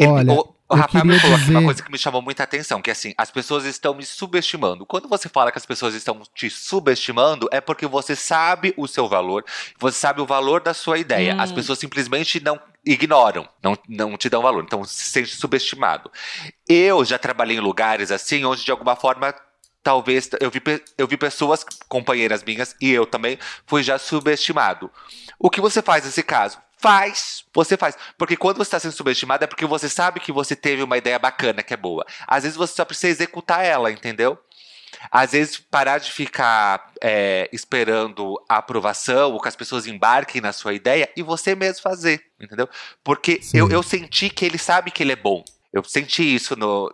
Olha, 0.10 0.44
o, 0.70 0.76
eu 0.76 0.82
Rafael 0.82 1.06
me 1.06 1.20
falou 1.20 1.36
aqui 1.36 1.50
uma 1.50 1.54
dizer- 1.54 1.66
coisa 1.66 1.84
que 1.84 1.92
me 1.92 1.98
chamou 1.98 2.22
muita 2.22 2.44
atenção, 2.44 2.82
que 2.82 2.92
assim, 2.92 3.14
as 3.18 3.32
pessoas 3.32 3.66
estão 3.66 3.94
me 3.94 4.06
subestimando. 4.06 4.86
Quando 4.86 5.10
você 5.10 5.28
fala 5.28 5.52
que 5.52 5.58
as 5.58 5.66
pessoas 5.66 5.96
estão 5.96 6.22
te 6.34 6.50
subestimando, 6.50 7.50
é 7.52 7.60
porque 7.60 7.88
você 7.88 8.16
sabe 8.16 8.74
o 8.78 8.88
seu 8.88 9.08
valor, 9.08 9.44
você 9.80 9.98
sabe 9.98 10.22
o 10.22 10.26
valor 10.26 10.62
da 10.62 10.74
sua 10.74 10.98
ideia. 11.00 11.36
Hum. 11.36 11.42
As 11.42 11.52
pessoas 11.52 11.80
simplesmente 11.80 12.40
não 12.40 12.60
ignoram, 12.86 13.48
não, 13.62 13.78
não 13.88 14.18
te 14.18 14.30
dão 14.30 14.42
valor, 14.42 14.64
então 14.64 14.84
se 14.84 15.12
sente 15.12 15.36
subestimado. 15.36 16.12
Eu 16.68 17.04
já 17.04 17.18
trabalhei 17.18 17.58
em 17.58 17.62
lugares 17.62 18.12
assim, 18.12 18.46
onde 18.46 18.64
de 18.64 18.72
alguma 18.72 18.96
forma 18.96 19.34
talvez 19.82 20.30
eu 20.40 20.52
vi, 20.52 20.62
eu 20.98 21.08
vi 21.08 21.18
pessoas, 21.18 21.66
companheiras 21.88 22.44
minhas, 22.44 22.76
e 22.82 22.92
eu 22.92 23.06
também, 23.06 23.40
fui 23.66 23.82
já 23.82 23.98
subestimado. 23.98 24.92
O 25.40 25.50
que 25.50 25.62
você 25.62 25.82
faz 25.82 26.06
nesse 26.06 26.22
caso? 26.22 26.58
Faz, 26.82 27.44
você 27.54 27.76
faz. 27.76 27.98
Porque 28.18 28.38
quando 28.38 28.58
você 28.58 28.70
está 28.70 28.80
sendo 28.80 28.94
subestimado 28.94 29.44
é 29.44 29.48
porque 29.48 29.66
você 29.66 29.90
sabe 29.90 30.22
que 30.22 30.32
você 30.32 30.56
teve 30.56 30.82
uma 30.82 30.98
ideia 30.98 31.20
bacana, 31.20 31.62
que 31.62 31.74
é 31.74 31.78
boa. 31.78 32.06
Às 32.26 32.44
vezes 32.44 32.58
você 32.58 32.74
só 32.74 32.86
precisa 32.86 33.12
executar 33.12 33.66
ela, 33.66 33.92
entendeu? 33.92 34.40
Às 35.12 35.34
vezes 35.34 35.58
parar 35.58 35.98
de 36.00 36.12
ficar 36.12 36.92
é, 37.02 37.50
esperando 37.52 38.42
a 38.48 38.58
aprovação 38.58 39.34
ou 39.34 39.42
que 39.42 39.48
as 39.50 39.56
pessoas 39.58 39.88
embarquem 39.88 40.42
na 40.42 40.54
sua 40.54 40.74
ideia 40.74 41.10
e 41.18 41.22
você 41.22 41.54
mesmo 41.54 41.82
fazer, 41.82 42.24
entendeu? 42.40 42.68
Porque 43.04 43.42
Sim. 43.42 43.58
eu, 43.58 43.70
eu 43.70 43.84
senti 43.84 44.30
que 44.30 44.46
ele 44.46 44.58
sabe 44.58 44.90
que 44.90 45.04
ele 45.04 45.12
é 45.12 45.18
bom. 45.18 45.44
Eu 45.72 45.84
senti 45.84 46.24
isso 46.24 46.56
no. 46.56 46.92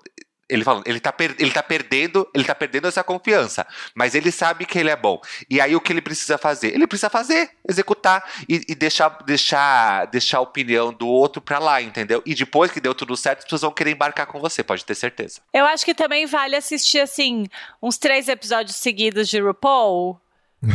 Ele 0.48 0.64
falando, 0.64 0.88
ele 0.88 1.00
tá, 1.00 1.14
ele 1.40 1.52
tá 1.52 1.64
perdendo, 1.64 2.28
ele 2.34 2.44
tá 2.44 2.54
perdendo 2.54 2.88
essa 2.88 3.04
confiança, 3.04 3.66
mas 3.96 4.14
ele 4.14 4.32
sabe 4.32 4.66
que 4.66 4.78
ele 4.78 4.92
é 4.92 4.96
bom. 4.96 5.20
E 5.50 5.60
aí 5.60 5.76
o 5.76 5.82
que 5.82 5.92
ele 5.92 6.02
precisa 6.02 6.38
fazer? 6.38 6.74
Ele 6.74 6.86
precisa 6.86 7.10
fazer, 7.10 7.50
executar 7.68 8.24
e, 8.48 8.62
e 8.70 8.76
deixar, 8.76 9.10
deixar, 9.26 10.06
deixar 10.06 10.38
a 10.38 10.42
opinião 10.42 10.94
do 10.94 11.08
outro 11.08 11.42
pra 11.42 11.58
lá, 11.58 11.82
entendeu? 11.82 12.22
E 12.26 12.36
depois 12.36 12.70
que 12.72 12.80
deu 12.80 12.94
tudo 12.94 13.18
certo, 13.18 13.40
as 13.40 13.44
pessoas 13.46 13.62
vão 13.64 13.72
querer 13.72 13.92
embarcar 13.92 14.28
com 14.28 14.40
você, 14.40 14.64
pode 14.64 14.86
ter 14.86 14.94
certeza. 14.94 15.42
Eu 15.52 15.66
acho 15.66 15.84
que 15.84 15.96
também 15.96 16.28
vale 16.28 16.56
assistir, 16.56 17.00
assim, 17.00 17.48
uns 17.82 17.98
três 17.98 18.30
episódios 18.30 18.76
seguidos 18.76 19.28
de 19.28 19.40
RuPaul. 19.40 20.22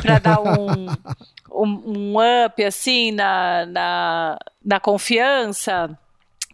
Pra 0.02 0.18
dar 0.18 0.40
um, 0.40 0.86
um, 1.50 2.14
um 2.14 2.44
up, 2.44 2.62
assim, 2.62 3.12
na, 3.12 3.66
na, 3.66 4.38
na 4.64 4.80
confiança. 4.80 5.96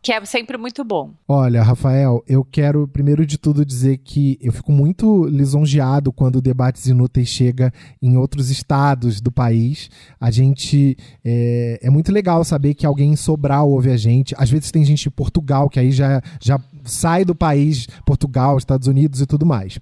Que 0.06 0.12
é 0.12 0.24
sempre 0.24 0.56
muito 0.56 0.84
bom. 0.84 1.14
Olha, 1.26 1.64
Rafael, 1.64 2.22
eu 2.28 2.44
quero 2.44 2.86
primeiro 2.86 3.26
de 3.26 3.36
tudo 3.36 3.66
dizer 3.66 3.96
que 3.96 4.38
eu 4.40 4.52
fico 4.52 4.70
muito 4.70 5.26
lisonjeado 5.26 6.12
quando 6.12 6.36
o 6.36 6.40
Debates 6.40 6.86
Inúteis 6.86 7.26
chega 7.26 7.72
em 8.00 8.16
outros 8.16 8.48
estados 8.48 9.20
do 9.20 9.32
país. 9.32 9.90
A 10.20 10.30
gente. 10.30 10.96
É, 11.24 11.80
é 11.82 11.90
muito 11.90 12.12
legal 12.12 12.44
saber 12.44 12.74
que 12.74 12.86
alguém 12.86 13.14
em 13.14 13.16
Sobral 13.16 13.68
ouve 13.68 13.90
a 13.90 13.96
gente. 13.96 14.32
Às 14.38 14.48
vezes 14.48 14.70
tem 14.70 14.84
gente 14.84 15.08
em 15.08 15.10
Portugal, 15.10 15.68
que 15.68 15.80
aí 15.80 15.90
já, 15.90 16.22
já 16.40 16.60
sai 16.86 17.24
do 17.24 17.34
país, 17.34 17.86
Portugal, 18.04 18.56
Estados 18.56 18.88
Unidos 18.88 19.20
e 19.20 19.26
tudo 19.26 19.44
mais. 19.44 19.78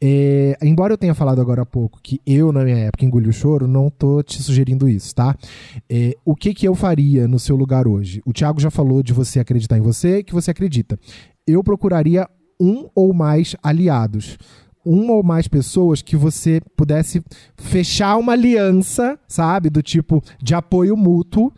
É, 0.00 0.56
embora 0.62 0.94
eu 0.94 0.98
tenha 0.98 1.14
falado 1.14 1.40
agora 1.40 1.62
há 1.62 1.66
pouco 1.66 2.00
que 2.02 2.20
eu, 2.26 2.52
na 2.52 2.64
minha 2.64 2.78
época, 2.78 3.04
engoli 3.04 3.28
o 3.28 3.32
choro, 3.32 3.66
não 3.68 3.90
tô 3.90 4.22
te 4.22 4.42
sugerindo 4.42 4.88
isso, 4.88 5.14
tá? 5.14 5.36
É, 5.90 6.16
o 6.24 6.34
que, 6.34 6.54
que 6.54 6.66
eu 6.66 6.74
faria 6.74 7.28
no 7.28 7.38
seu 7.38 7.56
lugar 7.56 7.86
hoje? 7.86 8.22
O 8.24 8.32
Thiago 8.32 8.60
já 8.60 8.70
falou 8.70 9.02
de 9.02 9.12
você 9.12 9.40
acreditar 9.40 9.76
em 9.76 9.82
você, 9.82 10.22
que 10.22 10.32
você 10.32 10.50
acredita. 10.50 10.98
Eu 11.46 11.62
procuraria 11.62 12.28
um 12.60 12.88
ou 12.94 13.12
mais 13.12 13.56
aliados. 13.62 14.38
Uma 14.84 15.14
ou 15.14 15.22
mais 15.22 15.48
pessoas 15.48 16.02
que 16.02 16.16
você 16.16 16.60
pudesse 16.76 17.22
fechar 17.56 18.16
uma 18.16 18.32
aliança, 18.32 19.18
sabe? 19.26 19.70
Do 19.70 19.82
tipo 19.82 20.22
de 20.42 20.54
apoio 20.54 20.96
mútuo 20.96 21.50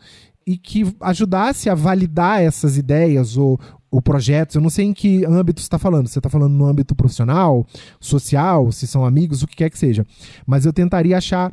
e 0.46 0.56
que 0.56 0.84
ajudasse 1.00 1.68
a 1.68 1.74
validar 1.74 2.40
essas 2.40 2.78
ideias 2.78 3.36
ou, 3.36 3.58
ou 3.96 4.02
projetos. 4.02 4.54
Eu 4.56 4.60
não 4.60 4.68
sei 4.70 4.84
em 4.84 4.92
que 4.92 5.24
âmbito 5.24 5.60
você 5.60 5.66
está 5.66 5.78
falando. 5.78 6.06
Você 6.06 6.18
está 6.18 6.28
falando 6.28 6.52
no 6.52 6.66
âmbito 6.66 6.94
profissional, 6.94 7.66
social, 7.98 8.70
se 8.70 8.86
são 8.86 9.04
amigos, 9.04 9.42
o 9.42 9.46
que 9.46 9.56
quer 9.56 9.70
que 9.70 9.78
seja. 9.78 10.06
Mas 10.46 10.66
eu 10.66 10.72
tentaria 10.72 11.16
achar 11.16 11.52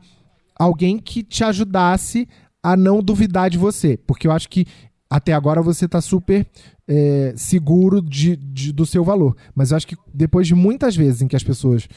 alguém 0.56 1.00
que 1.00 1.24
te 1.24 1.44
ajudasse 1.44 2.28
a 2.62 2.76
não 2.76 3.02
duvidar 3.02 3.50
de 3.50 3.58
você. 3.58 3.98
Porque 3.98 4.28
eu 4.28 4.32
acho 4.32 4.50
que 4.50 4.66
até 5.10 5.32
agora 5.34 5.62
você 5.62 5.86
está 5.86 6.02
super 6.02 6.46
é, 6.88 7.34
seguro 7.38 8.02
de, 8.02 8.36
de- 8.36 8.74
do 8.74 8.86
seu 8.86 9.04
valor. 9.04 9.36
Mas 9.56 9.72
eu 9.72 9.78
acho 9.78 9.88
que 9.88 9.96
depois 10.14 10.46
de 10.46 10.54
muitas 10.54 10.96
vezes 10.96 11.22
em 11.22 11.28
que 11.28 11.36
as 11.36 11.44
pessoas 11.44 11.88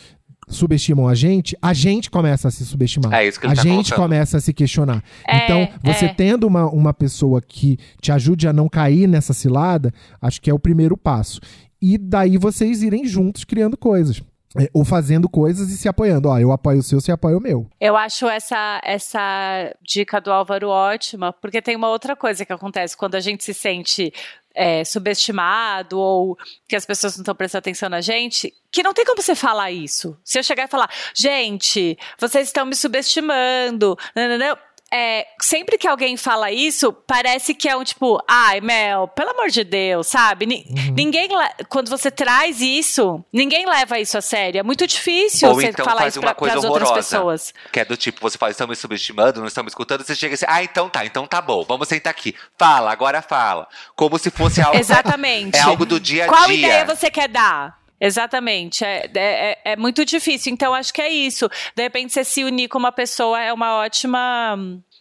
subestimam 0.49 1.09
a 1.09 1.15
gente, 1.15 1.57
a 1.61 1.73
gente 1.73 2.11
começa 2.11 2.49
a 2.49 2.51
se 2.51 2.65
subestimar. 2.65 3.13
É 3.13 3.27
isso 3.27 3.41
que 3.41 3.47
ele 3.47 3.53
a 3.53 3.57
tá 3.57 3.63
gente 3.63 3.91
colocando. 3.91 3.97
começa 3.97 4.37
a 4.37 4.41
se 4.41 4.53
questionar. 4.53 5.03
É, 5.27 5.45
então, 5.45 5.69
você 5.83 6.07
é. 6.07 6.15
tendo 6.15 6.47
uma, 6.47 6.67
uma 6.71 6.95
pessoa 6.95 7.43
que 7.43 7.79
te 8.01 8.13
ajude 8.13 8.47
a 8.47 8.53
não 8.53 8.69
cair 8.69 9.07
nessa 9.09 9.33
cilada, 9.33 9.93
acho 10.21 10.41
que 10.41 10.51
é 10.51 10.55
o 10.55 10.59
primeiro 10.59 10.97
passo. 10.97 11.41
E 11.81 11.99
daí 11.99 12.39
vocês 12.39 12.83
irem 12.83 13.05
juntos 13.07 13.45
criando 13.45 13.77
coisas. 13.77 14.23
É, 14.59 14.71
ou 14.73 14.87
fazendo 14.87 15.29
coisas 15.29 15.69
e 15.69 15.77
se 15.77 15.87
apoiando. 15.87 16.31
Ó, 16.31 16.39
eu 16.39 16.51
apoio 16.51 16.79
o 16.79 16.83
seu, 16.83 16.99
você 16.99 17.13
apoia 17.13 17.37
o 17.37 17.41
meu. 17.41 17.67
Eu 17.79 17.95
acho 17.95 18.27
essa, 18.27 18.81
essa 18.83 19.75
dica 19.83 20.19
do 20.19 20.33
Álvaro 20.33 20.71
ótima, 20.71 21.31
porque 21.31 21.61
tem 21.61 21.77
uma 21.77 21.91
outra 21.91 22.17
coisa 22.17 22.43
que 22.43 22.53
acontece 22.53 22.97
quando 22.97 23.17
a 23.17 23.21
gente 23.21 23.45
se 23.45 23.53
sente 23.53 24.11
é, 24.57 24.83
subestimado 24.85 26.01
ou 26.01 26.37
que 26.67 26.75
as 26.75 26.87
pessoas 26.87 27.17
não 27.17 27.23
estão 27.23 27.35
prestando 27.35 27.61
atenção 27.61 27.89
na 27.91 28.01
gente, 28.01 28.53
que 28.73 28.83
não 28.83 28.95
tem 28.95 29.05
como 29.05 29.21
você 29.21 29.35
falar 29.35 29.71
isso. 29.71 30.19
Se 30.25 30.39
eu 30.39 30.43
chegar 30.43 30.65
e 30.65 30.69
falar, 30.69 30.91
gente, 31.15 31.97
vocês 32.19 32.49
estão 32.49 32.65
me 32.65 32.75
subestimando, 32.75 33.97
não, 34.15 34.29
não, 34.31 34.39
não. 34.39 34.59
É, 34.99 35.27
sempre 35.43 35.77
que 35.77 35.87
alguém 35.87 36.17
fala 36.17 36.51
isso, 36.51 36.91
parece 36.91 37.53
que 37.55 37.69
é 37.69 37.77
um 37.77 37.85
tipo, 37.85 38.19
ai, 38.27 38.63
Mel, 38.63 39.07
pelo 39.09 39.31
amor 39.31 39.49
de 39.51 39.63
Deus, 39.63 40.07
sabe? 40.07 40.47
Ni- 40.47 40.65
Ninguém, 40.97 41.29
quando 41.69 41.91
você 41.91 42.11
traz 42.11 42.63
isso, 42.63 43.23
ninguém 43.31 43.67
leva 43.69 43.99
isso 43.99 44.17
a 44.17 44.23
sério. 44.23 44.59
É 44.59 44.63
muito 44.63 44.87
difícil 44.87 45.51
Ou 45.51 45.55
você 45.57 45.67
então 45.69 45.85
falar 45.85 46.01
faz 46.03 46.15
isso 46.15 46.21
uma 46.21 46.29
para 46.29 46.35
coisa 46.35 46.57
as 46.59 46.65
outras 46.65 46.89
horrorosa. 46.89 47.17
pessoas. 47.17 47.55
Que 47.71 47.81
é 47.81 47.85
do 47.85 47.95
tipo, 47.97 48.21
você 48.23 48.39
fala, 48.39 48.53
estão 48.53 48.67
me 48.67 48.75
subestimando, 48.75 49.41
não 49.41 49.47
estão 49.49 49.63
me 49.63 49.69
escutando, 49.69 50.03
você 50.03 50.15
chega 50.15 50.35
assim, 50.35 50.47
ah, 50.49 50.63
então 50.63 50.89
tá, 50.89 51.05
então 51.05 51.27
tá 51.27 51.43
bom, 51.43 51.63
vamos 51.69 51.89
sentar 51.89 52.11
aqui. 52.11 52.35
Fala, 52.59 52.91
agora 52.91 53.21
fala. 53.21 53.69
Como 53.95 54.19
se 54.19 54.31
fosse 54.31 54.63
algo. 54.63 54.77
Exatamente. 54.81 55.59
É 55.59 55.61
algo 55.61 55.85
do 55.85 56.01
dia 56.01 56.25
a 56.25 56.29
Qual 56.29 56.47
dia. 56.47 56.55
ideia 56.57 56.85
você 56.87 57.11
quer 57.11 57.29
dar? 57.29 57.85
Exatamente, 58.01 58.85
é, 58.85 59.11
é, 59.15 59.53
é- 59.53 59.59
é 59.73 59.77
muito 59.77 60.05
difícil. 60.05 60.53
Então, 60.53 60.75
acho 60.75 60.93
que 60.93 61.01
é 61.01 61.11
isso. 61.11 61.49
De 61.75 61.83
repente, 61.83 62.13
você 62.13 62.25
se 62.25 62.45
unir 62.45 62.69
com 62.69 62.79
uma 62.79 62.93
pessoa 62.93 63.41
é 63.41 63.53
uma 63.53 63.77
ótima, 63.77 64.59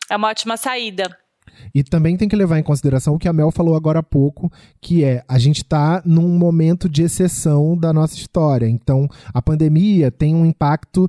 é 0.09 0.15
uma 0.15 0.29
ótima 0.29 0.55
saída. 0.57 1.15
E 1.73 1.83
também 1.83 2.15
tem 2.17 2.27
que 2.27 2.35
levar 2.35 2.59
em 2.59 2.63
consideração 2.63 3.15
o 3.15 3.19
que 3.19 3.27
a 3.27 3.33
Mel 3.33 3.51
falou 3.51 3.75
agora 3.75 3.99
há 3.99 4.03
pouco, 4.03 4.51
que 4.81 5.03
é 5.03 5.23
a 5.27 5.37
gente 5.37 5.57
está 5.57 6.01
num 6.05 6.37
momento 6.37 6.87
de 6.87 7.03
exceção 7.03 7.77
da 7.77 7.91
nossa 7.91 8.15
história. 8.15 8.67
Então, 8.67 9.07
a 9.33 9.41
pandemia 9.41 10.11
tem 10.11 10.35
um 10.35 10.45
impacto 10.45 11.07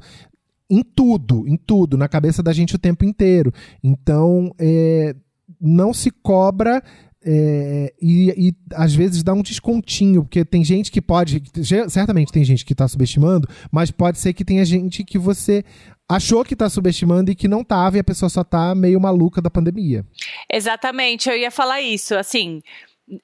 em 0.69 0.83
tudo, 0.83 1.47
em 1.47 1.57
tudo, 1.57 1.97
na 1.97 2.09
cabeça 2.09 2.43
da 2.43 2.53
gente 2.53 2.75
o 2.75 2.79
tempo 2.79 3.05
inteiro. 3.05 3.53
Então, 3.83 4.53
é, 4.59 5.15
não 5.61 5.93
se 5.95 6.11
cobra. 6.11 6.83
É, 7.29 7.93
e, 8.01 8.31
e 8.49 8.55
às 8.73 8.95
vezes 8.95 9.25
dá 9.25 9.33
um 9.33 9.43
descontinho, 9.43 10.23
porque 10.23 10.45
tem 10.45 10.63
gente 10.65 10.93
que 10.93 11.03
pode. 11.03 11.43
Certamente 11.89 12.33
tem 12.33 12.45
gente 12.45 12.65
que 12.65 12.73
está 12.73 12.87
subestimando, 12.87 13.49
mas 13.71 13.91
pode 13.91 14.19
ser 14.19 14.33
que 14.33 14.45
tenha 14.45 14.65
gente 14.65 15.03
que 15.03 15.19
você 15.19 15.65
achou 16.09 16.45
que 16.45 16.55
está 16.55 16.71
subestimando 16.71 17.33
e 17.33 17.35
que 17.35 17.49
não 17.49 17.63
estava, 17.63 17.97
e 17.97 18.01
a 18.01 18.05
pessoa 18.05 18.29
só 18.29 18.43
está 18.43 18.73
meio 18.77 19.01
maluca 19.01 19.43
da 19.43 19.51
pandemia. 19.51 20.07
Exatamente, 20.49 21.29
eu 21.29 21.37
ia 21.37 21.51
falar 21.51 21.81
isso. 21.81 22.15
Assim, 22.15 22.63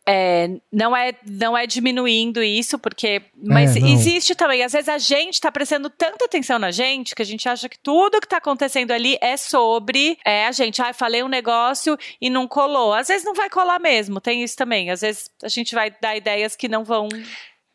é, 0.07 0.49
não, 0.72 0.97
é, 0.97 1.12
não 1.26 1.59
é 1.59 1.66
diminuindo 1.66 2.43
isso, 2.43 2.78
porque. 2.78 3.22
Mas 3.43 3.74
É, 3.74 3.80
existe 3.80 4.35
também. 4.35 4.62
Às 4.62 4.72
vezes 4.72 4.89
a 4.89 4.99
gente 4.99 5.35
está 5.35 5.51
prestando 5.51 5.91
tanta 5.91 6.24
atenção 6.24 6.59
na 6.59 6.70
gente 6.70 7.14
que 7.16 7.22
a 7.22 7.24
gente 7.24 7.49
acha 7.49 7.68
que 7.68 7.78
tudo 7.78 8.20
que 8.20 8.26
está 8.26 8.37
acontecendo 8.37 8.93
ali 8.93 9.18
é 9.20 9.37
sobre 9.37 10.18
é, 10.24 10.47
a 10.47 10.53
gente. 10.53 10.80
Ah, 10.80 10.93
falei 10.93 11.22
um 11.24 11.28
negócio 11.28 11.99
e 12.20 12.30
não 12.30 12.47
colou. 12.47 12.95
Às 12.95 13.09
vezes 13.09 13.24
não 13.24 13.35
vai 13.35 13.51
colar 13.51 13.80
mesmo, 13.80 14.20
tem 14.20 14.45
isso 14.45 14.57
também. 14.57 14.89
Às 14.91 15.01
vezes 15.01 15.28
a 15.43 15.49
gente 15.49 15.74
vai 15.74 15.93
dar 16.01 16.16
ideias 16.16 16.55
que 16.55 16.68
não 16.68 16.85
vão. 16.85 17.09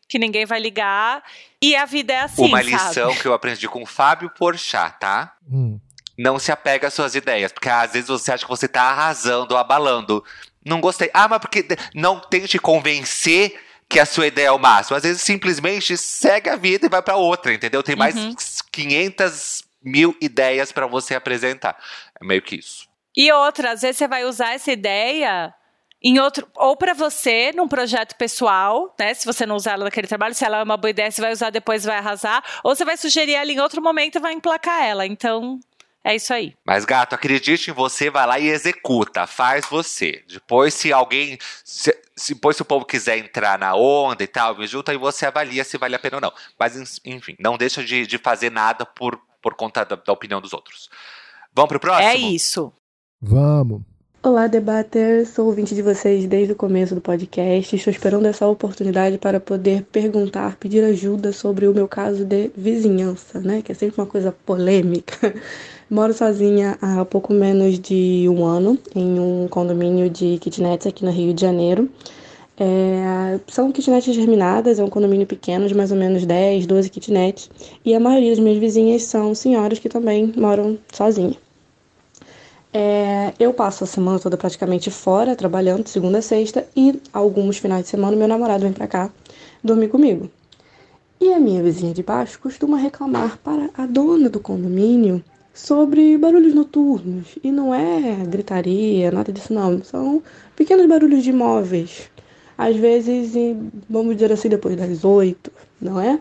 que 0.08 0.18
ninguém 0.18 0.46
vai 0.46 0.62
ligar. 0.62 1.22
E 1.62 1.76
a 1.76 1.84
vida 1.84 2.14
é 2.14 2.22
assim. 2.22 2.46
Uma 2.46 2.60
sabe? 2.60 2.72
lição 2.72 3.16
que 3.16 3.28
eu 3.28 3.34
aprendi 3.34 3.68
com 3.68 3.84
o 3.84 3.86
Fábio 3.86 4.30
Porchat, 4.30 4.98
tá? 4.98 5.34
Hum. 5.52 5.78
Não 6.18 6.40
se 6.40 6.52
apega 6.52 6.88
às 6.88 6.94
suas 6.94 7.14
ideias, 7.14 7.52
porque 7.52 7.70
às 7.70 7.92
vezes 7.92 8.08
você 8.08 8.32
acha 8.32 8.44
que 8.44 8.50
você 8.50 8.68
tá 8.68 8.84
arrasando, 8.84 9.58
abalando. 9.58 10.24
Não 10.68 10.82
gostei. 10.82 11.10
Ah, 11.14 11.28
mas 11.28 11.40
porque 11.40 11.66
não 11.96 12.20
tente 12.20 12.60
convencer 12.60 13.60
que 13.90 14.00
a 14.00 14.06
sua 14.06 14.28
ideia 14.28 14.48
é 14.48 14.52
o 14.52 14.60
máximo. 14.60 14.98
Às 14.98 15.04
vezes 15.04 15.22
simplesmente 15.22 15.96
segue 15.98 16.50
a 16.50 16.56
vida 16.56 16.86
e 16.86 16.90
vai 16.90 17.02
pra 17.02 17.16
outra, 17.16 17.54
entendeu? 17.54 17.82
Tem 17.82 17.96
mais 17.96 18.16
Uhum. 18.16 18.36
500 18.72 19.64
mil 19.82 20.16
ideias 20.22 20.72
pra 20.72 20.88
você 20.88 21.16
apresentar. 21.16 21.78
É 22.20 22.26
meio 22.26 22.42
que 22.42 22.56
isso. 22.58 22.88
E 23.16 23.32
outra, 23.32 23.72
às 23.72 23.82
vezes 23.82 23.98
você 23.98 24.08
vai 24.08 24.26
usar 24.26 24.54
essa 24.54 24.72
ideia 24.72 25.54
em 26.04 26.20
outro, 26.20 26.48
ou 26.56 26.76
para 26.78 26.94
você, 26.94 27.52
num 27.56 27.68
projeto 27.68 28.16
pessoal, 28.16 28.94
né? 29.00 29.14
Se 29.16 29.26
você 29.26 29.46
não 29.46 29.56
usar 29.56 29.72
ela 29.74 29.86
naquele 29.86 30.06
trabalho, 30.08 30.36
se 30.36 30.46
ela 30.46 30.58
é 30.60 30.64
uma 30.64 30.78
boa 30.78 30.92
ideia, 30.92 31.10
você 31.10 31.22
vai 31.22 31.32
usar 31.32 31.50
depois 31.50 31.84
vai 31.84 31.98
arrasar, 31.98 32.44
ou 32.64 32.76
você 32.76 32.86
vai 32.86 32.96
sugerir 32.98 33.34
ela 33.34 33.52
em 33.52 33.60
outro 33.60 33.82
momento 33.82 34.18
e 34.18 34.20
vai 34.22 34.34
emplacar 34.34 34.84
ela. 34.84 35.06
Então, 35.08 35.60
É 36.08 36.16
isso 36.16 36.34
aí. 36.34 36.54
Mas, 36.66 36.86
gato, 36.86 37.16
acredite 37.16 37.70
em 37.70 37.74
você, 37.74 38.10
vai 38.10 38.26
lá 38.26 38.40
e 38.40 38.48
executa, 38.48 39.28
faz 39.28 39.66
você. 39.70 40.24
Depois, 40.26 40.74
se 40.74 40.94
alguém. 40.94 41.38
Se, 41.66 41.94
se, 42.16 42.34
depois, 42.34 42.56
se 42.56 42.62
o 42.62 42.66
povo 42.66 42.86
quiser 42.86 43.18
entrar 43.18 43.60
na 43.60 43.76
onda 43.76 44.24
e 44.24 44.28
tal, 44.28 44.58
me 44.58 44.66
junta 44.66 44.94
e 44.94 44.98
você 44.98 45.26
avalia 45.26 45.66
se 45.66 45.78
vale 45.78 45.96
a 45.96 46.00
pena 46.00 46.16
ou 46.16 46.22
não. 46.22 46.32
Mas, 46.58 47.02
enfim, 47.04 47.36
não 47.38 47.58
deixa 47.58 47.84
de, 47.84 48.08
de 48.08 48.18
fazer 48.18 48.50
nada 48.50 48.86
por, 48.86 49.20
por 49.42 49.54
conta 49.56 49.84
da, 49.84 49.98
da 49.98 50.14
opinião 50.14 50.40
dos 50.40 50.54
outros. 50.54 50.90
Vamos 51.54 51.68
pro 51.68 51.80
próximo? 51.82 52.08
É 52.08 52.16
isso. 52.16 52.72
Vamos. 53.22 53.82
Olá, 54.24 54.48
debater. 54.48 55.26
Sou 55.26 55.48
ouvinte 55.48 55.76
de 55.76 55.82
vocês 55.82 56.26
desde 56.26 56.54
o 56.54 56.56
começo 56.56 56.96
do 56.96 57.02
podcast. 57.02 57.76
Estou 57.76 57.92
esperando 57.92 58.28
essa 58.28 58.48
oportunidade 58.48 59.18
para 59.18 59.42
poder 59.42 59.84
perguntar, 59.84 60.56
pedir 60.56 60.86
ajuda 60.86 61.34
sobre 61.34 61.68
o 61.68 61.74
meu 61.74 61.88
caso 61.88 62.24
de 62.24 62.50
vizinhança, 62.56 63.42
né? 63.42 63.62
Que 63.62 63.74
é 63.74 63.76
sempre 63.76 64.00
uma 64.00 64.08
coisa 64.08 64.32
polêmica. 64.32 65.34
Moro 65.90 66.14
sozinha 66.14 66.78
há 66.82 67.06
pouco 67.06 67.34
menos 67.34 67.80
de 67.80 68.28
um 68.28 68.44
ano 68.44 68.78
em 68.94 69.18
um 69.22 69.48
condomínio 69.48 70.10
de 70.10 70.38
kitnets 70.38 70.86
aqui 70.86 71.06
no 71.06 71.12
Rio 71.12 71.34
de 71.34 71.40
Janeiro. 71.40 71.90
É, 72.60 73.40
são 73.48 73.72
kitnets 73.72 74.14
germinadas, 74.14 74.80
é 74.80 74.84
um 74.84 74.90
condomínio 74.90 75.26
pequeno 75.26 75.66
de 75.66 75.74
mais 75.74 75.90
ou 75.90 75.98
menos 75.98 76.26
10, 76.26 76.66
12 76.66 76.90
kitnets. 76.90 77.50
E 77.86 77.96
a 77.96 78.02
maioria 78.02 78.32
das 78.32 78.40
minhas 78.40 78.58
vizinhas 78.58 79.04
são 79.04 79.34
senhoras 79.34 79.80
que 79.80 79.88
também 79.88 80.34
moram 80.36 80.78
sozinhas. 80.92 81.38
É, 82.74 83.32
eu 83.40 83.54
passo 83.54 83.86
a 83.86 83.88
semana 83.88 84.20
toda 84.20 84.36
praticamente 84.36 84.92
fora, 84.92 85.38
trabalhando 85.38 85.88
segunda 85.88 86.18
a 86.18 86.22
sexta, 86.22 86.68
e 86.76 87.02
alguns 87.14 87.60
finais 87.60 87.84
de 87.84 87.90
semana 87.92 88.18
meu 88.18 88.28
namorado 88.28 88.64
vem 88.64 88.74
pra 88.74 88.88
cá 88.88 89.10
dormir 89.64 89.88
comigo. 89.88 90.30
E 91.22 91.32
a 91.32 91.40
minha 91.40 91.64
vizinha 91.64 91.94
de 91.94 92.04
baixo 92.04 92.42
costuma 92.42 92.76
reclamar 92.76 93.38
para 93.38 93.70
a 93.78 93.86
dona 93.86 94.30
do 94.30 94.42
condomínio 94.42 95.24
sobre 95.58 96.18
barulhos 96.20 96.54
noturnos. 96.54 97.38
E 97.44 97.52
não 97.52 97.74
é 97.74 98.24
gritaria, 98.28 99.12
nada 99.12 99.34
disso 99.34 99.52
não. 99.52 99.84
São 99.84 100.22
pequenos 100.56 100.86
barulhos 100.86 101.24
de 101.24 101.32
imóveis. 101.32 102.12
Às 102.56 102.76
vezes, 102.76 103.34
vamos 103.90 104.16
dizer 104.16 104.32
assim, 104.32 104.50
depois 104.50 104.76
das 104.76 105.04
oito, 105.04 105.52
não 105.82 106.00
é? 106.00 106.20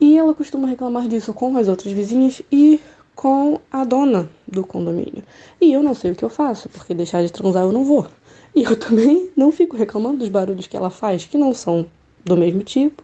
E 0.00 0.16
ela 0.16 0.34
costuma 0.34 0.66
reclamar 0.66 1.06
disso 1.06 1.32
com 1.34 1.56
as 1.56 1.68
outras 1.68 1.92
vizinhas 1.92 2.42
e 2.50 2.80
com 3.14 3.60
a 3.70 3.84
dona 3.84 4.28
do 4.48 4.64
condomínio. 4.64 5.22
E 5.60 5.72
eu 5.72 5.82
não 5.82 5.94
sei 5.94 6.12
o 6.12 6.16
que 6.16 6.24
eu 6.24 6.30
faço, 6.30 6.68
porque 6.68 6.94
deixar 6.94 7.22
de 7.22 7.30
transar 7.30 7.64
eu 7.64 7.72
não 7.72 7.84
vou. 7.84 8.06
E 8.54 8.64
eu 8.64 8.74
também 8.76 9.30
não 9.36 9.52
fico 9.52 9.76
reclamando 9.76 10.18
dos 10.18 10.28
barulhos 10.28 10.66
que 10.66 10.76
ela 10.76 10.90
faz, 10.90 11.26
que 11.26 11.36
não 11.36 11.52
são 11.52 11.86
do 12.24 12.36
mesmo 12.36 12.62
tipo. 12.62 13.02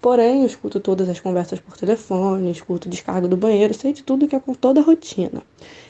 Porém, 0.00 0.40
eu 0.40 0.46
escuto 0.46 0.80
todas 0.80 1.08
as 1.08 1.20
conversas 1.20 1.60
por 1.60 1.76
telefone, 1.76 2.50
escuto 2.50 2.88
descarga 2.88 3.28
do 3.28 3.36
banheiro, 3.36 3.74
sei 3.74 3.92
de 3.92 4.02
tudo 4.02 4.26
que 4.26 4.34
é 4.34 4.40
com 4.40 4.54
toda 4.54 4.80
a 4.80 4.82
rotina. 4.82 5.42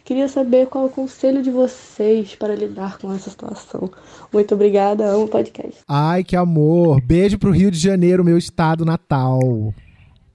Queria 0.05 0.27
saber 0.27 0.67
qual 0.67 0.85
é 0.85 0.87
o 0.89 0.91
conselho 0.91 1.43
de 1.43 1.51
vocês 1.51 2.35
para 2.35 2.57
lidar 2.57 2.99
com 2.99 3.13
essa 3.15 3.31
situação. 3.31 3.89
Muito 4.33 4.55
obrigada, 4.55 5.07
amo 5.07 5.25
o 5.25 5.29
podcast. 5.29 5.81
Ai, 5.87 6.25
que 6.25 6.35
amor. 6.35 7.01
Beijo 7.01 7.39
pro 7.39 7.53
Rio 7.53 7.71
de 7.71 7.79
Janeiro, 7.79 8.25
meu 8.25 8.37
estado 8.37 8.85
natal. 8.85 9.39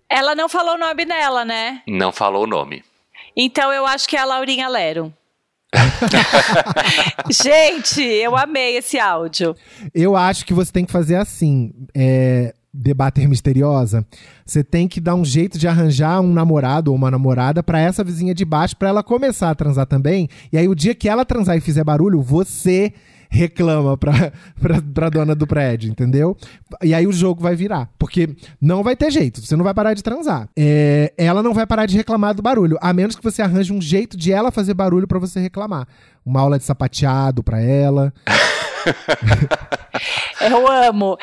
Ela 0.10 0.36
não 0.36 0.48
falou 0.48 0.76
o 0.76 0.80
nome 0.80 1.04
dela, 1.04 1.44
né? 1.44 1.82
Não 1.86 2.14
falou 2.14 2.44
o 2.44 2.48
nome. 2.48 2.82
Então 3.36 3.74
eu 3.74 3.86
acho 3.86 4.08
que 4.08 4.16
é 4.16 4.20
a 4.22 4.26
Laurinha 4.26 4.70
Lero. 4.70 5.14
Gente, 7.30 8.02
eu 8.02 8.38
amei 8.38 8.78
esse 8.78 8.98
áudio. 8.98 9.54
Eu 9.94 10.16
acho 10.16 10.46
que 10.46 10.54
você 10.54 10.72
tem 10.72 10.86
que 10.86 10.92
fazer 10.92 11.16
assim. 11.16 11.74
É, 11.94 12.54
debater 12.76 13.28
misteriosa, 13.28 14.06
você 14.46 14.64
tem 14.64 14.88
que 14.88 15.00
dar 15.00 15.16
um 15.16 15.26
jeito 15.26 15.58
de 15.58 15.68
arranjar 15.68 16.22
um 16.22 16.34
namorado 16.34 16.92
ou 16.92 16.98
uma 16.98 17.10
namorada 17.10 17.64
para 17.64 17.80
essa 17.80 18.04
vizinha 18.04 18.34
de 18.34 18.46
baixo 18.46 18.76
para 18.76 18.90
ela 18.90 19.04
começar 19.04 19.50
a 19.50 19.56
transar 19.56 19.86
também. 19.86 20.28
E 20.52 20.58
aí 20.58 20.68
o 20.68 20.76
dia 20.76 20.94
que 20.94 21.10
ela 21.10 21.26
transar 21.26 21.58
e 21.58 21.62
fizer 21.62 21.84
barulho, 21.84 22.22
você 22.22 22.94
reclama 23.30 23.98
pra, 23.98 24.32
pra, 24.60 24.82
pra 24.82 25.10
dona 25.10 25.36
do 25.36 25.46
prédio, 25.46 25.90
entendeu? 25.90 26.38
E 26.82 26.94
aí 26.94 27.06
o 27.06 27.12
jogo 27.12 27.42
vai 27.42 27.56
virar. 27.56 27.90
Porque 27.98 28.30
não 28.62 28.84
vai 28.84 28.96
ter 28.96 29.12
jeito, 29.12 29.42
você 29.42 29.56
não 29.56 29.64
vai 29.64 29.74
parar 29.74 29.94
de 29.94 30.04
transar. 30.04 30.48
É, 30.56 31.14
ela 31.18 31.44
não 31.44 31.54
vai 31.54 31.66
parar 31.68 31.86
de 31.86 31.98
reclamar 31.98 32.34
do 32.34 32.42
barulho, 32.42 32.78
a 32.82 32.94
menos 32.94 33.16
que 33.16 33.24
você 33.24 33.42
arranje 33.42 33.74
um 33.74 33.82
jeito 33.82 34.16
de 34.18 34.32
ela 34.32 34.52
fazer 34.52 34.74
barulho 34.74 35.08
para 35.08 35.20
você 35.20 35.40
reclamar. 35.40 35.88
Uma 36.26 36.42
aula 36.42 36.58
de 36.58 36.66
sapateado 36.66 37.44
pra 37.44 37.60
ela. 37.62 38.14
Eu 40.42 40.68
amo. 40.72 41.18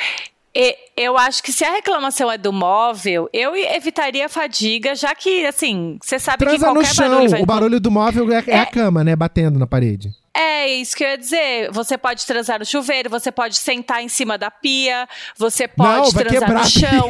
E 0.54 0.76
eu 1.02 1.18
acho 1.18 1.42
que 1.42 1.52
se 1.52 1.64
a 1.64 1.72
reclamação 1.72 2.30
é 2.30 2.38
do 2.38 2.52
móvel, 2.52 3.28
eu 3.32 3.56
evitaria 3.56 4.26
a 4.26 4.28
fadiga, 4.28 4.94
já 4.94 5.14
que, 5.14 5.44
assim, 5.46 5.98
você 6.02 6.18
sabe 6.18 6.38
Transa 6.38 6.58
que 6.58 6.64
qualquer 6.64 6.88
no 6.88 6.94
chão. 6.94 7.08
barulho 7.08 7.30
vai... 7.30 7.42
O 7.42 7.46
barulho 7.46 7.80
do 7.80 7.90
móvel 7.90 8.32
é, 8.32 8.44
é 8.46 8.60
a 8.60 8.66
cama, 8.66 9.02
né? 9.02 9.16
Batendo 9.16 9.58
na 9.58 9.66
parede. 9.66 10.10
É 10.34 10.66
isso 10.66 10.96
que 10.96 11.04
eu 11.04 11.08
ia 11.08 11.18
dizer. 11.18 11.70
Você 11.72 11.98
pode 11.98 12.24
transar 12.24 12.58
no 12.58 12.64
chuveiro, 12.64 13.10
você 13.10 13.30
pode 13.30 13.56
sentar 13.58 14.02
em 14.02 14.08
cima 14.08 14.38
da 14.38 14.50
pia, 14.50 15.06
você 15.36 15.68
pode 15.68 16.14
Não, 16.14 16.24
transar 16.24 16.52
no 16.52 16.64
chão, 16.64 17.08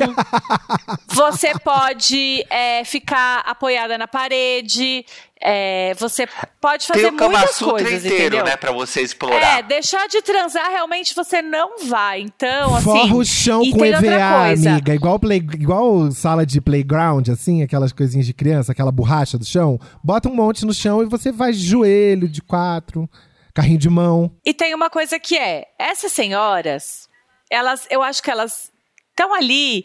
você 1.07 1.53
pode 1.61 2.45
é, 2.51 2.83
ficar 2.85 3.41
apoiada 3.47 3.97
na 3.97 4.09
parede, 4.09 5.05
é, 5.45 5.93
você 5.95 6.27
pode 6.61 6.87
Tem 6.87 7.03
fazer 7.03 7.15
o 7.15 7.17
Kama 7.17 7.39
muitas 7.39 7.57
Sutra 7.57 7.85
coisas, 7.85 8.05
inteiro, 8.05 8.37
entendeu? 8.37 8.45
né, 8.45 8.57
pra 8.57 8.71
você 8.71 9.03
explorar. 9.03 9.59
É, 9.59 9.63
deixar 9.63 10.07
de 10.07 10.23
transar 10.23 10.71
realmente 10.71 11.15
você 11.15 11.43
não 11.43 11.85
vai. 11.87 12.21
Então, 12.21 12.75
assim. 12.77 12.85
Forra 12.85 13.15
o 13.17 13.25
chão 13.25 13.59
com 13.71 13.79
tem 13.79 13.93
EVA, 13.93 14.53
amiga. 14.53 14.95
Igual, 14.95 15.19
play, 15.19 15.39
igual 15.39 16.11
sala 16.13 16.47
de 16.47 16.61
playground, 16.61 17.29
assim, 17.29 17.63
aquelas 17.63 17.93
coisinhas 17.93 18.27
de 18.27 18.33
criança, 18.33 18.71
aquela 18.71 18.93
borracha 18.93 19.37
do 19.37 19.45
chão. 19.45 19.81
Bota 20.03 20.29
um 20.29 20.35
monte 20.35 20.65
no 20.65 20.73
chão 20.73 21.03
e 21.03 21.07
você 21.07 21.33
faz 21.33 21.59
joelho 21.59 22.29
de 22.29 22.41
quatro, 22.41 23.11
carrinho 23.53 23.79
de 23.79 23.91
mão. 23.91 24.31
E 24.47 24.55
tem 24.55 24.75
uma 24.75 24.89
coisa 24.89 25.19
que 25.19 25.37
é, 25.37 25.67
essas 25.77 26.13
senhoras, 26.13 27.09
elas, 27.51 27.87
eu 27.91 28.01
acho 28.01 28.23
que 28.23 28.31
elas 28.31 28.71
estão 29.11 29.35
ali 29.35 29.85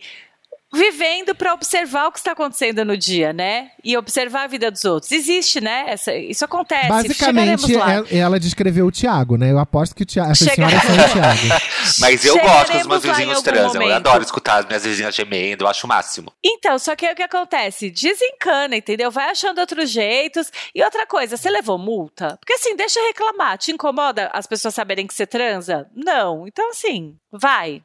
vivendo 0.74 1.34
para 1.34 1.54
observar 1.54 2.08
o 2.08 2.12
que 2.12 2.20
está 2.20 2.32
acontecendo 2.34 2.84
no 2.84 2.98
dia, 2.98 3.32
né? 3.34 3.72
E 3.84 3.98
observar 3.98 4.44
a 4.44 4.48
vida 4.48 4.70
dos 4.70 4.84
outros. 4.86 5.12
Existe, 5.12 5.62
né? 5.62 5.86
Essa, 5.88 6.14
isso 6.16 6.44
acontece. 6.44 6.88
Basicamente, 6.90 7.62
Chegaremos 7.62 7.70
lá. 7.72 8.06
é- 8.12 8.18
ela 8.18 8.40
descreveu 8.40 8.86
o 8.88 8.92
Thiago, 8.92 9.38
né? 9.38 9.52
Eu 9.52 9.60
aposto 9.60 9.96
que 9.96 10.04
o 10.04 10.06
Thiago, 10.06 10.32
essas 10.32 10.48
Chega- 10.50 10.68
senhoras 10.70 10.84
são 10.84 10.96
o 10.96 11.10
Thiago. 11.14 11.62
Mas 12.00 12.26
eu 12.26 12.38
gosto 12.40 12.72
que 12.72 12.78
os 12.78 12.88
meus 12.88 13.04
vizinhos 13.04 13.38
algum 13.38 13.44
transam. 13.44 13.82
Eu 13.82 13.88
momento. 13.88 13.96
adoro 14.08 14.24
escutar 14.24 14.60
as 14.60 14.66
minhas 14.66 14.84
vizinhas 14.84 15.16
gemendo, 15.16 15.64
eu 15.64 15.68
acho 15.70 15.86
o 15.86 15.90
máximo. 15.90 16.32
Então, 16.44 16.78
só 16.78 16.96
que 16.96 17.06
aí 17.06 17.14
o 17.14 17.16
que 17.16 17.24
acontece? 17.24 17.90
Desencana, 17.90 18.76
entendeu? 18.76 19.10
Vai 19.10 19.30
achando 19.30 19.60
outros 19.60 19.90
jeitos. 19.90 20.52
E 20.76 20.84
outra 20.84 21.06
coisa, 21.08 21.38
você 21.38 21.50
levou 21.50 21.78
multa? 21.78 22.38
Porque 22.40 22.54
assim, 22.54 22.76
deixa 22.76 23.00
reclamar. 23.08 23.58
Te 23.58 23.72
incomoda 23.72 24.30
as 24.34 24.46
pessoas 24.46 24.74
saberem 24.74 25.08
que 25.08 25.14
você 25.14 25.26
transa? 25.26 25.88
Não. 25.96 26.46
Então, 26.48 26.70
assim, 26.70 27.16
vai. 27.32 27.82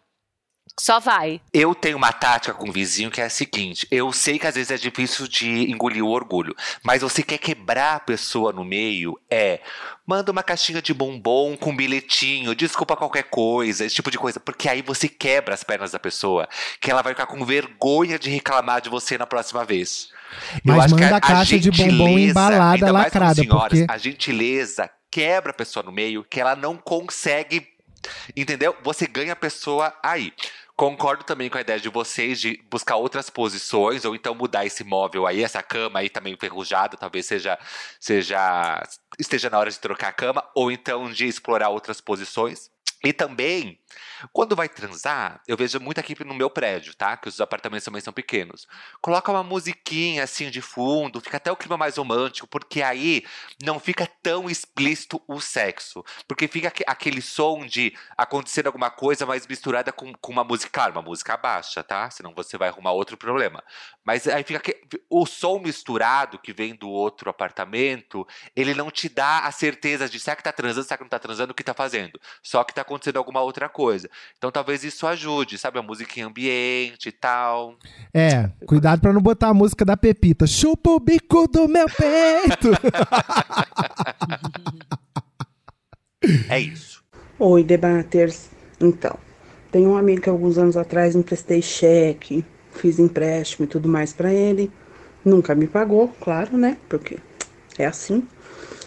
Só 0.78 0.98
vai. 0.98 1.40
Eu 1.52 1.74
tenho 1.74 1.96
uma 1.96 2.12
tática 2.12 2.54
com 2.54 2.68
o 2.68 2.72
vizinho 2.72 3.10
que 3.10 3.20
é 3.20 3.24
a 3.24 3.30
seguinte: 3.30 3.86
eu 3.90 4.12
sei 4.12 4.38
que 4.38 4.46
às 4.46 4.54
vezes 4.54 4.70
é 4.70 4.76
difícil 4.76 5.28
de 5.28 5.70
engolir 5.70 6.04
o 6.04 6.08
orgulho, 6.08 6.54
mas 6.82 7.02
você 7.02 7.22
quer 7.22 7.38
quebrar 7.38 7.96
a 7.96 8.00
pessoa 8.00 8.52
no 8.52 8.64
meio, 8.64 9.18
é. 9.30 9.60
Manda 10.04 10.32
uma 10.32 10.42
caixinha 10.42 10.82
de 10.82 10.92
bombom 10.92 11.56
com 11.56 11.70
um 11.70 11.76
bilhetinho, 11.76 12.54
desculpa 12.54 12.96
qualquer 12.96 13.24
coisa, 13.24 13.84
esse 13.84 13.94
tipo 13.94 14.10
de 14.10 14.18
coisa. 14.18 14.40
Porque 14.40 14.68
aí 14.68 14.82
você 14.82 15.08
quebra 15.08 15.54
as 15.54 15.62
pernas 15.62 15.92
da 15.92 15.98
pessoa, 15.98 16.48
que 16.80 16.90
ela 16.90 17.02
vai 17.02 17.12
ficar 17.12 17.26
com 17.26 17.44
vergonha 17.44 18.18
de 18.18 18.28
reclamar 18.28 18.80
de 18.80 18.88
você 18.88 19.16
na 19.16 19.26
próxima 19.26 19.64
vez. 19.64 20.08
Eu 20.64 20.74
Mas 20.74 20.86
acho 20.86 20.96
que 20.96 21.02
manda 21.02 21.16
a 21.16 21.20
caixa 21.20 21.58
de 21.58 21.70
bombom 21.70 22.08
gentileza, 22.08 22.30
embalada, 22.30 22.72
ainda 22.74 22.92
mais 22.92 23.12
com 23.12 23.18
lacrada, 23.18 23.42
senhoras, 23.42 23.78
porque- 23.78 23.92
A 23.92 23.98
gentileza 23.98 24.90
quebra 25.10 25.50
a 25.50 25.54
pessoa 25.54 25.84
no 25.84 25.92
meio, 25.92 26.24
que 26.24 26.40
ela 26.40 26.56
não 26.56 26.76
consegue 26.76 27.72
Entendeu? 28.36 28.74
Você 28.82 29.06
ganha 29.06 29.32
a 29.32 29.36
pessoa 29.36 29.94
aí. 30.02 30.32
Concordo 30.82 31.22
também 31.22 31.48
com 31.48 31.56
a 31.56 31.60
ideia 31.60 31.78
de 31.78 31.88
vocês 31.88 32.40
de 32.40 32.60
buscar 32.68 32.96
outras 32.96 33.30
posições, 33.30 34.04
ou 34.04 34.16
então 34.16 34.34
mudar 34.34 34.66
esse 34.66 34.82
móvel 34.82 35.28
aí, 35.28 35.40
essa 35.40 35.62
cama 35.62 36.00
aí 36.00 36.10
também 36.10 36.34
enferrujada, 36.34 36.96
talvez 36.96 37.24
seja, 37.24 37.56
seja 38.00 38.82
esteja 39.16 39.48
na 39.48 39.60
hora 39.60 39.70
de 39.70 39.78
trocar 39.78 40.08
a 40.08 40.12
cama, 40.12 40.44
ou 40.56 40.72
então 40.72 41.08
de 41.08 41.24
explorar 41.28 41.68
outras 41.68 42.00
posições. 42.00 42.68
E 43.04 43.12
também, 43.12 43.78
quando 44.32 44.54
vai 44.56 44.68
transar, 44.68 45.40
eu 45.46 45.56
vejo 45.56 45.78
muito 45.80 45.98
aqui 45.98 46.14
no 46.24 46.34
meu 46.34 46.50
prédio, 46.50 46.94
tá? 46.94 47.16
Que 47.16 47.28
os 47.28 47.40
apartamentos 47.40 47.84
também 47.84 48.00
são 48.00 48.12
pequenos. 48.12 48.66
Coloca 49.00 49.30
uma 49.32 49.42
musiquinha 49.42 50.24
assim 50.24 50.50
de 50.50 50.60
fundo, 50.60 51.20
fica 51.20 51.36
até 51.36 51.50
o 51.50 51.56
clima 51.56 51.76
mais 51.76 51.96
romântico, 51.96 52.46
porque 52.46 52.82
aí 52.82 53.24
não 53.62 53.78
fica 53.80 54.06
tão 54.22 54.48
explícito 54.48 55.22
o 55.26 55.40
sexo. 55.40 56.04
Porque 56.26 56.46
fica 56.48 56.68
aque- 56.68 56.84
aquele 56.86 57.20
som 57.22 57.64
de 57.66 57.96
acontecer 58.16 58.66
alguma 58.66 58.90
coisa, 58.90 59.26
mas 59.26 59.46
misturada 59.46 59.92
com, 59.92 60.12
com 60.14 60.32
uma 60.32 60.44
música, 60.44 60.70
claro, 60.72 60.92
uma 60.92 61.02
música 61.02 61.36
baixa, 61.36 61.82
tá? 61.82 62.10
Senão 62.10 62.34
você 62.34 62.56
vai 62.58 62.68
arrumar 62.68 62.92
outro 62.92 63.16
problema. 63.16 63.62
Mas 64.04 64.26
aí 64.28 64.42
fica 64.44 64.58
aque- 64.58 64.80
o 65.08 65.26
som 65.26 65.58
misturado 65.58 66.38
que 66.38 66.52
vem 66.52 66.74
do 66.74 66.88
outro 66.88 67.30
apartamento, 67.30 68.26
ele 68.54 68.74
não 68.74 68.90
te 68.90 69.08
dá 69.08 69.40
a 69.40 69.52
certeza 69.52 70.08
de 70.08 70.18
será 70.20 70.36
que 70.36 70.42
tá 70.42 70.52
transando, 70.52 70.84
será 70.86 70.98
que 70.98 71.04
não 71.04 71.08
tá 71.10 71.18
transando, 71.18 71.52
o 71.52 71.54
que 71.54 71.64
tá 71.64 71.74
fazendo. 71.74 72.20
Só 72.42 72.64
que 72.64 72.74
tá 72.74 72.82
acontecendo 72.82 73.16
alguma 73.16 73.40
outra 73.40 73.68
coisa. 73.68 73.81
Então 74.38 74.50
talvez 74.50 74.84
isso 74.84 75.06
ajude, 75.06 75.58
sabe? 75.58 75.78
A 75.78 75.82
música 75.82 76.20
em 76.20 76.22
ambiente 76.22 77.08
e 77.08 77.12
tal. 77.12 77.76
É, 78.14 78.50
cuidado 78.66 79.00
pra 79.00 79.12
não 79.12 79.20
botar 79.20 79.48
a 79.48 79.54
música 79.54 79.84
da 79.84 79.96
Pepita. 79.96 80.46
Chupa 80.46 80.90
o 80.90 81.00
bico 81.00 81.48
do 81.48 81.68
meu 81.68 81.86
peito. 81.86 82.70
É 86.48 86.60
isso. 86.60 87.02
Oi, 87.38 87.64
debaters. 87.64 88.48
Então, 88.80 89.18
tem 89.70 89.86
um 89.86 89.96
amigo 89.96 90.22
que 90.22 90.30
alguns 90.30 90.58
anos 90.58 90.76
atrás 90.76 91.16
emprestei 91.16 91.60
cheque, 91.60 92.44
fiz 92.70 92.98
empréstimo 92.98 93.64
e 93.64 93.68
tudo 93.68 93.88
mais 93.88 94.12
pra 94.12 94.32
ele. 94.32 94.70
Nunca 95.24 95.54
me 95.54 95.66
pagou, 95.66 96.08
claro, 96.20 96.56
né? 96.56 96.76
Porque 96.88 97.18
é 97.78 97.86
assim. 97.86 98.26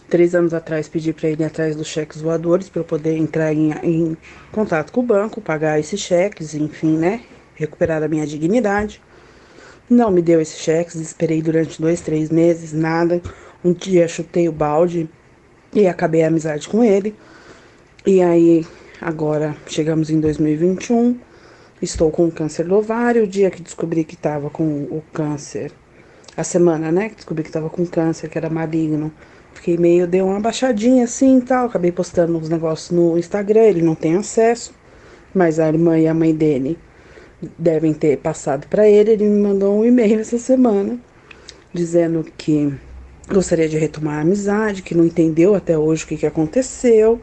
Três 0.10 0.36
anos 0.36 0.54
atrás 0.54 0.88
pedi 0.88 1.12
para 1.12 1.30
ele 1.30 1.42
ir 1.42 1.46
atrás 1.46 1.76
dos 1.76 1.88
cheques 1.88 2.22
voadores 2.22 2.70
para 2.70 2.82
eu 2.82 2.86
poder 2.86 3.18
entrar 3.18 3.52
em, 3.52 3.72
em 3.84 4.18
contato 4.52 4.92
com 4.92 5.00
o 5.00 5.04
banco, 5.04 5.42
pagar 5.42 5.80
esses 5.80 6.00
cheques, 6.00 6.54
enfim, 6.54 6.96
né? 6.96 7.22
Recuperar 7.56 8.04
a 8.04 8.08
minha 8.08 8.26
dignidade. 8.28 9.02
Não 9.90 10.12
me 10.12 10.22
deu 10.22 10.40
esses 10.40 10.60
cheques, 10.60 10.96
esperei 10.96 11.42
durante 11.42 11.82
dois, 11.82 12.02
três 12.02 12.30
meses, 12.30 12.72
nada. 12.72 13.20
Um 13.64 13.74
dia 13.74 14.08
chutei 14.08 14.48
o 14.48 14.52
balde 14.52 15.10
e 15.74 15.88
acabei 15.88 16.24
a 16.24 16.28
amizade 16.28 16.70
com 16.70 16.84
ele. 16.84 17.16
E 18.06 18.22
aí, 18.22 18.66
agora 19.02 19.56
chegamos 19.66 20.12
em 20.12 20.20
2021, 20.20 21.20
estou 21.82 22.12
com 22.12 22.30
câncer 22.30 22.66
do 22.66 22.76
ovário. 22.76 23.24
O 23.24 23.28
dia 23.28 23.50
que 23.50 23.62
descobri 23.62 24.04
que 24.04 24.14
estava 24.14 24.52
com 24.52 24.84
o 24.84 25.04
câncer, 25.12 25.72
a 26.38 26.44
semana, 26.44 26.92
né, 26.92 27.10
que 27.10 27.16
descobri 27.16 27.42
que 27.42 27.50
estava 27.50 27.70
com 27.72 27.86
câncer, 27.88 28.30
que 28.30 28.38
era 28.38 28.50
maligno, 28.50 29.12
fiquei 29.56 29.78
meio, 29.78 30.08
deu 30.08 30.28
uma 30.28 30.40
baixadinha 30.40 31.06
assim 31.06 31.40
e 31.40 31.42
tal. 31.42 31.66
Acabei 31.68 31.92
postando 31.92 32.38
uns 32.38 32.50
negócios 32.50 32.92
no 32.92 33.18
Instagram, 33.18 33.62
ele 33.62 33.82
não 33.82 33.96
tem 33.96 34.16
acesso, 34.16 34.74
mas 35.34 35.60
a 35.60 35.68
irmã 35.68 35.98
e 35.98 36.08
a 36.08 36.14
mãe 36.14 36.34
dele 36.34 36.78
devem 37.58 37.94
ter 37.94 38.18
passado 38.18 38.68
para 38.68 38.88
ele. 38.88 39.12
Ele 39.12 39.26
me 39.26 39.42
mandou 39.42 39.80
um 39.80 39.86
e-mail 39.86 40.20
essa 40.20 40.38
semana 40.38 41.00
dizendo 41.74 42.26
que 42.38 42.74
gostaria 43.28 43.68
de 43.68 43.78
retomar 43.78 44.20
a 44.20 44.22
amizade, 44.22 44.82
que 44.82 44.96
não 44.96 45.06
entendeu 45.06 45.56
até 45.56 45.78
hoje 45.78 46.04
o 46.04 46.08
que, 46.08 46.18
que 46.18 46.26
aconteceu, 46.26 47.20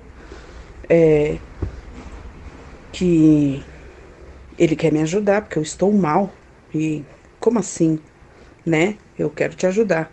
é, 0.88 1.38
que 2.92 3.64
ele 4.58 4.76
quer 4.76 4.92
me 4.92 5.00
ajudar 5.00 5.42
porque 5.42 5.58
eu 5.58 5.62
estou 5.62 5.92
mal. 5.92 6.32
E 6.74 7.04
como 7.38 7.58
assim, 7.58 7.98
né? 8.64 8.96
Eu 9.18 9.30
quero 9.30 9.54
te 9.54 9.66
ajudar. 9.66 10.12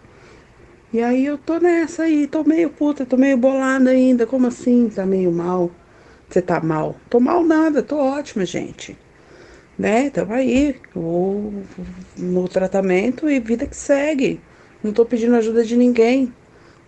E 0.91 1.03
aí 1.03 1.25
eu 1.25 1.37
tô 1.37 1.59
nessa 1.59 2.03
aí, 2.03 2.25
tô 2.25 2.43
meio 2.43 2.71
puta, 2.71 3.05
tô 3.05 3.15
meio 3.15 3.37
bolada 3.37 3.91
ainda. 3.91 4.25
Como 4.25 4.47
assim? 4.47 4.89
Tá 4.89 5.05
meio 5.05 5.31
mal? 5.31 5.69
Você 6.27 6.41
tá 6.41 6.59
mal? 6.59 6.95
Tô 7.09 7.19
mal 7.19 7.43
nada, 7.43 7.83
tô 7.83 7.97
ótima, 7.97 8.43
gente. 8.43 8.97
Né? 9.77 10.09
Tamo 10.09 10.33
aí, 10.33 10.75
vou 10.93 11.53
no 12.17 12.47
tratamento 12.47 13.29
e 13.29 13.39
vida 13.39 13.67
que 13.67 13.75
segue. 13.75 14.41
Não 14.83 14.91
tô 14.91 15.05
pedindo 15.05 15.35
ajuda 15.35 15.63
de 15.63 15.77
ninguém. 15.77 16.33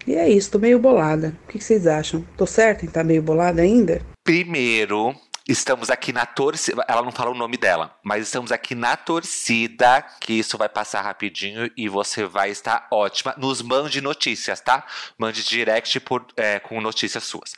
E 0.07 0.15
é 0.15 0.27
isso, 0.27 0.51
tô 0.51 0.57
meio 0.57 0.79
bolada. 0.79 1.37
O 1.43 1.51
que, 1.51 1.63
vocês 1.63 1.85
acham? 1.85 2.25
Tô 2.35 2.47
certa 2.47 2.85
em 2.85 2.89
tá 2.89 3.03
meio 3.03 3.21
bolada 3.21 3.61
ainda? 3.61 4.01
Primeiro, 4.23 5.15
estamos 5.47 5.89
aqui 5.89 6.11
na 6.13 6.25
torcida. 6.25 6.83
Ela 6.87 7.01
não 7.01 7.11
fala 7.11 7.31
o 7.31 7.35
nome 7.35 7.57
dela, 7.57 7.97
mas 8.03 8.25
estamos 8.25 8.51
aqui 8.51 8.75
na 8.75 8.95
torcida 8.95 10.01
que 10.19 10.33
isso 10.33 10.57
vai 10.57 10.69
passar 10.69 11.01
rapidinho 11.01 11.71
e 11.75 11.89
você 11.89 12.25
vai 12.25 12.49
estar 12.49 12.87
ótima. 12.91 13.33
Nos 13.37 13.61
mande 13.61 14.01
notícias, 14.01 14.61
tá? 14.61 14.85
Mande 15.17 15.43
direct 15.43 15.99
por, 16.01 16.25
é, 16.37 16.59
com 16.59 16.79
notícias 16.81 17.23
suas. 17.23 17.55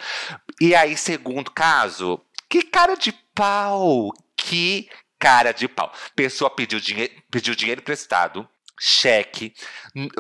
E 0.60 0.76
aí, 0.76 0.98
segundo 0.98 1.52
caso, 1.52 2.20
que 2.50 2.62
cara 2.64 2.96
de 2.96 3.12
pau! 3.34 4.12
Que 4.36 4.90
cara 5.18 5.52
de 5.52 5.68
pau. 5.68 5.92
Pessoa 6.16 6.50
pediu 6.50 6.80
dinheiro, 6.80 7.14
pediu 7.32 7.56
dinheiro 7.56 7.82
emprestado 7.82 8.48
cheque 8.80 9.54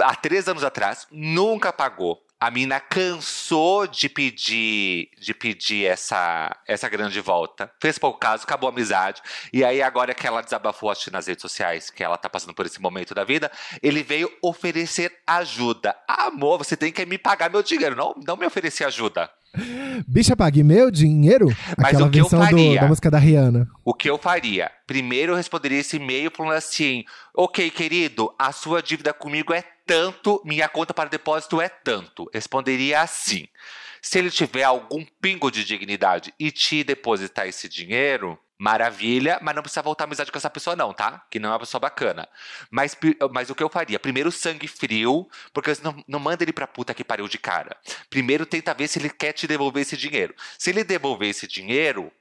há 0.01 0.15
três 0.15 0.47
anos 0.47 0.63
atrás, 0.63 1.05
nunca 1.11 1.73
pagou. 1.73 2.22
A 2.45 2.51
mina 2.51 2.77
cansou 2.77 3.87
de 3.87 4.09
pedir 4.09 5.07
de 5.17 5.33
pedir 5.33 5.85
essa, 5.85 6.53
essa 6.67 6.89
grande 6.89 7.21
volta. 7.21 7.71
Fez 7.81 7.97
pouco 7.97 8.19
caso, 8.19 8.43
acabou 8.43 8.67
a 8.69 8.73
amizade. 8.73 9.21
E 9.53 9.63
aí, 9.63 9.81
agora 9.81 10.13
que 10.13 10.27
ela 10.27 10.41
desabafou 10.41 10.91
acho, 10.91 11.09
nas 11.09 11.27
redes 11.27 11.41
sociais, 11.41 11.89
que 11.89 12.03
ela 12.03 12.17
tá 12.17 12.29
passando 12.29 12.53
por 12.53 12.65
esse 12.65 12.81
momento 12.81 13.15
da 13.15 13.23
vida, 13.23 13.49
ele 13.81 14.03
veio 14.03 14.29
oferecer 14.41 15.09
ajuda. 15.25 15.95
Amor, 16.05 16.57
você 16.57 16.75
tem 16.75 16.91
que 16.91 17.05
me 17.05 17.17
pagar 17.17 17.49
meu 17.49 17.63
dinheiro, 17.63 17.95
não, 17.95 18.13
não 18.27 18.35
me 18.35 18.45
oferecer 18.45 18.83
ajuda. 18.83 19.29
Bicha, 20.05 20.35
pague 20.35 20.63
meu 20.63 20.91
dinheiro? 20.91 21.47
Mas 21.77 21.93
Aquela 21.93 22.07
o 22.07 22.11
que 22.11 22.19
eu 22.19 22.23
versão 22.23 22.39
do- 22.39 22.45
faria? 22.45 22.81
da 22.81 22.87
música 22.87 23.09
da 23.11 23.19
Rihanna. 23.19 23.69
O 23.85 23.93
que 23.93 24.09
eu 24.09 24.17
faria? 24.17 24.69
Primeiro 24.85 25.31
eu 25.31 25.35
responderia 25.37 25.79
esse 25.79 25.95
e-mail 25.97 26.31
falando 26.35 26.57
assim: 26.57 27.05
Ok, 27.35 27.69
querido, 27.69 28.33
a 28.37 28.51
sua 28.51 28.81
dívida 28.81 29.13
comigo 29.13 29.53
é 29.53 29.63
tanto, 29.85 30.41
minha 30.45 30.67
conta 30.67 30.93
para 30.93 31.09
depósito 31.09 31.61
é 31.61 31.69
tanto. 31.69 32.29
Responderia 32.33 33.01
assim. 33.01 33.47
Se 34.01 34.19
ele 34.19 34.29
tiver 34.29 34.63
algum 34.63 35.05
pingo 35.21 35.49
de 35.49 35.63
dignidade 35.63 36.33
e 36.37 36.51
te 36.51 36.83
depositar 36.83 37.47
esse 37.47 37.69
dinheiro, 37.69 38.37
maravilha, 38.57 39.39
mas 39.41 39.55
não 39.55 39.61
precisa 39.61 39.81
voltar 39.81 40.03
a 40.03 40.07
amizade 40.07 40.31
com 40.31 40.37
essa 40.37 40.49
pessoa, 40.49 40.75
não, 40.75 40.93
tá? 40.93 41.25
Que 41.29 41.39
não 41.39 41.49
é 41.49 41.51
uma 41.53 41.59
pessoa 41.59 41.79
bacana. 41.79 42.27
Mas, 42.69 42.97
mas 43.31 43.49
o 43.49 43.55
que 43.55 43.63
eu 43.63 43.69
faria? 43.69 43.99
Primeiro, 43.99 44.31
sangue 44.31 44.67
frio, 44.67 45.27
porque 45.53 45.71
não, 45.83 46.03
não 46.07 46.19
manda 46.19 46.43
ele 46.43 46.53
pra 46.53 46.67
puta 46.67 46.93
que 46.93 47.03
pariu 47.03 47.27
de 47.27 47.37
cara. 47.37 47.75
Primeiro, 48.09 48.45
tenta 48.45 48.73
ver 48.73 48.87
se 48.87 48.99
ele 48.99 49.09
quer 49.09 49.33
te 49.33 49.47
devolver 49.47 49.81
esse 49.81 49.97
dinheiro. 49.97 50.33
Se 50.57 50.69
ele 50.69 50.83
devolver 50.83 51.29
esse 51.29 51.47
dinheiro, 51.47 52.11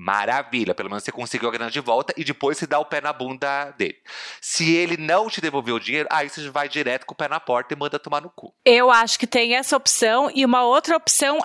Maravilha, 0.00 0.76
pelo 0.76 0.88
menos 0.88 1.02
você 1.02 1.10
conseguiu 1.10 1.48
a 1.48 1.52
grana 1.52 1.72
de 1.72 1.80
volta 1.80 2.14
e 2.16 2.22
depois 2.22 2.56
você 2.56 2.68
dá 2.68 2.78
o 2.78 2.84
pé 2.84 3.00
na 3.00 3.12
bunda 3.12 3.72
dele. 3.76 3.96
Se 4.40 4.72
ele 4.72 4.96
não 4.96 5.28
te 5.28 5.40
devolver 5.40 5.74
o 5.74 5.80
dinheiro, 5.80 6.08
aí 6.12 6.28
você 6.28 6.48
vai 6.50 6.68
direto 6.68 7.04
com 7.04 7.14
o 7.14 7.16
pé 7.16 7.26
na 7.26 7.40
porta 7.40 7.74
e 7.74 7.76
manda 7.76 7.98
tomar 7.98 8.20
no 8.20 8.30
cu. 8.30 8.54
Eu 8.64 8.92
acho 8.92 9.18
que 9.18 9.26
tem 9.26 9.56
essa 9.56 9.76
opção 9.76 10.30
e 10.32 10.44
uma 10.44 10.62
outra 10.62 10.96
opção 10.96 11.40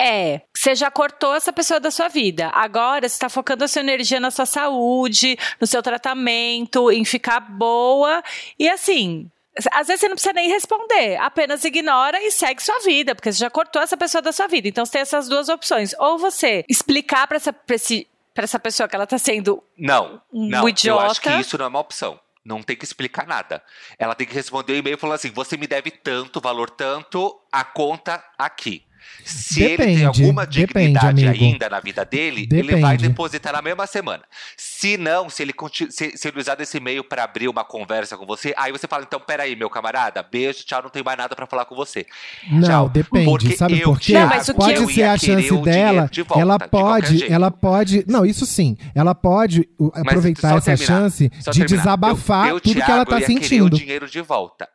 é, 0.00 0.42
você 0.56 0.74
já 0.74 0.90
cortou 0.90 1.34
essa 1.34 1.52
pessoa 1.52 1.78
da 1.78 1.90
sua 1.90 2.08
vida. 2.08 2.48
Agora 2.54 3.06
você 3.06 3.14
está 3.14 3.28
focando 3.28 3.64
a 3.64 3.68
sua 3.68 3.80
energia 3.80 4.20
na 4.20 4.30
sua 4.30 4.46
saúde, 4.46 5.36
no 5.60 5.66
seu 5.66 5.82
tratamento, 5.82 6.90
em 6.90 7.04
ficar 7.04 7.40
boa. 7.40 8.22
E 8.58 8.70
assim, 8.70 9.30
às 9.72 9.86
vezes 9.88 10.00
você 10.00 10.08
não 10.08 10.14
precisa 10.14 10.32
nem 10.32 10.48
responder, 10.48 11.16
apenas 11.16 11.64
ignora 11.64 12.20
e 12.22 12.30
segue 12.30 12.62
sua 12.62 12.78
vida, 12.80 13.14
porque 13.14 13.32
você 13.32 13.38
já 13.38 13.50
cortou 13.50 13.82
essa 13.82 13.96
pessoa 13.96 14.22
da 14.22 14.30
sua 14.32 14.46
vida. 14.46 14.68
Então 14.68 14.84
você 14.86 14.92
tem 14.92 15.00
essas 15.00 15.28
duas 15.28 15.48
opções. 15.48 15.94
Ou 15.98 16.16
você 16.18 16.64
explicar 16.68 17.26
para 17.26 17.36
essa, 17.36 17.52
pra 17.52 17.74
esse- 17.76 18.06
pra 18.32 18.44
essa 18.44 18.58
pessoa 18.58 18.88
que 18.88 18.94
ela 18.94 19.06
tá 19.06 19.18
sendo 19.18 19.62
Não, 19.76 20.22
Um 20.32 20.48
não, 20.48 20.62
eu 20.62 20.68
idiota. 20.68 21.06
acho 21.06 21.20
que 21.20 21.30
isso 21.40 21.58
não 21.58 21.64
é 21.64 21.68
uma 21.68 21.80
opção. 21.80 22.20
Não 22.44 22.62
tem 22.62 22.76
que 22.76 22.84
explicar 22.84 23.26
nada. 23.26 23.62
Ela 23.98 24.14
tem 24.14 24.26
que 24.26 24.32
responder 24.34 24.72
o 24.72 24.76
e-mail 24.76 24.96
falando 24.96 25.16
assim: 25.16 25.30
você 25.30 25.56
me 25.56 25.66
deve 25.66 25.90
tanto, 25.90 26.40
valor 26.40 26.70
tanto, 26.70 27.38
a 27.52 27.62
conta 27.64 28.24
aqui. 28.38 28.86
Se 29.24 29.62
ele 29.62 29.76
tem 29.76 29.86
Depende, 29.96 30.04
alguma 30.04 30.46
depende, 30.46 30.66
dignidade 30.92 31.26
amigo. 31.26 31.44
ainda 31.44 31.68
na 31.68 31.80
vida 31.80 32.04
dele, 32.04 32.48
ele 32.52 32.72
vai 32.72 32.92
Depende. 32.96 33.08
depositar 33.08 33.52
na 33.52 33.62
mesma 33.62 33.86
semana. 33.86 34.22
Se 34.56 34.96
não, 34.96 35.28
se 35.28 35.42
ele, 35.42 35.52
se, 35.90 36.16
se 36.16 36.28
ele 36.28 36.38
usar 36.40 36.54
desse 36.54 36.76
e-mail 36.78 37.02
pra 37.04 37.24
abrir 37.24 37.48
uma 37.48 37.64
conversa 37.64 38.16
com 38.16 38.24
você, 38.26 38.54
aí 38.56 38.70
você 38.72 38.86
fala: 38.86 39.04
então, 39.06 39.20
peraí, 39.20 39.54
meu 39.56 39.68
camarada, 39.70 40.22
beijo, 40.22 40.64
tchau, 40.64 40.82
não 40.82 40.90
tem 40.90 41.02
mais 41.02 41.18
nada 41.18 41.34
pra 41.34 41.46
falar 41.46 41.64
com 41.64 41.74
você. 41.74 42.06
Não, 42.50 42.62
Tchau. 42.62 42.88
depende. 42.88 43.24
Porque 43.24 43.56
Sabe 43.56 43.80
por 43.82 43.98
quê? 43.98 44.12
Thiago, 44.12 44.28
Não, 44.28 44.36
mas 44.36 44.48
o 44.48 44.52
que 44.54 44.60
pode 44.60 44.74
eu 44.74 44.88
ser 44.88 45.02
a 45.02 45.18
chance 45.18 45.56
dela. 45.62 46.08
de 46.10 46.22
volta, 46.22 46.40
ela 46.42 46.58
pode, 46.58 47.32
ela 47.32 47.50
pode. 47.50 48.04
Não, 48.06 48.24
isso 48.24 48.46
sim. 48.46 48.76
Ela 48.94 49.14
pode 49.14 49.68
aproveitar 49.94 50.56
essa 50.56 50.76
terminar, 50.76 50.86
chance 50.86 51.28
de 51.28 51.44
terminar. 51.44 51.66
desabafar 51.66 52.48
Eu- 52.48 52.54
eu, 52.56 52.60
tudo 52.60 52.74
que 52.74 52.80
ela 52.80 53.04
Thiago, 53.04 53.10
tá 53.10 53.16
eu 53.16 53.20
ia 53.20 53.26
sentindo. 53.26 53.66
o 53.66 53.70
dinheiro 53.78 54.08
de 54.08 54.20
volta. 54.20 54.68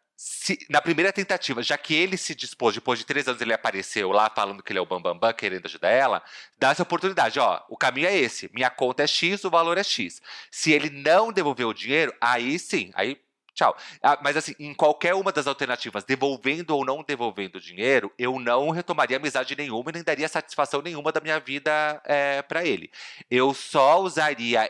Se, 0.44 0.60
na 0.70 0.82
primeira 0.82 1.14
tentativa, 1.14 1.64
já 1.64 1.78
que 1.78 1.96
ele 1.96 2.18
se 2.18 2.36
dispôs, 2.36 2.76
depois 2.76 3.00
de 3.00 3.06
três 3.06 3.30
anos 3.30 3.42
ele 3.42 3.54
apareceu 3.54 4.12
lá 4.12 4.30
falando 4.30 4.62
que 4.62 4.74
ele 4.74 4.80
é 4.80 4.82
o 4.82 4.86
Bambambam, 4.86 5.14
Bam 5.14 5.30
Bam, 5.30 5.34
querendo 5.34 5.68
ajudar 5.68 5.88
ela, 5.88 6.22
dá 6.60 6.72
essa 6.72 6.84
oportunidade. 6.84 7.40
Ó, 7.40 7.62
o 7.70 7.78
caminho 7.78 8.10
é 8.10 8.18
esse. 8.18 8.52
Minha 8.54 8.70
conta 8.70 9.04
é 9.04 9.08
X, 9.08 9.46
o 9.46 9.50
valor 9.50 9.78
é 9.78 9.84
X. 9.86 10.22
Se 10.52 10.74
ele 10.74 10.90
não 10.90 11.32
devolver 11.32 11.66
o 11.66 11.74
dinheiro, 11.74 12.14
aí 12.20 12.60
sim, 12.60 12.92
aí 12.94 13.18
tchau. 13.54 13.74
Ah, 14.02 14.20
mas 14.22 14.36
assim, 14.36 14.54
em 14.60 14.74
qualquer 14.74 15.16
uma 15.16 15.32
das 15.32 15.48
alternativas, 15.48 16.04
devolvendo 16.04 16.76
ou 16.76 16.84
não 16.84 17.06
devolvendo 17.06 17.56
o 17.56 17.62
dinheiro, 17.62 18.12
eu 18.18 18.38
não 18.38 18.70
retomaria 18.70 19.16
amizade 19.16 19.56
nenhuma 19.56 19.92
e 19.92 19.94
nem 19.94 20.04
daria 20.04 20.28
satisfação 20.28 20.82
nenhuma 20.82 21.14
da 21.14 21.22
minha 21.22 21.40
vida 21.40 22.02
é, 22.04 22.42
para 22.42 22.66
ele. 22.66 22.92
Eu 23.32 23.54
só 23.54 24.02
usaria 24.02 24.70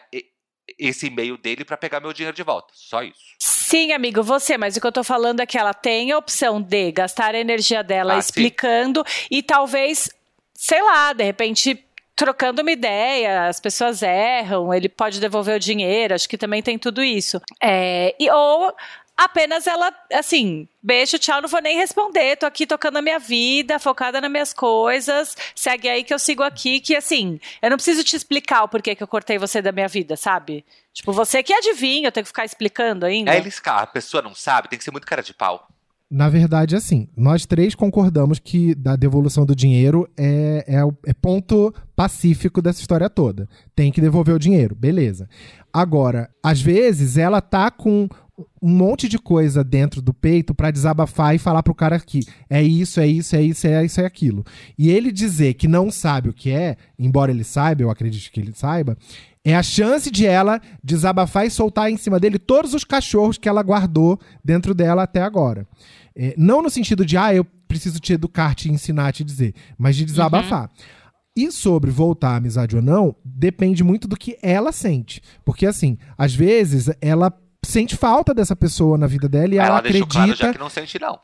esse 0.78 1.07
e-mail 1.07 1.36
dele 1.36 1.65
pra 1.65 1.78
pegar 1.78 1.99
meu 1.99 2.13
dinheiro 2.13 2.36
de 2.36 2.43
volta. 2.43 2.71
Só 2.76 3.01
isso. 3.01 3.34
Sim, 3.74 3.91
amigo, 3.91 4.21
você, 4.21 4.55
mas 4.55 4.78
o 4.78 4.80
que 4.80 4.86
eu 4.86 4.91
tô 4.91 5.03
falando 5.03 5.39
é 5.39 5.47
que 5.47 5.57
ela 5.57 5.74
tem 5.74 6.11
a 6.11 6.17
opção 6.19 6.61
de 6.61 6.91
gastar 6.91 7.34
a 7.34 7.39
energia 7.39 7.84
dela 7.84 8.13
Ah, 8.13 8.21
sim. 8.21 8.28
explicando 8.30 9.03
e 9.32 9.41
talvez, 9.41 10.11
sei 10.53 10.80
lá, 10.84 11.11
de 11.11 11.24
repente 11.24 11.84
trocando 12.15 12.61
uma 12.61 12.71
ideia, 12.71 13.47
as 13.47 13.59
pessoas 13.59 14.03
erram, 14.03 14.71
ele 14.71 14.88
pode 14.88 15.19
devolver 15.19 15.55
o 15.55 15.59
dinheiro, 15.59 16.13
acho 16.13 16.30
que 16.30 16.38
também 16.38 16.61
tem 16.61 16.78
tudo 16.78 17.03
isso. 17.03 17.41
É, 17.59 18.15
e, 18.19 18.30
ou 18.30 18.71
Apenas 19.16 19.68
ela, 19.68 19.93
assim, 20.11 20.68
beijo, 20.82 21.20
tchau, 21.20 21.41
não 21.41 21.47
vou 21.47 21.61
nem 21.61 21.78
responder. 21.78 22.36
Tô 22.36 22.47
aqui 22.47 22.66
tocando 22.66 22.97
a 22.97 23.01
minha 23.01 23.20
vida, 23.20 23.78
focada 23.78 24.20
nas 24.20 24.32
minhas 24.32 24.53
coisas. 24.53 25.38
Segue 25.55 25.88
aí 25.88 26.03
que 26.03 26.14
eu 26.14 26.18
sigo 26.18 26.41
aqui, 26.41 26.80
que 26.80 26.95
assim, 26.95 27.39
eu 27.61 27.70
não 27.70 27.78
preciso 27.78 28.03
te 28.03 28.16
explicar 28.16 28.64
o 28.64 28.68
porquê 28.68 28.95
que 28.95 29.03
eu 29.03 29.07
cortei 29.07 29.38
você 29.38 29.61
da 29.61 29.72
minha 29.72 29.88
vida, 29.88 30.18
sabe? 30.18 30.66
Tipo, 30.91 31.11
você 31.11 31.43
que 31.43 31.53
adivinha, 31.53 32.07
eu 32.07 32.11
tenho 32.11 32.24
que 32.24 32.30
ficar 32.30 32.45
explicando 32.45 33.05
ainda. 33.05 33.34
É 33.34 33.38
eles 33.38 33.61
a 33.64 33.88
pessoa 33.88 34.22
não 34.22 34.34
sabe, 34.34 34.68
tem 34.68 34.78
que 34.78 34.86
ser 34.86 34.91
muito 34.91 35.07
cara 35.07 35.22
de 35.22 35.34
pau. 35.34 35.68
Na 36.16 36.30
verdade, 36.30 36.76
assim, 36.76 37.07
nós 37.18 37.43
três 37.43 37.74
concordamos 37.74 38.38
que 38.38 38.76
da 38.76 38.95
devolução 38.95 39.47
do 39.47 39.55
dinheiro 39.55 40.07
é, 40.16 40.64
é, 40.68 41.09
é 41.09 41.11
ponto 41.11 41.74
pacífico 41.95 42.61
dessa 42.61 42.82
história 42.82 43.09
toda. 43.09 43.49
Tem 43.76 43.91
que 43.91 43.99
devolver 43.99 44.36
o 44.36 44.38
dinheiro, 44.38 44.76
beleza. 44.76 45.28
Agora, 45.74 46.30
às 46.43 46.61
vezes 46.61 47.18
ela 47.18 47.41
tá 47.41 47.72
com 47.72 48.07
um 48.61 48.70
monte 48.70 49.09
de 49.09 49.18
coisa 49.18 49.64
dentro 49.64 50.03
do 50.03 50.14
peito 50.14 50.53
pra 50.53 50.70
desabafar 50.70 51.34
e 51.34 51.39
falar 51.39 51.64
pro 51.64 51.74
cara 51.74 51.99
que 51.99 52.20
é 52.47 52.61
isso, 52.61 52.99
é 52.99 53.07
isso, 53.07 53.36
é 53.36 53.41
isso, 53.41 53.66
é 53.66 53.84
isso, 53.84 53.99
é 53.99 54.05
aquilo. 54.05 54.45
E 54.78 54.91
ele 54.91 55.11
dizer 55.11 55.55
que 55.55 55.68
não 55.68 55.89
sabe 55.89 56.30
o 56.30 56.34
que 56.34 56.51
é, 56.51 56.78
embora 56.99 57.32
ele 57.32 57.43
saiba, 57.43 57.82
eu 57.82 57.89
acredito 57.89 58.32
que 58.32 58.39
ele 58.39 58.53
saiba, 58.53 58.95
é 59.43 59.55
a 59.55 59.64
chance 59.64 60.11
de 60.11 60.28
ela 60.28 60.61
desabafar 60.84 61.47
e 61.47 61.49
soltar 61.49 61.91
em 61.91 61.97
cima 61.97 62.20
dele 62.20 62.38
todos 62.38 62.76
os 62.76 62.84
cachorros 62.84 63.39
que 63.39 63.49
ela 63.49 63.64
guardou 63.64 64.20
dentro 64.43 64.76
dela 64.76 65.01
até 65.01 65.24
agora. 65.24 65.68
É, 66.16 66.34
não 66.38 66.61
no 66.61 66.70
sentido 66.70 67.05
de, 67.05 67.18
ah, 67.18 67.34
eu 67.34 67.45
preciso 67.68 67.99
te 67.99 68.14
educar, 68.14 68.53
te 68.53 68.70
ensinar, 68.70 69.11
te 69.11 69.24
dizer, 69.24 69.53
mas 69.78 69.95
de 69.95 70.05
desabafar. 70.05 70.70
E 71.36 71.51
sobre 71.51 71.89
voltar 71.89 72.34
à 72.34 72.36
amizade 72.36 72.76
ou 72.76 72.82
não, 72.82 73.16
depende 73.26 73.84
muito 73.84 74.07
do 74.07 74.16
que 74.16 74.38
ela 74.41 74.72
sente. 74.72 75.22
Porque, 75.43 75.66
assim, 75.66 75.97
às 76.16 76.36
vezes 76.36 76.91
ela 77.01 77.36
sente 77.66 77.95
falta 77.95 78.34
dessa 78.34 78.55
pessoa 78.55 78.97
na 78.97 79.07
vida 79.07 79.28
dela 79.28 79.55
e 79.55 79.57
ela, 79.57 79.68
ela 79.68 79.78
acredita 79.80 80.07
claro 80.07 80.36
já 80.36 80.53
que 80.53 80.59
não 80.59 80.70
sente, 80.70 80.99
não. 80.99 81.20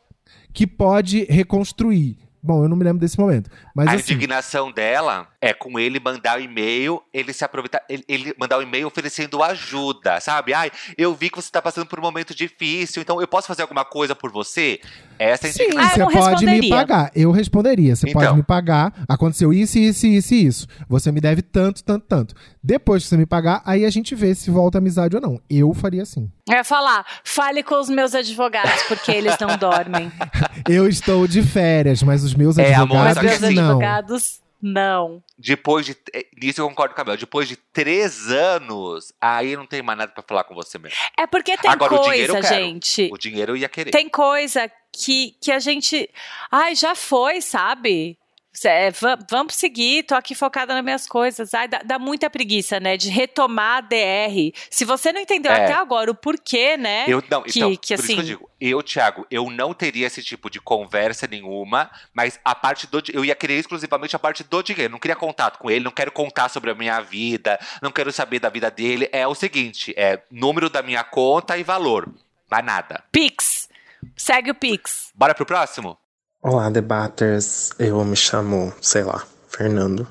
que 0.52 0.66
pode 0.66 1.26
reconstruir. 1.26 2.18
Bom, 2.42 2.64
eu 2.64 2.70
não 2.70 2.78
me 2.78 2.84
lembro 2.86 3.00
desse 3.00 3.20
momento. 3.20 3.52
Mas 3.76 3.88
a 3.88 3.92
assim, 3.94 4.14
indignação 4.14 4.72
dela 4.72 5.28
é 5.42 5.54
com 5.54 5.80
ele 5.80 6.00
mandar 6.00 6.38
o 6.38 6.42
e-mail, 6.42 7.02
ele 7.14 7.32
se 7.32 7.46
aproveitar, 7.46 7.82
ele, 7.90 8.04
ele 8.08 8.34
mandar 8.38 8.58
o 8.58 8.62
e-mail 8.62 8.88
oferecendo 8.88 9.42
ajuda, 9.42 10.20
sabe? 10.20 10.54
Ai, 10.54 10.70
eu 10.98 11.14
vi 11.16 11.30
que 11.30 11.38
você 11.38 11.50
tá 11.50 11.62
passando 11.62 11.86
por 11.88 11.98
um 11.98 12.02
momento 12.02 12.36
difícil, 12.36 13.02
então 13.02 13.22
eu 13.22 13.28
posso 13.28 13.48
fazer 13.48 13.62
alguma 13.62 13.86
coisa 13.86 14.14
por 14.16 14.32
você? 14.32 14.82
Essa 15.18 15.48
é 15.48 15.50
a 15.50 15.54
Sim, 15.54 15.70
você 15.72 16.06
pode 16.18 16.46
me 16.46 16.70
pagar. 16.70 17.12
Eu 17.16 17.32
responderia. 17.32 17.96
Você 17.96 18.10
Então. 18.10 18.22
pode 18.22 18.36
me 18.36 18.44
pagar. 18.44 18.94
Aconteceu 19.08 19.52
isso, 19.54 19.78
isso, 19.78 20.06
isso 20.08 20.34
e 20.34 20.46
isso. 20.46 20.68
Você 20.88 21.12
me 21.12 21.20
deve 21.22 21.42
tanto, 21.42 21.84
tanto, 21.84 22.06
tanto. 22.06 22.36
Depois 22.64 23.04
que 23.04 23.10
você 23.10 23.18
me 23.18 23.26
pagar, 23.26 23.62
aí 23.66 23.86
a 23.86 23.90
gente 23.90 24.16
vê 24.16 24.34
se 24.36 24.50
volta 24.52 24.78
amizade 24.78 25.16
ou 25.16 25.22
não. 25.22 25.42
Eu 25.50 25.74
faria 25.74 26.04
assim. 26.04 26.30
Eu 26.50 26.56
ia 26.56 26.64
falar, 26.64 27.06
fale 27.24 27.64
com 27.64 27.80
os 27.80 27.90
meus 27.90 28.14
advogados, 28.16 28.82
porque 28.88 29.12
eles 29.12 29.36
não 29.40 29.58
dormem. 29.58 30.12
Eu 30.68 30.88
estou 30.88 31.28
de 31.28 31.42
férias, 31.44 32.02
mas 32.04 32.24
os 32.24 32.34
meus 32.34 32.58
É, 32.58 32.74
amor, 32.74 32.98
advogados 33.08 33.24
Meus 33.24 33.44
assim, 33.44 33.56
não. 33.56 33.64
advogados, 33.70 34.42
não. 34.62 35.24
Depois 35.38 35.86
de. 35.86 35.96
é, 36.14 36.26
Nisso 36.36 36.62
eu 36.62 36.68
concordo 36.70 36.94
com 36.94 37.02
a 37.02 37.06
Mel. 37.06 37.18
Depois 37.18 37.48
de 37.48 37.56
três 37.56 38.30
anos, 38.30 39.14
aí 39.20 39.56
não 39.56 39.66
tem 39.66 39.82
mais 39.82 39.98
nada 39.98 40.12
pra 40.12 40.24
falar 40.24 40.44
com 40.44 40.54
você 40.54 40.78
mesmo. 40.78 40.98
É 41.18 41.26
porque 41.26 41.58
tem 41.58 41.72
Agora, 41.72 41.96
o 41.96 42.02
dinheiro 42.04 42.34
coisa, 42.34 42.48
eu 42.48 42.50
quero. 42.52 42.64
gente. 42.64 43.10
O 43.12 43.18
dinheiro 43.18 43.54
eu 43.54 43.58
ia 43.58 43.70
querer. 43.70 43.92
Tem 43.92 44.10
coisa 44.10 44.70
que, 44.92 45.36
que 45.42 45.52
a 45.52 45.60
gente. 45.60 46.10
Ai, 46.52 46.76
já 46.76 46.94
foi, 46.94 47.42
sabe? 47.42 48.19
É, 48.66 48.92
va- 48.92 49.18
vamos 49.30 49.56
seguir, 49.56 50.04
tô 50.04 50.16
aqui 50.16 50.34
focada 50.36 50.74
nas 50.74 50.84
minhas 50.84 51.08
coisas. 51.08 51.54
Ai, 51.54 51.68
dá, 51.68 51.82
dá 51.84 52.00
muita 52.00 52.30
preguiça, 52.30 52.80
né? 52.80 52.98
De 52.98 53.10
retomar 53.10 53.78
a 53.78 53.82
DR. 53.82 54.52
Se 54.70 54.84
você 54.86 55.12
não 55.12 55.22
entendeu 55.22 55.52
É. 55.52 55.64
até 55.64 55.74
agora 55.74 56.10
o 56.12 56.16
porquê, 56.16 56.76
né? 56.78 57.06
Eu, 57.08 57.24
não, 57.30 57.44
que, 57.44 57.60
então, 57.60 57.76
que 57.76 57.96
por 57.96 58.04
assim. 58.04 58.14
isso 58.14 58.16
que 58.16 58.20
eu 58.20 58.24
digo, 58.38 58.50
eu, 58.60 58.84
Thiago, 58.84 59.26
eu 59.32 59.50
não 59.50 59.74
teria 59.74 60.08
esse 60.08 60.22
tipo 60.24 60.50
de 60.50 60.60
conversa 60.60 61.28
nenhuma, 61.28 61.90
mas 62.14 62.40
a 62.44 62.54
parte 62.56 62.88
do 62.88 63.02
eu 63.14 63.24
ia 63.24 63.36
querer 63.36 63.56
exclusivamente 63.60 64.16
a 64.16 64.20
parte 64.20 64.44
do 64.44 64.62
dinheiro. 64.64 64.92
Não 64.92 65.00
queria 65.00 65.16
contato 65.16 65.58
com 65.60 65.70
ele, 65.70 65.84
não 65.86 65.92
quero 65.92 66.12
contar 66.12 66.50
sobre 66.50 66.72
a 66.72 66.76
minha 66.76 67.00
vida, 67.02 67.60
não 67.82 67.92
quero 67.92 68.12
saber 68.12 68.40
da 68.40 68.50
vida 68.50 68.70
dele. 68.70 69.08
É 69.12 69.26
o 69.28 69.36
seguinte, 69.36 69.94
é 69.96 70.22
número 70.30 70.70
da 70.70 70.82
minha 70.82 71.04
conta 71.04 71.58
e 71.58 71.64
valor. 71.64 72.14
Mais 72.50 72.66
nada. 72.66 73.04
Pix. 73.12 73.70
Segue 74.16 74.52
o 74.52 74.56
Pix. 74.56 75.12
Bora 75.14 75.34
pro 75.36 75.46
próximo? 75.46 75.98
Olá, 76.42 76.70
debaters. 76.70 77.72
Eu 77.78 78.02
me 78.06 78.16
chamo, 78.16 78.74
sei 78.82 79.04
lá, 79.04 79.28
Fernando. 79.50 80.08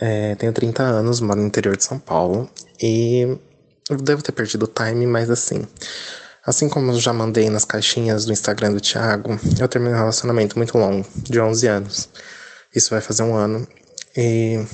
É, 0.00 0.34
tenho 0.36 0.54
30 0.54 0.82
anos, 0.82 1.20
moro 1.20 1.38
no 1.38 1.46
interior 1.46 1.76
de 1.76 1.84
São 1.84 1.98
Paulo. 1.98 2.48
E 2.80 3.38
eu 3.90 3.96
devo 3.98 4.22
ter 4.22 4.32
perdido 4.32 4.62
o 4.62 4.66
time, 4.66 5.06
mas 5.06 5.28
assim. 5.28 5.66
Assim 6.46 6.66
como 6.66 6.92
eu 6.92 6.98
já 6.98 7.12
mandei 7.12 7.50
nas 7.50 7.66
caixinhas 7.66 8.24
do 8.24 8.32
Instagram 8.32 8.72
do 8.72 8.80
Thiago, 8.80 9.38
eu 9.60 9.68
terminei 9.68 9.94
um 9.94 9.98
relacionamento 9.98 10.56
muito 10.56 10.78
longo, 10.78 11.06
de 11.24 11.38
11 11.38 11.66
anos. 11.66 12.08
Isso 12.74 12.88
vai 12.88 13.02
fazer 13.02 13.22
um 13.22 13.34
ano. 13.34 13.68
E 14.16 14.64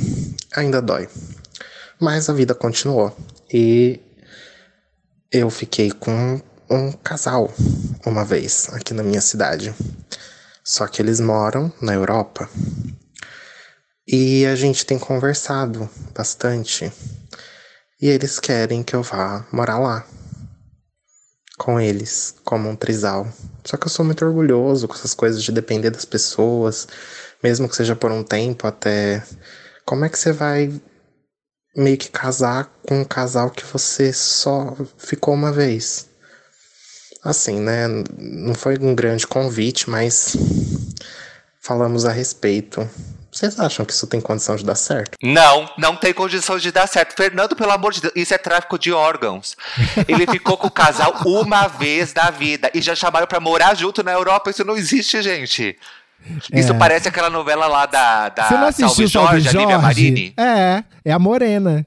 ainda 0.55 0.81
dói. 0.81 1.09
Mas 2.01 2.31
a 2.31 2.33
vida 2.33 2.55
continuou. 2.55 3.13
E 3.53 4.01
eu 5.33 5.51
fiquei 5.51 5.91
com 5.91 6.41
um 6.71 6.93
casal 6.93 7.53
uma 8.07 8.25
vez 8.25 8.69
aqui 8.73 8.95
na 8.95 9.03
minha 9.03 9.21
cidade. 9.21 9.75
Só 10.65 10.87
que 10.87 11.03
eles 11.03 11.21
moram 11.21 11.71
na 11.79 11.93
Europa. 11.93 12.49
E 14.09 14.47
a 14.47 14.57
gente 14.57 14.87
tem 14.87 14.99
conversado 14.99 15.89
bastante. 16.15 16.91
E 18.01 18.09
eles 18.09 18.41
querem 18.41 18.83
que 18.83 18.97
eu 18.97 19.03
vá 19.03 19.47
morar 19.53 19.79
lá. 19.79 20.07
Com 21.59 21.79
eles, 21.79 22.35
como 22.45 22.69
um 22.69 22.75
trisal. 22.75 23.29
Só 23.63 23.77
que 23.77 23.87
eu 23.87 23.91
sou 23.91 24.07
muito 24.07 24.25
orgulhoso 24.25 24.89
com 24.89 24.95
essas 24.95 25.13
coisas 25.13 25.43
de 25.43 25.53
depender 25.53 25.91
das 25.91 26.07
pessoas, 26.07 26.89
mesmo 27.43 27.69
que 27.69 27.77
seja 27.77 27.95
por 27.95 28.11
um 28.11 28.25
tempo 28.25 28.67
até. 28.67 29.23
Como 29.85 30.07
é 30.07 30.09
que 30.09 30.19
você 30.19 30.33
vai 30.33 30.73
meio 31.77 31.99
que 31.99 32.09
casar 32.09 32.73
com 32.87 33.01
um 33.01 33.05
casal 33.05 33.51
que 33.51 33.65
você 33.65 34.15
só 34.15 34.75
ficou 34.97 35.35
uma 35.35 35.53
vez? 35.53 36.09
Assim, 37.25 37.59
né? 37.61 37.87
Não 38.19 38.55
foi 38.55 38.77
um 38.79 38.95
grande 38.95 39.27
convite, 39.27 39.89
mas 39.89 40.37
falamos 41.61 42.05
a 42.05 42.13
respeito. 42.13 42.89
Vocês 43.33 43.59
acham 43.59 43.85
que 43.85 43.93
isso 43.93 44.07
tem 44.07 44.21
condição 44.21 44.55
de 44.55 44.65
dar 44.65 44.77
certo? 44.77 45.17
Não, 45.21 45.69
não 45.77 45.97
tem 45.97 46.13
condição 46.13 46.57
de 46.57 46.71
dar 46.71 46.87
certo. 46.87 47.17
Fernando, 47.17 47.57
pelo 47.57 47.73
amor 47.73 47.93
de 47.93 48.01
Deus, 48.01 48.13
isso 48.15 48.33
é 48.33 48.39
tráfico 48.39 48.79
de 48.79 48.93
órgãos. 48.93 49.57
Ele 50.07 50.25
ficou 50.27 50.57
com 50.57 50.69
o 50.69 50.71
casal 50.71 51.13
uma 51.27 51.67
vez 51.67 52.15
na 52.15 52.31
vida 52.31 52.71
e 52.73 52.81
já 52.81 52.95
chamaram 52.95 53.27
pra 53.27 53.41
morar 53.41 53.75
junto 53.75 54.05
na 54.05 54.13
Europa. 54.13 54.51
Isso 54.51 54.65
não 54.65 54.77
existe, 54.77 55.21
gente. 55.21 55.77
Isso 56.53 56.73
É. 56.73 56.79
parece 56.79 57.09
aquela 57.09 57.29
novela 57.29 57.67
lá 57.67 57.87
da, 57.87 58.29
da 58.29 58.49
Você 58.49 58.55
não 58.55 58.69
assistiu 58.69 59.09
Salve 59.09 59.41
Jorge, 59.41 59.49
a 59.49 59.61
Lívia 59.61 59.79
Marini. 59.79 60.35
É, 60.37 60.85
é 61.05 61.13
a 61.13 61.19
Morena. 61.19 61.85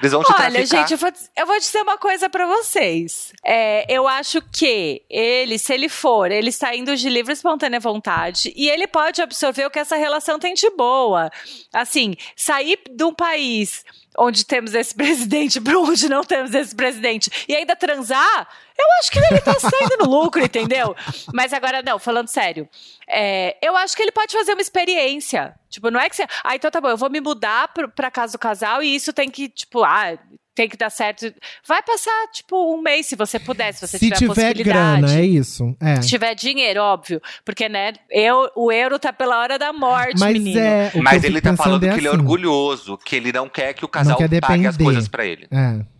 Eles 0.00 0.12
vão 0.12 0.22
te 0.22 0.32
Olha, 0.32 0.50
traficar. 0.50 0.78
gente, 0.78 0.92
eu 0.92 0.98
vou, 0.98 1.12
eu 1.36 1.46
vou 1.46 1.58
dizer 1.58 1.82
uma 1.82 1.98
coisa 1.98 2.28
pra 2.28 2.46
vocês. 2.46 3.32
É, 3.44 3.84
eu 3.92 4.06
acho 4.06 4.40
que 4.52 5.02
ele, 5.10 5.58
se 5.58 5.74
ele 5.74 5.88
for, 5.88 6.30
ele 6.30 6.50
está 6.50 6.74
indo 6.74 6.94
de 6.96 7.08
livre 7.08 7.32
e 7.32 7.34
espontânea 7.34 7.80
vontade 7.80 8.52
e 8.56 8.68
ele 8.68 8.86
pode 8.86 9.20
absorver 9.20 9.66
o 9.66 9.70
que 9.70 9.78
essa 9.78 9.96
relação 9.96 10.38
tem 10.38 10.54
de 10.54 10.70
boa. 10.70 11.30
Assim, 11.72 12.14
sair 12.36 12.78
de 12.88 13.04
um 13.04 13.12
país 13.12 13.84
onde 14.16 14.44
temos 14.44 14.74
esse 14.74 14.94
presidente 14.96 15.60
para 15.60 15.78
onde 15.78 16.08
não 16.08 16.22
temos 16.24 16.54
esse 16.54 16.74
presidente 16.74 17.30
e 17.48 17.54
ainda 17.54 17.76
transar, 17.76 18.48
eu 18.78 18.86
acho 19.00 19.10
que 19.10 19.18
ele 19.18 19.40
tá 19.40 19.54
saindo 19.58 19.96
no 20.04 20.10
lucro, 20.10 20.42
entendeu? 20.44 20.94
Mas 21.34 21.52
agora, 21.52 21.82
não, 21.82 21.98
falando 21.98 22.28
sério, 22.28 22.68
é, 23.08 23.56
eu 23.62 23.76
acho 23.76 23.96
que 23.96 24.02
ele 24.02 24.12
pode 24.12 24.32
fazer 24.32 24.52
uma 24.52 24.62
experiência. 24.62 25.54
Tipo, 25.68 25.90
não 25.90 26.00
é 26.00 26.08
que 26.08 26.16
você. 26.16 26.26
Ah, 26.44 26.54
então 26.54 26.70
tá 26.70 26.80
bom, 26.80 26.88
eu 26.88 26.96
vou 26.96 27.10
me 27.10 27.20
mudar 27.20 27.68
pro, 27.68 27.88
pra 27.88 28.10
casa 28.10 28.32
do 28.32 28.38
casal 28.38 28.82
e 28.82 28.94
isso 28.94 29.12
tem 29.12 29.28
que, 29.30 29.48
tipo, 29.48 29.82
ah, 29.82 30.16
tem 30.54 30.68
que 30.68 30.76
dar 30.76 30.90
certo. 30.90 31.32
Vai 31.66 31.82
passar, 31.82 32.10
tipo, 32.32 32.74
um 32.74 32.80
mês 32.82 33.06
se 33.06 33.14
você 33.14 33.38
puder, 33.38 33.72
se 33.72 33.86
você 33.86 33.98
Se 33.98 34.06
tiver, 34.06 34.14
a 34.14 34.18
tiver 34.18 34.34
possibilidade. 34.34 35.00
grana, 35.02 35.20
é 35.20 35.24
isso. 35.24 35.76
É. 35.80 36.00
Se 36.02 36.08
tiver 36.08 36.34
dinheiro, 36.34 36.80
óbvio. 36.80 37.20
Porque, 37.44 37.68
né, 37.68 37.92
eu, 38.10 38.50
o 38.56 38.72
euro 38.72 38.98
tá 38.98 39.12
pela 39.12 39.38
hora 39.38 39.58
da 39.58 39.72
morte, 39.72 40.18
Mas 40.18 40.32
menino. 40.32 40.58
é. 40.60 40.92
Mas 40.96 41.22
ele 41.22 41.40
tá 41.40 41.56
falando 41.56 41.84
é 41.84 41.92
que 41.92 42.00
ele 42.00 42.06
é 42.08 42.10
assim. 42.10 42.18
orgulhoso, 42.18 42.98
que 42.98 43.14
ele 43.16 43.32
não 43.32 43.48
quer 43.48 43.72
que 43.74 43.84
o 43.84 43.88
casal 43.88 44.16
quer 44.16 44.40
pague 44.40 44.66
as 44.66 44.76
coisas 44.76 45.06
pra 45.06 45.24
ele. 45.24 45.46
É. 45.50 45.97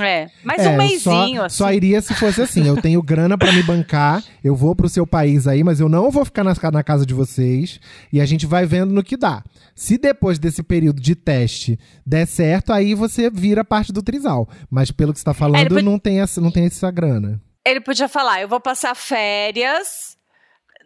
É, 0.00 0.30
mas 0.44 0.64
É, 0.64 0.68
um 0.68 0.76
mêsinho, 0.76 1.00
só, 1.40 1.44
assim. 1.44 1.56
só 1.56 1.72
iria 1.72 2.00
se 2.00 2.14
fosse 2.14 2.40
assim. 2.40 2.66
Eu 2.66 2.80
tenho 2.80 3.02
grana 3.02 3.36
pra 3.36 3.50
me 3.52 3.62
bancar, 3.64 4.22
eu 4.42 4.54
vou 4.54 4.76
pro 4.76 4.88
seu 4.88 5.04
país 5.06 5.46
aí, 5.48 5.64
mas 5.64 5.80
eu 5.80 5.88
não 5.88 6.10
vou 6.10 6.24
ficar 6.24 6.44
na, 6.44 6.54
na 6.70 6.82
casa 6.84 7.04
de 7.04 7.12
vocês 7.12 7.80
e 8.12 8.20
a 8.20 8.24
gente 8.24 8.46
vai 8.46 8.64
vendo 8.64 8.92
no 8.92 9.02
que 9.02 9.16
dá. 9.16 9.42
Se 9.74 9.98
depois 9.98 10.38
desse 10.38 10.62
período 10.62 11.00
de 11.00 11.16
teste 11.16 11.78
der 12.06 12.26
certo, 12.26 12.72
aí 12.72 12.94
você 12.94 13.28
vira 13.28 13.64
parte 13.64 13.92
do 13.92 14.02
trisal. 14.02 14.48
Mas 14.70 14.90
pelo 14.92 15.12
que 15.12 15.18
você 15.18 15.24
tá 15.24 15.34
falando, 15.34 15.78
É, 15.78 15.82
não, 15.82 15.98
tem 15.98 16.20
essa, 16.20 16.40
não 16.40 16.50
tem 16.50 16.64
essa 16.66 16.90
grana. 16.90 17.40
Ele 17.66 17.80
podia 17.80 18.08
falar: 18.08 18.40
eu 18.40 18.48
vou 18.48 18.60
passar 18.60 18.94
férias 18.94 20.11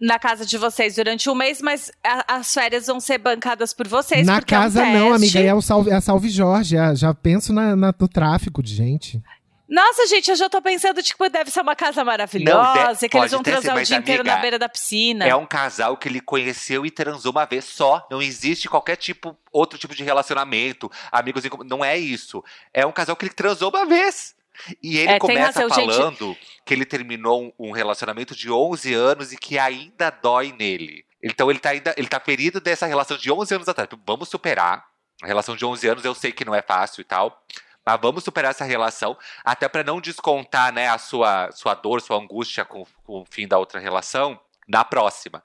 na 0.00 0.18
casa 0.18 0.44
de 0.46 0.56
vocês 0.58 0.94
durante 0.96 1.28
um 1.30 1.34
mês, 1.34 1.60
mas 1.62 1.90
a- 2.04 2.36
as 2.36 2.52
férias 2.52 2.86
vão 2.86 3.00
ser 3.00 3.18
bancadas 3.18 3.72
por 3.72 3.86
vocês. 3.88 4.26
na 4.26 4.38
porque 4.38 4.54
é 4.54 4.58
um 4.58 4.62
casa 4.62 4.84
não, 4.86 5.12
amiga, 5.14 5.40
é, 5.40 5.54
o 5.54 5.62
salve, 5.62 5.90
é 5.90 5.94
a 5.94 6.00
Salve 6.00 6.28
Jorge. 6.28 6.76
é- 6.76 6.94
já 6.94 7.12
penso 7.14 7.52
na, 7.52 7.74
na- 7.76 7.94
no 7.98 8.08
tráfico 8.08 8.62
de 8.62 8.74
gente. 8.74 9.22
Nossa, 9.68 10.06
gente, 10.06 10.30
eu 10.30 10.36
já 10.36 10.48
tô 10.48 10.62
pensando, 10.62 11.02
tipo, 11.02 11.28
deve 11.28 11.50
ser 11.50 11.60
uma 11.60 11.74
casa 11.74 12.04
maravilhosa, 12.04 12.94
de- 13.00 13.08
que 13.08 13.16
eles 13.16 13.30
pode 13.30 13.30
vão 13.32 13.40
até 13.40 13.50
ser, 13.50 13.56
transar 13.62 13.76
o 13.76 13.82
dia 13.84 13.96
inteiro 13.96 14.22
na 14.22 14.36
beira 14.36 14.60
da 14.60 14.68
piscina. 14.68 15.24
É 15.26 15.34
um 15.34 15.44
casal 15.44 15.96
que 15.96 16.08
ele 16.08 16.20
conheceu 16.20 16.86
e 16.86 16.90
transou 16.90 17.32
uma 17.32 17.44
vez 17.44 17.64
só. 17.64 18.06
Não 18.08 18.22
existe 18.22 18.68
qualquer 18.68 18.94
tipo, 18.94 19.36
outro 19.52 19.76
tipo 19.76 19.92
de 19.92 20.04
relacionamento, 20.04 20.88
amigos. 21.10 21.42
Não 21.68 21.84
é 21.84 21.98
isso. 21.98 22.44
É 22.72 22.86
um 22.86 22.92
casal 22.92 23.16
que 23.16 23.24
ele 23.24 23.34
transou 23.34 23.70
uma 23.70 23.84
vez. 23.84 24.35
E 24.82 24.98
ele 24.98 25.12
É, 25.12 25.18
começa 25.18 25.60
razão, 25.60 25.74
gente. 25.74 25.94
falando 25.94 26.36
que 26.64 26.74
ele 26.74 26.84
terminou 26.84 27.42
um, 27.58 27.68
um 27.68 27.70
relacionamento 27.72 28.34
de 28.34 28.50
11 28.50 28.92
anos 28.94 29.32
e 29.32 29.36
que 29.36 29.58
ainda 29.58 30.10
dói 30.10 30.52
nele. 30.58 31.04
Então 31.22 31.50
ele 31.50 31.58
tá 31.58 31.70
ainda, 31.70 31.94
ele 31.96 32.08
tá 32.08 32.20
ferido 32.20 32.60
dessa 32.60 32.86
relação 32.86 33.16
de 33.16 33.30
11 33.30 33.54
anos 33.54 33.68
atrás. 33.68 33.88
Vamos 34.06 34.28
superar. 34.28 34.84
A 35.22 35.26
relação 35.26 35.56
de 35.56 35.64
11 35.64 35.88
anos 35.88 36.04
eu 36.04 36.14
sei 36.14 36.32
que 36.32 36.44
não 36.44 36.54
é 36.54 36.62
fácil 36.62 37.00
e 37.00 37.04
tal. 37.04 37.42
Mas 37.84 38.00
vamos 38.00 38.24
superar 38.24 38.50
essa 38.50 38.64
relação, 38.64 39.16
até 39.44 39.68
para 39.68 39.84
não 39.84 40.00
descontar 40.00 40.72
né, 40.72 40.88
a 40.88 40.98
sua, 40.98 41.52
sua 41.52 41.72
dor, 41.72 42.00
sua 42.00 42.16
angústia 42.18 42.64
com, 42.64 42.84
com 43.04 43.20
o 43.20 43.24
fim 43.30 43.46
da 43.46 43.58
outra 43.58 43.78
relação 43.78 44.38
na 44.66 44.84
próxima. 44.84 45.42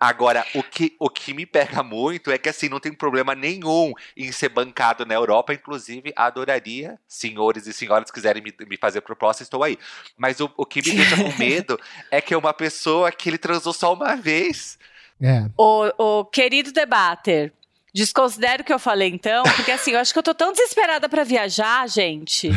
Agora, 0.00 0.44
o 0.54 0.62
que, 0.62 0.96
o 0.98 1.10
que 1.10 1.34
me 1.34 1.44
pega 1.44 1.82
muito 1.82 2.30
é 2.30 2.38
que 2.38 2.48
assim, 2.48 2.68
não 2.68 2.80
tem 2.80 2.92
problema 2.92 3.34
nenhum 3.34 3.92
em 4.16 4.32
ser 4.32 4.48
bancado 4.48 5.04
na 5.04 5.14
Europa. 5.14 5.52
Inclusive, 5.52 6.12
adoraria, 6.16 6.98
senhores 7.06 7.66
e 7.66 7.72
senhoras 7.72 8.10
que 8.10 8.14
quiserem 8.14 8.42
me, 8.42 8.54
me 8.66 8.76
fazer 8.76 9.02
proposta, 9.02 9.42
estou 9.42 9.62
aí. 9.62 9.78
Mas 10.16 10.40
o, 10.40 10.50
o 10.56 10.64
que 10.64 10.80
me 10.82 10.96
deixa 10.96 11.16
com 11.16 11.32
medo 11.38 11.78
é 12.10 12.20
que 12.20 12.34
é 12.34 12.36
uma 12.36 12.54
pessoa 12.54 13.12
que 13.12 13.28
ele 13.28 13.38
transou 13.38 13.72
só 13.72 13.92
uma 13.92 14.16
vez. 14.16 14.78
É. 15.20 15.44
O, 15.56 16.20
o 16.20 16.24
querido 16.24 16.72
debater. 16.72 17.52
Desconsidero 17.94 18.62
o 18.62 18.64
que 18.64 18.72
eu 18.72 18.78
falei, 18.78 19.10
então, 19.10 19.42
porque 19.42 19.70
assim, 19.70 19.90
eu 19.90 19.98
acho 19.98 20.12
que 20.12 20.18
eu 20.18 20.22
tô 20.22 20.34
tão 20.34 20.50
desesperada 20.52 21.08
pra 21.08 21.24
viajar, 21.24 21.86
gente, 21.88 22.50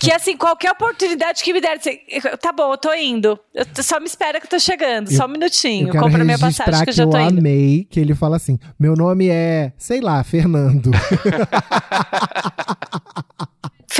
que 0.00 0.12
assim, 0.12 0.36
qualquer 0.36 0.72
oportunidade 0.72 1.42
que 1.42 1.52
me 1.52 1.60
der, 1.60 1.76
assim, 1.76 1.98
tá 2.40 2.50
bom, 2.52 2.72
eu 2.72 2.78
tô 2.78 2.92
indo. 2.94 3.38
Eu 3.54 3.64
só 3.82 4.00
me 4.00 4.06
espera 4.06 4.40
que 4.40 4.46
eu 4.46 4.50
tô 4.50 4.58
chegando, 4.58 5.10
só 5.12 5.26
um 5.26 5.28
minutinho. 5.28 5.88
Eu 5.88 6.00
Compra 6.00 6.24
minha 6.24 6.38
passagem 6.38 6.82
que 6.84 6.90
eu 6.90 6.94
já 6.94 7.04
eu 7.04 7.10
tô 7.10 7.18
indo. 7.18 7.38
amei 7.38 7.86
que 7.88 8.00
ele 8.00 8.14
fala 8.14 8.36
assim: 8.36 8.58
meu 8.78 8.94
nome 8.94 9.28
é, 9.28 9.72
sei 9.78 10.00
lá, 10.00 10.22
Fernando. 10.24 10.90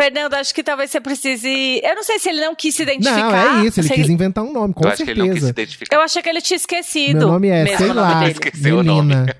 Fernando, 0.06 0.34
acho 0.34 0.54
que 0.54 0.62
talvez 0.62 0.88
você 0.88 1.00
precise. 1.00 1.80
Eu 1.82 1.96
não 1.96 2.04
sei 2.04 2.20
se 2.20 2.28
ele 2.28 2.40
não 2.40 2.54
quis 2.54 2.76
se 2.76 2.84
identificar. 2.84 3.54
Não, 3.54 3.62
é 3.62 3.66
isso, 3.66 3.80
ele 3.80 3.88
quis 3.88 4.08
inventar 4.08 4.44
um 4.44 4.52
nome, 4.52 4.72
com 4.72 4.84
eu 4.84 4.92
acho 4.92 5.04
que 5.04 5.10
ele 5.10 5.18
não 5.18 5.26
quis 5.30 5.40
se 5.40 5.46
certeza. 5.46 5.62
identificar. 5.62 5.96
Eu 5.96 6.00
achei 6.00 6.22
que 6.22 6.28
ele 6.28 6.40
tinha 6.40 6.56
esquecido. 6.56 7.18
Meu 7.18 7.28
nome 7.28 7.48
é, 7.48 7.64
mesmo 7.64 7.78
sei 7.78 7.92
lá, 7.92 8.20
dele. 8.20 8.30
Esqueceu 8.32 8.78
o 8.78 8.82
nome. 8.84 9.14
menina. 9.14 9.36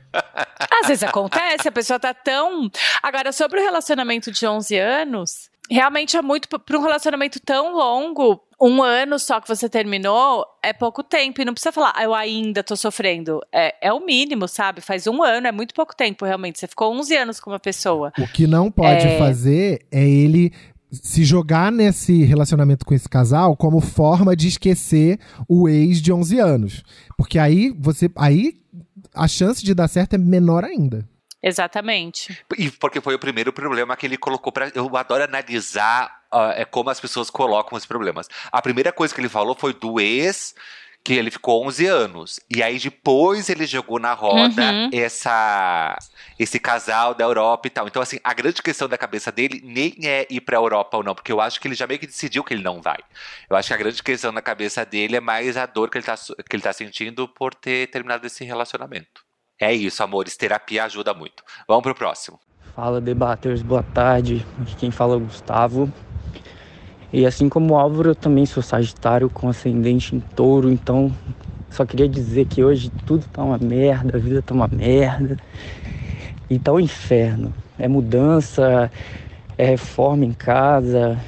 Às 0.83 0.89
vezes 0.89 1.03
acontece, 1.05 1.69
a 1.69 1.73
pessoa 1.73 2.01
tá 2.01 2.13
tão. 2.13 2.69
Agora, 3.01 3.31
sobre 3.31 3.61
o 3.61 3.63
relacionamento 3.63 4.33
de 4.33 4.45
11 4.45 4.77
anos, 4.77 5.49
realmente 5.71 6.17
é 6.17 6.23
muito. 6.23 6.49
Para 6.49 6.79
um 6.79 6.83
relacionamento 6.83 7.41
tão 7.41 7.75
longo, 7.75 8.41
um 8.61 8.83
ano 8.83 9.19
só 9.19 9.41
que 9.41 9.49
você 9.49 9.69
terminou 9.69 10.45
é 10.63 10.73
pouco 10.73 11.03
tempo. 11.03 11.41
E 11.41 11.45
não 11.45 11.53
precisa 11.53 11.73
falar, 11.73 11.93
ah, 11.97 12.05
eu 12.05 12.15
ainda 12.15 12.63
tô 12.63 12.77
sofrendo. 12.77 13.41
É, 13.53 13.75
é 13.89 13.93
o 13.93 14.05
mínimo, 14.05 14.47
sabe? 14.49 14.81
Faz 14.81 15.07
um 15.07 15.23
ano, 15.23 15.47
é 15.47 15.53
muito 15.53 15.75
pouco 15.75 15.95
tempo, 15.95 16.25
realmente. 16.25 16.59
Você 16.59 16.67
ficou 16.67 16.93
11 16.95 17.17
anos 17.17 17.41
com 17.41 17.51
uma 17.51 17.61
pessoa. 17.61 18.13
O 18.19 18.27
que 18.27 18.47
não 18.47 18.71
pode 18.71 19.07
É. 19.07 19.19
fazer 19.19 19.87
é 19.91 20.03
ele 20.09 20.53
se 20.91 21.25
jogar 21.25 21.71
nesse 21.73 22.23
relacionamento 22.23 22.87
com 22.87 22.95
esse 22.95 23.09
casal 23.09 23.57
como 23.57 23.81
forma 23.81 24.37
de 24.37 24.49
esquecer 24.49 25.19
o 25.49 25.69
ex 25.69 26.01
de 26.01 26.13
11 26.13 26.39
anos. 26.39 26.83
Porque 27.19 27.39
aí 27.39 27.75
você 27.79 28.09
aí 28.17 28.55
a 29.15 29.27
chance 29.27 29.65
de 29.65 29.75
dar 29.75 29.89
certo 29.89 30.15
é 30.15 30.19
menor 30.19 30.65
ainda. 30.65 31.07
Exatamente. 31.47 32.37
E 32.59 32.71
porque 32.71 33.01
foi 33.01 33.15
o 33.15 33.19
primeiro 33.19 33.53
problema 33.53 33.97
que 33.97 34.05
ele 34.07 34.17
colocou 34.17 34.53
pra. 34.53 34.71
Eu 34.75 34.97
adoro 34.97 35.23
analisar 35.25 36.23
é 36.57 36.65
como 36.65 36.91
as 36.91 37.01
pessoas 37.01 37.31
colocam 37.31 37.77
os 37.79 37.87
problemas. 37.87 38.29
A 38.53 38.61
primeira 38.61 38.93
coisa 38.93 39.15
que 39.15 39.21
ele 39.21 39.29
falou 39.29 39.55
foi 39.55 39.73
do 39.73 40.01
ex, 40.01 40.55
que 41.05 41.15
ele 41.15 41.31
ficou 41.31 41.65
11 41.65 41.87
anos. 41.87 42.41
E 42.55 42.63
aí 42.63 42.79
depois 42.79 43.49
ele 43.49 43.65
jogou 43.65 43.99
na 44.01 44.13
roda 44.13 44.61
Uhum. 44.61 44.91
essa 44.93 45.97
esse 46.39 46.59
casal 46.59 47.15
da 47.15 47.25
Europa 47.25 47.67
e 47.69 47.71
tal. 47.71 47.87
Então, 47.87 48.03
assim, 48.03 48.19
a 48.23 48.35
grande 48.35 48.61
questão 48.61 48.87
da 48.89 48.99
cabeça 48.99 49.33
dele 49.33 49.63
nem 49.65 49.95
é 50.05 50.27
ir 50.29 50.41
pra 50.43 50.57
Europa 50.59 50.97
ou 50.99 51.03
não, 51.03 51.15
porque 51.15 51.33
eu 51.33 51.41
acho 51.41 51.59
que 51.61 51.67
ele 51.69 51.75
já 51.75 51.87
meio 51.87 51.99
que 52.01 52.07
decidiu 52.07 52.45
que 52.45 52.53
ele 52.53 52.63
não 52.63 52.83
vai. 52.83 52.99
Eu 53.49 53.57
acho 53.57 53.69
que 53.69 53.75
a 53.75 53.77
grande 53.79 54.03
questão 54.03 54.33
na 54.33 54.43
cabeça 54.43 54.85
dele 54.85 55.17
é 55.17 55.21
mais 55.21 55.57
a 55.57 55.65
dor 55.65 55.89
que 55.89 55.97
ele 55.97 56.05
tá, 56.05 56.17
su- 56.17 56.35
que 56.51 56.57
ele 56.57 56.63
tá 56.63 56.73
sentindo 56.75 57.27
por 57.29 57.55
ter 57.55 57.87
terminado 57.89 58.27
esse 58.27 58.45
relacionamento. 58.45 59.25
É 59.59 59.73
isso, 59.73 60.03
amores. 60.03 60.37
Terapia 60.37 60.85
ajuda 60.85 61.15
muito. 61.15 61.43
Vamos 61.67 61.83
pro 61.83 61.95
próximo. 61.95 62.39
Fala 62.75 63.01
debaters, 63.01 63.63
boa 63.63 63.83
tarde. 63.83 64.47
Quem 64.79 64.91
fala 64.91 65.15
é 65.15 65.17
o 65.17 65.21
Gustavo. 65.21 65.91
E 67.11 67.25
assim 67.25 67.49
como 67.49 67.73
o 67.73 67.79
Álvaro, 67.79 68.11
eu 68.11 68.15
também 68.15 68.45
sou 68.45 68.63
Sagitário 68.63 69.31
com 69.31 69.49
ascendente 69.49 70.15
em 70.15 70.21
touro, 70.21 70.71
então 70.71 71.11
só 71.71 71.87
queria 71.87 72.07
dizer 72.07 72.45
que 72.47 72.63
hoje 72.63 72.91
tudo 73.07 73.25
tá 73.33 73.43
uma 73.43 73.57
merda, 73.57 74.19
a 74.19 74.21
vida 74.21 74.43
tá 74.43 74.53
uma 74.53 74.69
merda. 74.69 75.39
E 76.51 76.59
tá 76.59 76.73
um 76.73 76.81
inferno. 76.81 77.55
É 77.79 77.89
mudança, 77.89 78.91
é 79.57 79.65
reforma 79.65 80.27
em 80.27 80.33
casa, 80.33 81.19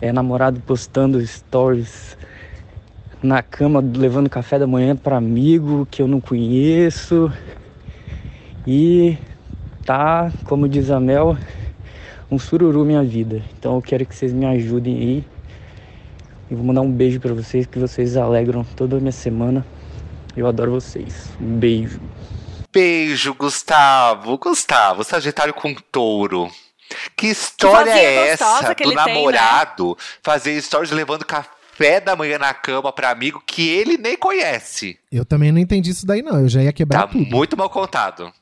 é 0.00 0.12
namorado 0.12 0.60
postando 0.60 1.24
stories 1.24 2.16
na 3.22 3.42
cama 3.42 3.80
levando 3.80 4.28
café 4.28 4.58
da 4.58 4.66
manhã 4.66 4.96
para 4.96 5.16
amigo 5.16 5.86
que 5.88 6.02
eu 6.02 6.08
não 6.08 6.20
conheço. 6.20 7.30
E 8.66 9.16
tá, 9.84 10.30
como 10.44 10.68
diz 10.68 10.90
a 10.90 11.00
Mel, 11.00 11.36
um 12.30 12.38
sururu 12.38 12.84
minha 12.84 13.02
vida. 13.02 13.42
Então 13.58 13.74
eu 13.76 13.82
quero 13.82 14.04
que 14.06 14.14
vocês 14.14 14.32
me 14.32 14.46
ajudem 14.46 14.96
aí. 14.98 15.24
E 16.50 16.54
vou 16.54 16.64
mandar 16.64 16.80
um 16.80 16.90
beijo 16.90 17.20
pra 17.20 17.32
vocês, 17.32 17.66
que 17.66 17.78
vocês 17.78 18.16
alegram 18.16 18.64
toda 18.76 18.96
a 18.96 19.00
minha 19.00 19.12
semana. 19.12 19.64
Eu 20.36 20.46
adoro 20.46 20.72
vocês. 20.72 21.30
Um 21.40 21.58
beijo. 21.58 22.00
Beijo, 22.72 23.34
Gustavo. 23.34 24.36
Gustavo, 24.38 25.02
Sagitário 25.04 25.54
com 25.54 25.74
touro. 25.92 26.50
Que 27.16 27.28
história 27.28 27.92
fazia 27.92 28.02
é 28.08 28.28
essa 28.28 28.74
que 28.74 28.82
do 28.82 28.88
tem, 28.90 28.96
né? 28.98 29.06
namorado 29.06 29.96
fazer 30.22 30.60
stories 30.60 30.90
levando 30.90 31.24
café 31.24 32.00
da 32.00 32.16
manhã 32.16 32.36
na 32.36 32.52
cama 32.52 32.92
pra 32.92 33.10
amigo 33.10 33.40
que 33.46 33.68
ele 33.68 33.96
nem 33.96 34.16
conhece? 34.16 34.98
Eu 35.10 35.24
também 35.24 35.52
não 35.52 35.58
entendi 35.60 35.90
isso 35.90 36.04
daí 36.04 36.20
não, 36.20 36.40
eu 36.40 36.48
já 36.48 36.62
ia 36.62 36.72
quebrar 36.72 37.02
Tá 37.02 37.06
tudo. 37.06 37.24
muito 37.26 37.56
mal 37.56 37.70
contado. 37.70 38.32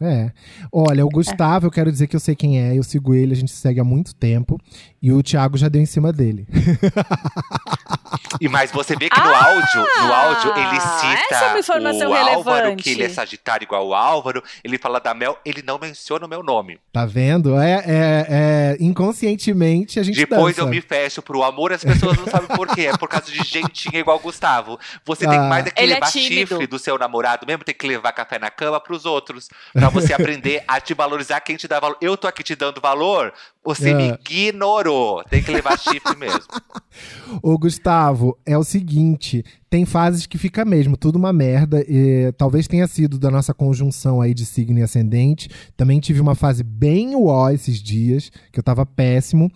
É. 0.00 0.32
Olha, 0.72 1.06
o 1.06 1.08
Gustavo, 1.08 1.66
eu 1.66 1.70
quero 1.70 1.90
dizer 1.90 2.06
que 2.06 2.16
eu 2.16 2.20
sei 2.20 2.34
quem 2.34 2.60
é, 2.60 2.76
eu 2.76 2.82
sigo 2.82 3.14
ele, 3.14 3.32
a 3.32 3.36
gente 3.36 3.50
se 3.50 3.58
segue 3.58 3.80
há 3.80 3.84
muito 3.84 4.14
tempo. 4.14 4.58
E 5.00 5.12
o 5.12 5.22
Thiago 5.22 5.56
já 5.56 5.68
deu 5.68 5.80
em 5.80 5.86
cima 5.86 6.12
dele. 6.12 6.46
E 8.40 8.48
mas 8.48 8.70
você 8.70 8.96
vê 8.96 9.08
que 9.08 9.20
no 9.20 9.34
áudio, 9.34 9.86
no 10.02 10.12
áudio 10.12 10.52
ele 10.56 10.76
essa 10.76 11.06
é 11.06 11.16
cita 11.16 11.46
uma 11.48 11.58
informação 11.58 12.10
o 12.10 12.14
Álvaro, 12.14 12.34
relevante. 12.56 12.82
que 12.82 12.90
ele 12.90 13.04
é 13.04 13.08
Sagitário 13.08 13.64
igual 13.64 13.86
o 13.86 13.94
Álvaro, 13.94 14.42
ele 14.62 14.78
fala 14.78 14.98
da 15.00 15.14
Mel, 15.14 15.38
ele 15.44 15.62
não 15.62 15.78
menciona 15.78 16.26
o 16.26 16.28
meu 16.28 16.42
nome. 16.42 16.78
Tá 16.92 17.06
vendo? 17.06 17.58
É, 17.58 17.72
é- 17.86 18.26
é- 18.28 18.76
inconscientemente 18.80 19.98
a 19.98 20.02
gente 20.02 20.16
Depois 20.16 20.56
dança. 20.56 20.66
eu 20.66 20.70
me 20.70 20.80
fecho 20.80 21.22
pro 21.22 21.42
amor, 21.42 21.72
as 21.72 21.84
pessoas 21.84 22.16
não 22.16 22.26
sabem 22.26 22.48
por 22.56 22.68
quê. 22.68 22.86
É 22.86 22.96
por 22.96 23.08
causa 23.08 23.30
de 23.30 23.38
gentinha 23.42 24.00
igual 24.00 24.16
o 24.16 24.20
Gustavo. 24.20 24.78
Você 25.04 25.26
tem 25.26 25.38
Ah. 25.38 25.42
mais 25.42 25.66
é 25.66 25.70
que 25.70 25.82
Ele 25.82 25.92
é 25.92 25.94
levar 25.96 26.10
tímido. 26.10 26.34
chifre 26.48 26.66
do 26.66 26.78
seu 26.78 26.98
namorado, 26.98 27.46
mesmo 27.46 27.64
tem 27.64 27.74
que 27.74 27.86
levar 27.86 28.12
café 28.12 28.38
na 28.38 28.50
cama 28.50 28.80
pros 28.80 29.04
outros. 29.04 29.48
Pra 29.72 29.88
você 29.88 30.12
aprender 30.14 30.62
a 30.66 30.80
te 30.80 30.94
valorizar 30.94 31.40
quem 31.40 31.56
te 31.56 31.66
dá 31.68 31.80
valor. 31.80 31.96
Eu 32.00 32.16
tô 32.16 32.26
aqui 32.26 32.42
te 32.42 32.54
dando 32.54 32.80
valor, 32.80 33.32
você 33.64 33.90
Ah. 33.90 33.96
me 33.96 34.08
ignorou. 34.08 35.24
Tem 35.24 35.42
que 35.42 35.50
levar 35.50 35.78
chifre 35.78 36.16
mesmo. 36.16 36.40
Ô, 37.42 37.56
Gustavo, 37.58 38.36
é 38.44 38.56
o 38.56 38.64
seguinte: 38.64 39.44
tem 39.70 39.84
fases 39.84 40.26
que 40.26 40.38
fica 40.38 40.64
mesmo, 40.64 40.96
tudo 40.96 41.16
uma 41.16 41.32
merda. 41.32 41.84
e 41.88 42.32
talvez 42.36 42.66
tenha 42.68 42.86
sido 42.86 43.18
da 43.18 43.30
nossa 43.30 43.52
conjunção 43.54 44.20
aí 44.20 44.34
de 44.34 44.44
signo 44.46 44.78
e 44.78 44.82
ascendente. 44.82 45.48
Também 45.76 45.98
tive 46.00 46.20
uma 46.20 46.34
fase 46.34 46.62
bem 46.62 47.14
uó 47.16 47.50
esses 47.50 47.82
dias, 47.82 48.30
que 48.52 48.58
eu 48.58 48.62
tava 48.64 48.84
péssimo. 48.86 49.50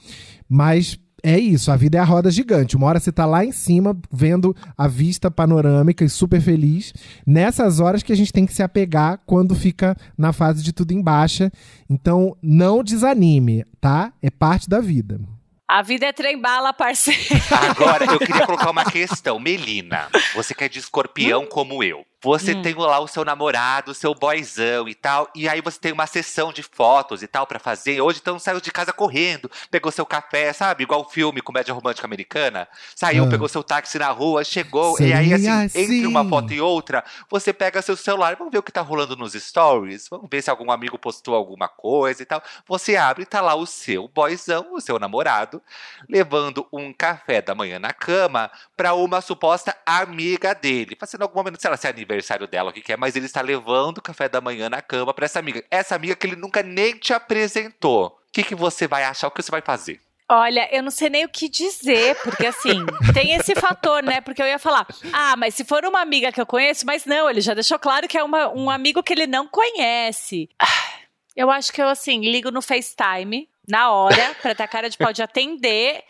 Mas 0.48 0.98
é 1.22 1.38
isso, 1.38 1.70
a 1.72 1.76
vida 1.76 1.98
é 1.98 2.00
a 2.00 2.04
roda 2.04 2.30
gigante. 2.30 2.76
Uma 2.76 2.86
hora 2.86 3.00
você 3.00 3.10
tá 3.10 3.26
lá 3.26 3.44
em 3.44 3.52
cima, 3.52 3.96
vendo 4.10 4.54
a 4.76 4.86
vista 4.86 5.30
panorâmica 5.30 6.04
e 6.04 6.08
super 6.08 6.40
feliz. 6.40 6.92
Nessas 7.26 7.80
horas 7.80 8.02
que 8.02 8.12
a 8.12 8.16
gente 8.16 8.32
tem 8.32 8.46
que 8.46 8.54
se 8.54 8.62
apegar 8.62 9.20
quando 9.26 9.54
fica 9.54 9.96
na 10.16 10.32
fase 10.32 10.62
de 10.62 10.72
tudo 10.72 10.92
em 10.92 11.02
baixa. 11.02 11.50
Então, 11.90 12.36
não 12.42 12.84
desanime, 12.84 13.64
tá? 13.80 14.12
É 14.22 14.30
parte 14.30 14.68
da 14.68 14.80
vida. 14.80 15.20
A 15.66 15.82
vida 15.82 16.06
é 16.06 16.12
trem 16.14 16.40
bala, 16.40 16.72
parceiro. 16.72 17.20
Agora, 17.68 18.06
eu 18.06 18.18
queria 18.18 18.46
colocar 18.46 18.70
uma 18.70 18.86
questão. 18.86 19.38
Melina, 19.38 20.08
você 20.34 20.54
que 20.54 20.64
é 20.64 20.68
de 20.68 20.78
escorpião 20.78 21.44
como 21.44 21.84
eu. 21.84 22.06
Você 22.22 22.52
Hum. 22.52 22.62
tem 22.62 22.74
lá 22.74 22.98
o 22.98 23.06
seu 23.06 23.24
namorado, 23.24 23.92
o 23.92 23.94
seu 23.94 24.12
boyzão 24.14 24.88
e 24.88 24.94
tal, 24.94 25.28
e 25.34 25.48
aí 25.48 25.60
você 25.60 25.78
tem 25.78 25.92
uma 25.92 26.06
sessão 26.06 26.52
de 26.52 26.62
fotos 26.64 27.22
e 27.22 27.28
tal 27.28 27.46
pra 27.46 27.58
fazer. 27.60 28.00
Hoje 28.00 28.18
então 28.20 28.38
saiu 28.38 28.60
de 28.60 28.72
casa 28.72 28.92
correndo, 28.92 29.48
pegou 29.70 29.92
seu 29.92 30.04
café, 30.04 30.52
sabe? 30.52 30.82
Igual 30.82 31.02
o 31.02 31.08
filme 31.08 31.40
Comédia 31.40 31.72
Romântica 31.72 32.06
Americana. 32.06 32.66
Saiu, 32.96 33.24
Ah. 33.24 33.28
pegou 33.28 33.48
seu 33.48 33.62
táxi 33.62 33.98
na 33.98 34.08
rua, 34.10 34.42
chegou, 34.42 34.98
e 35.00 35.12
aí 35.12 35.28
Seria 35.30 35.62
assim, 35.64 35.80
entre 35.80 36.06
uma 36.08 36.20
assim. 36.20 36.28
foto 36.30 36.52
e 36.52 36.60
outra, 36.60 37.04
você 37.30 37.52
pega 37.52 37.80
seu 37.82 37.96
celular, 37.96 38.34
vamos 38.36 38.50
ver 38.52 38.58
o 38.58 38.62
que 38.62 38.72
tá 38.72 38.80
rolando 38.80 39.14
nos 39.16 39.34
stories, 39.34 40.08
vamos 40.10 40.28
ver 40.30 40.42
se 40.42 40.50
algum 40.50 40.72
amigo 40.72 40.98
postou 40.98 41.34
alguma 41.36 41.68
coisa 41.68 42.22
e 42.22 42.26
tal. 42.26 42.42
Você 42.66 42.96
abre 42.96 43.22
e 43.22 43.26
tá 43.26 43.40
lá 43.40 43.54
o 43.54 43.64
seu 43.66 44.08
boyzão, 44.08 44.74
o 44.74 44.80
seu 44.80 44.98
namorado, 44.98 45.62
levando 46.08 46.66
um 46.72 46.92
café 46.92 47.40
da 47.40 47.54
manhã 47.54 47.78
na 47.78 47.92
cama 47.92 48.50
pra 48.76 48.94
uma 48.94 49.20
suposta 49.20 49.76
amiga 49.86 50.54
dele. 50.54 50.96
Fazendo 50.98 51.22
algum 51.22 51.38
momento, 51.38 51.60
sei 51.60 51.70
lá, 51.70 51.76
se 51.76 51.86
é 51.86 51.92
aniversário 52.08 52.46
dela, 52.46 52.70
o 52.70 52.72
que 52.72 52.80
que 52.80 52.92
é, 52.92 52.96
mas 52.96 53.14
ele 53.16 53.26
está 53.26 53.40
levando 53.40 53.98
o 53.98 54.02
café 54.02 54.28
da 54.28 54.40
manhã 54.40 54.68
na 54.68 54.80
cama 54.82 55.12
pra 55.14 55.26
essa 55.26 55.38
amiga. 55.38 55.62
Essa 55.70 55.94
amiga 55.94 56.16
que 56.16 56.26
ele 56.26 56.36
nunca 56.36 56.62
nem 56.62 56.96
te 56.96 57.12
apresentou. 57.12 58.06
O 58.06 58.32
que, 58.32 58.42
que 58.42 58.54
você 58.54 58.86
vai 58.86 59.04
achar? 59.04 59.28
O 59.28 59.30
que 59.30 59.42
você 59.42 59.50
vai 59.50 59.60
fazer? 59.62 60.00
Olha, 60.30 60.68
eu 60.70 60.82
não 60.82 60.90
sei 60.90 61.08
nem 61.08 61.24
o 61.24 61.28
que 61.28 61.48
dizer, 61.48 62.14
porque 62.22 62.46
assim, 62.46 62.84
tem 63.14 63.32
esse 63.32 63.54
fator, 63.54 64.02
né? 64.02 64.20
Porque 64.20 64.42
eu 64.42 64.46
ia 64.46 64.58
falar, 64.58 64.86
ah, 65.12 65.34
mas 65.36 65.54
se 65.54 65.64
for 65.64 65.82
uma 65.86 66.00
amiga 66.02 66.30
que 66.30 66.40
eu 66.40 66.44
conheço, 66.44 66.84
mas 66.84 67.06
não, 67.06 67.30
ele 67.30 67.40
já 67.40 67.54
deixou 67.54 67.78
claro 67.78 68.06
que 68.06 68.18
é 68.18 68.22
uma- 68.22 68.48
um 68.50 68.68
amigo 68.70 69.02
que 69.02 69.12
ele 69.14 69.26
não 69.26 69.46
conhece. 69.48 70.48
Eu 71.36 71.52
acho 71.52 71.72
que 71.72 71.80
eu, 71.80 71.88
assim, 71.88 72.20
ligo 72.20 72.50
no 72.50 72.60
FaceTime, 72.60 73.48
na 73.68 73.92
hora, 73.92 74.34
pra 74.42 74.56
ter 74.56 74.64
a 74.64 74.66
cara 74.66 74.90
de 74.90 74.98
pau 74.98 75.12
de 75.12 75.22
atender 75.22 76.02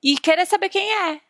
e 0.00 0.16
querer 0.16 0.46
saber 0.46 0.68
quem 0.68 0.88
é. 0.92 1.20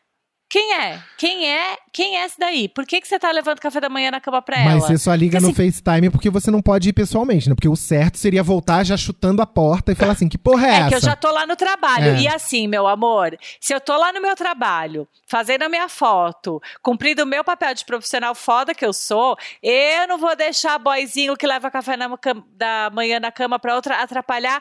Quem 0.50 0.74
é? 0.74 1.00
Quem 1.16 1.48
é? 1.48 1.78
Quem 1.92 2.18
é 2.18 2.26
esse 2.26 2.36
daí? 2.36 2.68
Por 2.68 2.84
que, 2.84 3.00
que 3.00 3.06
você 3.06 3.20
tá 3.20 3.30
levando 3.30 3.60
café 3.60 3.80
da 3.80 3.88
manhã 3.88 4.10
na 4.10 4.20
cama 4.20 4.42
pra 4.42 4.56
ela? 4.58 4.74
Mas 4.74 4.82
você 4.84 4.98
só 4.98 5.14
liga 5.14 5.38
Porque, 5.38 5.46
no 5.46 5.52
assim, 5.52 5.70
FaceTime 5.80 6.10
porque 6.10 6.28
você 6.28 6.50
não 6.50 6.60
pode 6.60 6.88
ir 6.88 6.92
pessoalmente, 6.92 7.48
né? 7.48 7.54
Porque 7.54 7.68
o 7.68 7.76
certo 7.76 8.18
seria 8.18 8.42
voltar 8.42 8.84
já 8.84 8.96
chutando 8.96 9.40
a 9.40 9.46
porta 9.46 9.92
e 9.92 9.94
falar 9.94 10.10
assim: 10.12 10.28
que 10.28 10.36
porra 10.36 10.66
é, 10.66 10.70
É 10.70 10.76
essa? 10.80 10.88
que 10.88 10.94
eu 10.96 11.00
já 11.00 11.14
tô 11.14 11.30
lá 11.30 11.46
no 11.46 11.54
trabalho. 11.54 12.16
É. 12.16 12.20
E 12.22 12.26
assim, 12.28 12.66
meu 12.66 12.88
amor, 12.88 13.38
se 13.60 13.72
eu 13.72 13.80
tô 13.80 13.96
lá 13.96 14.12
no 14.12 14.20
meu 14.20 14.34
trabalho, 14.34 15.06
fazendo 15.24 15.62
a 15.62 15.68
minha 15.68 15.88
foto, 15.88 16.60
cumprindo 16.82 17.22
o 17.22 17.26
meu 17.26 17.44
papel 17.44 17.72
de 17.72 17.84
profissional 17.84 18.34
foda 18.34 18.74
que 18.74 18.84
eu 18.84 18.92
sou, 18.92 19.36
eu 19.62 20.08
não 20.08 20.18
vou 20.18 20.34
deixar 20.34 20.78
boyzinho 20.80 21.36
que 21.36 21.46
leva 21.46 21.70
café 21.70 21.96
na 21.96 22.10
da 22.56 22.90
manhã 22.92 23.20
na 23.20 23.30
cama 23.30 23.56
pra 23.56 23.76
outra 23.76 24.02
atrapalhar 24.02 24.60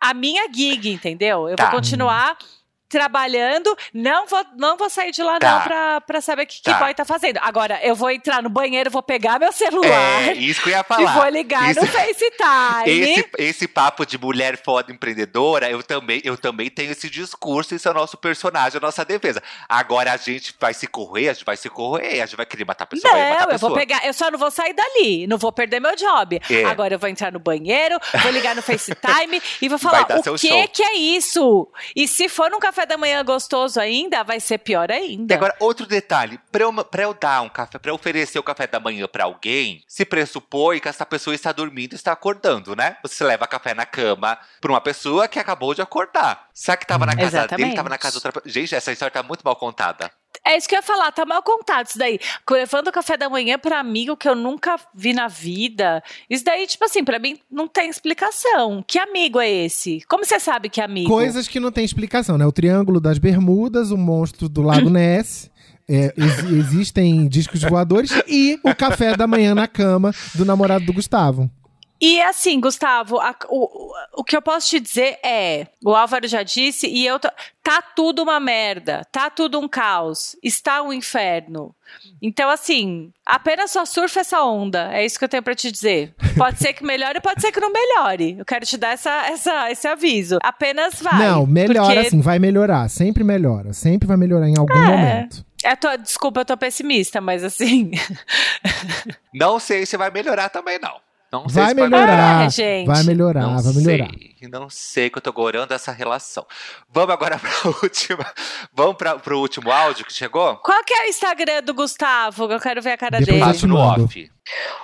a 0.00 0.14
minha 0.14 0.46
gig, 0.50 0.90
entendeu? 0.90 1.46
Eu 1.46 1.56
Tá. 1.56 1.64
vou 1.64 1.72
continuar 1.78 2.38
trabalhando, 2.88 3.76
não 3.92 4.26
vou, 4.26 4.44
não 4.56 4.76
vou 4.76 4.88
sair 4.90 5.10
de 5.10 5.22
lá 5.22 5.38
Tá. 5.38 5.54
não 5.54 5.62
pra, 5.62 6.00
pra 6.00 6.20
saber 6.20 6.42
o 6.42 6.46
que, 6.46 6.56
que 6.56 6.62
Tá. 6.62 6.74
boy 6.78 6.94
tá 6.94 7.04
fazendo. 7.04 7.38
Agora, 7.42 7.78
eu 7.82 7.94
vou 7.94 8.10
entrar 8.10 8.42
no 8.42 8.48
banheiro, 8.48 8.90
vou 8.90 9.02
pegar 9.02 9.38
meu 9.38 9.52
celular 9.52 10.28
É, 10.28 10.32
isso 10.34 10.62
que 10.62 10.68
eu 10.70 10.72
ia 10.74 10.80
e 10.82 10.84
falar. 10.84 11.14
vou 11.14 11.28
ligar 11.28 11.70
Isso- 11.70 11.80
no 11.80 11.86
FaceTime. 11.86 12.90
Esse, 13.10 13.30
esse 13.38 13.68
papo 13.68 14.04
de 14.06 14.18
mulher 14.18 14.60
foda 14.62 14.92
empreendedora, 14.92 15.70
eu 15.70 15.82
também, 15.82 16.20
eu 16.24 16.36
também 16.36 16.70
tenho 16.70 16.92
esse 16.92 17.08
discurso, 17.08 17.74
isso 17.74 17.88
é 17.88 17.90
o 17.90 17.94
nosso 17.94 18.16
personagem, 18.16 18.78
a 18.78 18.80
nossa 18.80 19.04
defesa. 19.04 19.42
Agora 19.68 20.12
a 20.12 20.16
gente 20.16 20.54
vai 20.58 20.74
se 20.74 20.86
correr, 20.86 21.28
a 21.28 21.32
gente 21.32 21.44
vai 21.44 21.56
se 21.56 21.68
correr, 21.68 22.20
a 22.20 22.26
gente 22.26 22.36
vai 22.36 22.46
querer 22.46 22.64
matar 22.64 22.84
a 22.84 22.86
pessoa, 22.86 23.12
vai 23.12 23.22
matar 23.30 23.34
a 23.34 23.38
Não, 23.40 23.46
eu 23.46 23.52
pessoa. 23.52 23.70
vou 23.70 23.78
pegar, 23.78 24.06
eu 24.06 24.12
só 24.12 24.30
não 24.30 24.38
vou 24.38 24.50
sair 24.50 24.72
dali, 24.74 25.26
não 25.26 25.38
vou 25.38 25.52
perder 25.52 25.80
meu 25.80 25.94
job. 25.96 26.40
É. 26.50 26.64
Agora 26.64 26.94
eu 26.94 26.98
vou 26.98 27.08
entrar 27.08 27.32
no 27.32 27.38
banheiro, 27.38 27.98
vou 28.22 28.32
ligar 28.32 28.54
no 28.54 28.62
FaceTime 28.62 29.40
e 29.62 29.68
vou 29.68 29.78
falar 29.78 30.02
o 30.02 30.34
que 30.34 30.48
show. 30.48 30.68
que 30.68 30.82
é 30.82 30.94
isso? 30.96 31.68
E 31.94 32.06
se 32.08 32.28
for 32.28 32.52
um 32.54 32.58
café 32.58 32.75
da 32.84 32.98
manhã 32.98 33.24
gostoso 33.24 33.80
ainda, 33.80 34.22
vai 34.22 34.40
ser 34.40 34.58
pior 34.58 34.90
E 34.90 34.92
ainda. 34.92 35.34
agora, 35.34 35.54
outro 35.60 35.86
detalhe, 35.86 36.38
pra 36.52 36.62
eu, 36.64 36.72
pra 36.84 37.02
eu 37.04 37.14
dar 37.14 37.42
um 37.42 37.48
café, 37.48 37.78
pra 37.78 37.90
eu 37.90 37.94
oferecer 37.94 38.38
o 38.38 38.42
café 38.42 38.66
da 38.66 38.78
manhã 38.80 39.06
pra 39.08 39.24
alguém, 39.24 39.82
se 39.88 40.04
pressupõe 40.04 40.80
que 40.80 40.88
essa 40.88 41.06
pessoa 41.06 41.34
está 41.34 41.52
dormindo 41.52 41.92
e 41.92 41.96
está 41.96 42.12
acordando, 42.12 42.74
né? 42.76 42.96
Você 43.02 43.24
leva 43.24 43.46
café 43.46 43.72
na 43.74 43.86
cama 43.86 44.38
pra 44.60 44.72
uma 44.72 44.80
pessoa 44.80 45.28
que 45.28 45.38
acabou 45.38 45.72
de 45.74 45.80
acordar. 45.82 46.48
Será 46.52 46.76
que 46.76 46.86
tava 46.86 47.06
na 47.06 47.14
casa 47.14 47.30
dele, 47.30 47.38
Exatamente. 47.44 47.76
tava 47.76 47.88
na 47.88 47.98
casa 47.98 48.12
de 48.12 48.16
outra 48.18 48.32
pessoa? 48.32 48.52
Gente, 48.52 48.74
essa 48.74 48.92
história 48.92 49.12
tá 49.12 49.22
muito 49.22 49.42
mal 49.42 49.56
contada. 49.56 50.10
É 50.44 50.56
isso 50.56 50.68
que 50.68 50.74
eu 50.74 50.78
ia 50.78 50.82
falar, 50.82 51.10
tá 51.12 51.24
mal 51.24 51.42
contado 51.42 51.86
isso 51.86 51.98
daí. 51.98 52.18
Levando 52.50 52.88
o 52.88 52.92
café 52.92 53.16
da 53.16 53.28
manhã 53.28 53.58
pra 53.58 53.78
amigo 53.80 54.16
que 54.16 54.28
eu 54.28 54.34
nunca 54.34 54.78
vi 54.94 55.12
na 55.12 55.28
vida. 55.28 56.02
Isso 56.28 56.44
daí, 56.44 56.66
tipo 56.66 56.84
assim, 56.84 57.04
pra 57.04 57.18
mim 57.18 57.38
não 57.50 57.66
tem 57.68 57.88
explicação. 57.90 58.84
Que 58.86 58.98
amigo 58.98 59.40
é 59.40 59.50
esse? 59.50 60.00
Como 60.08 60.24
você 60.24 60.38
sabe 60.40 60.68
que 60.68 60.80
é 60.80 60.84
amigo? 60.84 61.08
Coisas 61.08 61.46
que 61.48 61.60
não 61.60 61.70
tem 61.72 61.84
explicação, 61.84 62.36
né? 62.38 62.46
O 62.46 62.52
Triângulo 62.52 63.00
das 63.00 63.18
Bermudas, 63.18 63.90
o 63.90 63.96
monstro 63.96 64.48
do 64.48 64.62
Lago 64.62 64.88
Ness. 64.90 65.50
é, 65.88 66.12
ex- 66.16 66.44
existem 66.50 67.28
discos 67.28 67.62
voadores 67.62 68.10
e 68.26 68.58
o 68.64 68.74
café 68.74 69.16
da 69.16 69.26
manhã 69.26 69.54
na 69.54 69.68
cama 69.68 70.12
do 70.34 70.44
namorado 70.44 70.84
do 70.84 70.92
Gustavo. 70.92 71.50
E 72.00 72.20
assim, 72.20 72.60
Gustavo, 72.60 73.18
a- 73.18 73.34
o, 73.48 73.90
o- 74.20 74.24
que 74.24 74.36
eu 74.36 74.42
posso 74.42 74.68
te 74.68 74.78
dizer 74.80 75.18
é: 75.24 75.66
o 75.84 75.94
Álvaro 75.94 76.28
já 76.28 76.42
disse, 76.42 76.86
e 76.86 77.06
eu. 77.06 77.18
tô- 77.18 77.30
tá 77.62 77.80
tudo 77.82 78.22
uma 78.22 78.38
merda, 78.38 79.02
tá 79.10 79.28
tudo 79.30 79.58
um 79.58 79.66
caos, 79.66 80.36
está 80.42 80.82
um 80.82 80.92
inferno. 80.92 81.74
Então, 82.20 82.48
assim, 82.50 83.10
apenas 83.24 83.70
só 83.70 83.84
surfa 83.84 84.20
essa 84.20 84.42
onda. 84.44 84.92
É 84.92 85.04
isso 85.04 85.18
que 85.18 85.24
eu 85.24 85.28
tenho 85.28 85.42
pra 85.42 85.54
te 85.54 85.72
dizer. 85.72 86.14
Pode 86.36 86.58
ser 86.58 86.74
que 86.74 86.84
melhore, 86.84 87.20
pode 87.20 87.40
ser 87.40 87.50
que 87.50 87.58
não 87.60 87.72
melhore. 87.72 88.36
Eu 88.38 88.44
quero 88.44 88.66
te 88.66 88.76
dar 88.76 88.90
essa, 88.90 89.10
essa, 89.28 89.70
esse 89.70 89.88
aviso. 89.88 90.38
Apenas 90.42 91.00
vai. 91.00 91.26
não, 91.26 91.46
melhora 91.46 91.86
porque- 91.94 92.06
assim, 92.08 92.20
vai 92.20 92.38
melhorar. 92.38 92.88
Sempre 92.90 93.24
melhora. 93.24 93.72
Sempre 93.72 94.06
vai 94.06 94.16
melhorar 94.16 94.48
em 94.48 94.58
algum 94.58 94.72
É. 94.74 94.86
momento. 94.86 95.44
É, 95.64 95.74
tô- 95.74 95.96
desculpa, 95.96 96.40
eu 96.40 96.44
tô 96.44 96.56
pessimista, 96.56 97.20
mas 97.20 97.42
assim. 97.42 97.90
Não 99.34 99.58
sei 99.58 99.86
se 99.86 99.96
vai 99.96 100.10
melhorar 100.10 100.48
também, 100.48 100.78
não. 100.78 101.00
Não 101.42 101.48
sei 101.48 101.62
Vai 101.62 101.68
se 101.70 101.74
melhorar. 101.80 102.46
É, 102.46 102.50
gente. 102.50 102.86
Vai 102.86 103.02
melhorar, 103.04 103.40
Não 103.40 103.62
vai 103.62 103.72
melhorar. 103.74 104.10
sei, 104.10 104.48
não 104.48 104.70
sei 104.70 105.10
que 105.10 105.18
eu 105.18 105.22
tô 105.22 105.32
gorando 105.32 105.72
essa 105.74 105.92
relação. 105.92 106.46
Vamos 106.90 107.10
agora 107.12 107.38
pra 107.40 107.50
última. 107.82 108.26
Vamos 108.72 108.96
pra, 108.96 109.18
pro 109.18 109.38
último 109.40 109.70
áudio 109.70 110.04
que 110.04 110.12
chegou? 110.12 110.56
Qual 110.58 110.84
que 110.84 110.94
é 110.94 111.04
o 111.04 111.08
Instagram 111.08 111.62
do 111.62 111.74
Gustavo? 111.74 112.50
Eu 112.52 112.60
quero 112.60 112.80
ver 112.82 112.92
a 112.92 112.96
cara 112.98 113.18
Depois 113.18 113.26
dele. 113.26 113.40
eu 113.42 113.46
Passo 113.46 113.66
no 113.66 113.76
off. 113.78 114.30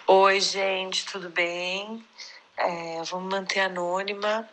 Oi, 0.06 0.40
gente, 0.40 1.04
tudo 1.06 1.28
bem? 1.30 2.02
É, 2.56 3.02
vamos 3.04 3.30
manter 3.32 3.60
anônima. 3.60 4.48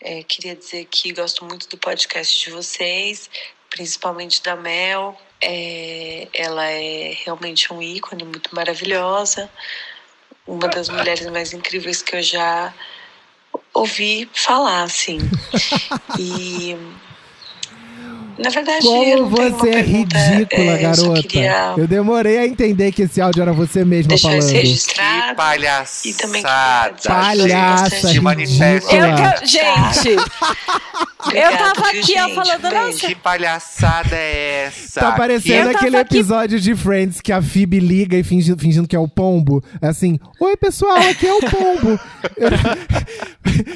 É, 0.00 0.22
queria 0.22 0.54
dizer 0.54 0.84
que 0.90 1.12
gosto 1.12 1.44
muito 1.44 1.68
do 1.68 1.76
podcast 1.76 2.44
de 2.44 2.50
vocês, 2.52 3.28
principalmente 3.70 4.42
da 4.42 4.54
Mel. 4.56 5.18
É, 5.40 6.28
ela 6.32 6.64
é 6.66 7.16
realmente 7.24 7.72
um 7.72 7.80
ícone 7.82 8.24
muito 8.24 8.54
maravilhosa, 8.54 9.48
uma 10.48 10.66
das 10.68 10.88
mulheres 10.88 11.26
mais 11.26 11.52
incríveis 11.52 12.02
que 12.02 12.16
eu 12.16 12.22
já 12.22 12.74
ouvi 13.74 14.28
falar, 14.32 14.82
assim. 14.82 15.20
E 16.20 16.76
na 18.38 18.50
verdade, 18.50 18.86
eu 18.86 19.28
Como 19.28 19.50
você 19.50 19.68
é 19.70 19.80
ridícula, 19.80 20.72
é, 20.72 20.74
eu 20.76 20.82
garota. 20.82 21.22
queria 21.22 21.74
Eu 21.76 21.86
demorei 21.88 22.38
a 22.38 22.46
entender 22.46 22.92
que 22.92 23.02
esse 23.02 23.20
áudio 23.20 23.42
era 23.42 23.52
você 23.52 23.84
mesma 23.84 24.08
deixar 24.10 24.28
falando. 24.28 24.42
isso 24.42 24.52
Que 24.52 24.58
registrado. 24.58 25.36
palhaçada. 25.36 26.08
E 26.08 26.14
também 26.14 26.42
Palhaça, 26.42 28.08
De 28.08 28.20
manifesto. 28.20 28.94
Eu, 28.94 29.46
gente, 29.46 30.08
eu 31.34 31.56
tava 31.58 31.88
aqui 31.88 31.98
ó, 31.98 32.02
gente? 32.02 32.34
falando, 32.34 32.60
Beijo. 32.62 32.76
nossa, 32.86 33.06
Que 33.08 33.14
palhaçada 33.16 34.16
é 34.16 34.64
essa? 34.66 35.00
Tá 35.00 35.12
parecendo 35.12 35.70
Eu 35.70 35.76
aquele 35.76 35.96
aqui- 35.96 36.16
episódio 36.16 36.60
de 36.60 36.74
Friends 36.74 37.20
que 37.20 37.32
a 37.32 37.42
Phoebe 37.42 37.80
liga 37.80 38.16
e 38.16 38.22
fingindo, 38.22 38.58
fingindo 38.60 38.88
que 38.88 38.96
é 38.96 38.98
o 38.98 39.08
pombo. 39.08 39.62
É 39.82 39.88
Assim, 39.88 40.18
oi 40.40 40.56
pessoal, 40.56 40.96
aqui 40.96 41.26
é 41.26 41.32
o 41.34 41.40
pombo. 41.40 41.98
eu, 42.36 42.50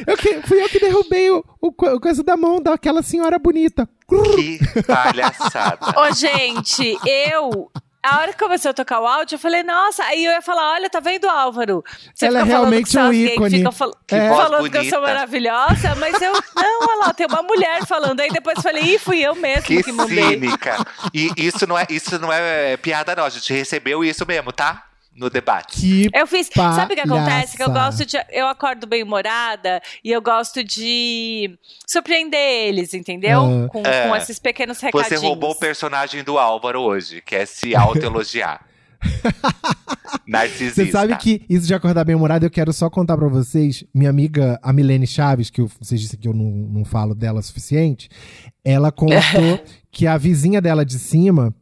eu 0.06 0.16
que- 0.16 0.40
fui 0.46 0.62
eu 0.62 0.68
que 0.68 0.78
derrubei 0.78 1.30
o, 1.30 1.44
o, 1.60 1.68
o 1.68 2.00
coisa 2.00 2.22
da 2.22 2.36
mão 2.36 2.60
daquela 2.60 3.02
senhora 3.02 3.38
bonita. 3.38 3.88
Que 4.36 4.51
palhaçada. 4.86 5.98
Ô, 6.00 6.10
gente, 6.12 6.98
eu. 7.06 7.70
A 8.04 8.18
hora 8.18 8.32
que 8.32 8.38
começou 8.40 8.72
a 8.72 8.74
tocar 8.74 8.98
o 9.00 9.06
áudio, 9.06 9.36
eu 9.36 9.38
falei, 9.38 9.62
nossa, 9.62 10.02
aí 10.02 10.24
eu 10.24 10.32
ia 10.32 10.42
falar: 10.42 10.72
olha, 10.72 10.90
tá 10.90 10.98
vendo, 10.98 11.28
Álvaro? 11.30 11.84
Você 12.12 12.26
Ela 12.26 12.40
é 12.40 12.42
realmente 12.42 12.90
que 12.90 12.98
um 12.98 13.10
que 13.12 13.16
ícone. 13.34 13.58
ficam 13.58 13.70
fal- 13.70 13.96
Que 14.08 14.18
voz 14.18 14.42
falando 14.42 14.70
que 14.70 14.76
eu 14.76 14.80
bonita. 14.80 14.96
sou 14.96 15.00
maravilhosa, 15.06 15.94
mas 15.94 16.20
eu. 16.20 16.32
Não, 16.56 16.80
olha 16.88 16.96
lá, 17.06 17.14
tem 17.14 17.28
uma 17.28 17.42
mulher 17.44 17.86
falando. 17.86 18.18
Aí 18.18 18.28
depois 18.30 18.56
eu 18.56 18.62
falei, 18.62 18.82
ih, 18.82 18.98
fui 18.98 19.20
eu 19.20 19.36
mesmo 19.36 19.62
que, 19.62 19.84
Que 19.84 19.92
mandei. 19.92 20.30
cínica. 20.30 20.84
E 21.14 21.30
isso 21.36 21.64
não, 21.64 21.78
é, 21.78 21.86
isso 21.90 22.18
não 22.18 22.32
é 22.32 22.76
piada, 22.76 23.14
não. 23.14 23.24
A 23.24 23.30
gente 23.30 23.52
recebeu 23.52 24.02
isso 24.02 24.26
mesmo, 24.26 24.50
tá? 24.50 24.82
No 25.14 25.28
debate. 25.28 25.78
Que 25.80 26.08
Eu 26.14 26.26
fiz. 26.26 26.48
Sabe 26.54 26.94
o 26.94 26.96
que 26.96 27.02
acontece? 27.02 27.56
Que 27.56 27.62
eu 27.62 27.66
palhaça. 27.70 27.98
gosto 27.98 28.06
de. 28.10 28.16
Eu 28.30 28.46
acordo 28.46 28.86
bem 28.86 29.02
humorada 29.02 29.80
e 30.02 30.10
eu 30.10 30.22
gosto 30.22 30.64
de 30.64 31.58
surpreender 31.86 32.38
eles, 32.40 32.94
entendeu? 32.94 33.40
Ah. 33.66 33.68
Com, 33.68 33.82
É. 33.86 34.08
com 34.08 34.16
esses 34.16 34.38
pequenos 34.38 34.78
Você 34.78 34.86
recadinhos. 34.86 35.22
roubou 35.22 35.50
o 35.50 35.54
personagem 35.58 36.24
do 36.24 36.38
Álvaro 36.38 36.80
hoje, 36.80 37.20
que 37.20 37.34
é 37.36 37.44
se 37.44 37.76
autoelogiar. 37.76 38.64
Narcisista. 40.26 40.84
Você 40.84 40.90
sabe 40.92 41.16
que 41.16 41.44
isso 41.48 41.66
de 41.66 41.74
acordar 41.74 42.04
bem 42.04 42.14
humorado, 42.14 42.46
eu 42.46 42.50
quero 42.50 42.72
só 42.72 42.88
contar 42.88 43.16
pra 43.16 43.28
vocês. 43.28 43.84
Minha 43.94 44.10
amiga, 44.10 44.58
a 44.62 44.72
Milene 44.72 45.06
Chaves, 45.06 45.50
que 45.50 45.60
eu- 45.60 45.70
vocês 45.80 46.00
disseram 46.00 46.20
que 46.22 46.28
eu 46.28 46.32
não, 46.34 46.44
não 46.44 46.84
falo 46.84 47.14
dela 47.14 47.40
o 47.40 47.42
suficiente, 47.42 48.08
ela 48.64 48.92
contou 48.92 49.12
que 49.90 50.06
a 50.06 50.16
vizinha 50.16 50.60
dela 50.60 50.84
de 50.84 50.98
cima 50.98 51.54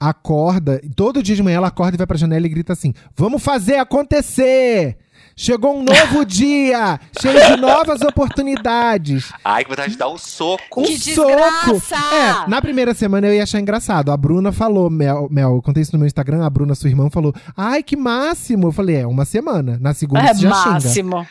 acorda, 0.00 0.80
todo 0.94 1.22
dia 1.22 1.34
de 1.36 1.42
manhã 1.42 1.56
ela 1.58 1.68
acorda 1.68 1.96
e 1.96 1.98
vai 1.98 2.06
pra 2.06 2.16
janela 2.16 2.46
e 2.46 2.48
grita 2.48 2.72
assim: 2.72 2.92
Vamos 3.16 3.42
fazer 3.42 3.76
acontecer! 3.76 4.96
Chegou 5.40 5.76
um 5.78 5.84
novo 5.84 6.24
dia, 6.26 6.98
cheio 7.20 7.46
de 7.46 7.56
novas 7.60 8.00
oportunidades. 8.02 9.32
Ai, 9.44 9.62
que 9.62 9.70
vontade 9.70 9.92
de 9.92 9.96
dar 9.98 10.08
um 10.08 10.18
soco. 10.18 10.80
Um 10.80 10.84
Que 10.84 10.98
soco! 11.14 11.28
desgraça! 11.28 11.96
É, 12.14 12.50
na 12.50 12.60
primeira 12.60 12.92
semana 12.92 13.28
eu 13.28 13.34
ia 13.34 13.44
achar 13.44 13.60
engraçado. 13.60 14.10
A 14.10 14.16
Bruna 14.16 14.50
falou, 14.50 14.90
Mel, 14.90 15.28
Mel, 15.30 15.54
eu 15.54 15.62
contei 15.62 15.82
isso 15.82 15.92
no 15.92 15.98
meu 16.00 16.06
Instagram, 16.06 16.44
a 16.44 16.50
Bruna, 16.50 16.74
sua 16.74 16.88
irmã, 16.90 17.08
falou: 17.08 17.32
Ai, 17.56 17.82
que 17.84 17.96
máximo! 17.96 18.66
Eu 18.68 18.72
falei, 18.72 18.96
é, 18.96 19.06
uma 19.06 19.24
semana. 19.24 19.78
Na 19.80 19.94
segunda 19.94 20.22
É 20.22 20.34
você 20.34 20.40
já 20.42 20.50
xinga. 20.54 20.70
máximo. 20.72 21.26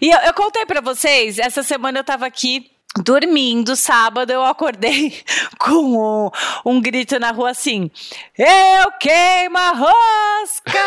E 0.00 0.10
eu, 0.10 0.18
eu 0.20 0.34
contei 0.34 0.64
pra 0.66 0.80
vocês, 0.80 1.38
essa 1.38 1.62
semana 1.62 1.98
eu 1.98 2.04
tava 2.04 2.26
aqui 2.26 2.70
dormindo, 3.02 3.76
sábado 3.76 4.30
eu 4.32 4.44
acordei 4.44 5.22
com 5.58 6.30
um, 6.64 6.72
um 6.72 6.80
grito 6.80 7.18
na 7.18 7.30
rua 7.30 7.50
assim: 7.50 7.90
Eu 8.36 8.92
queimo 9.00 9.58
a 9.58 9.70
rosca! 9.70 10.78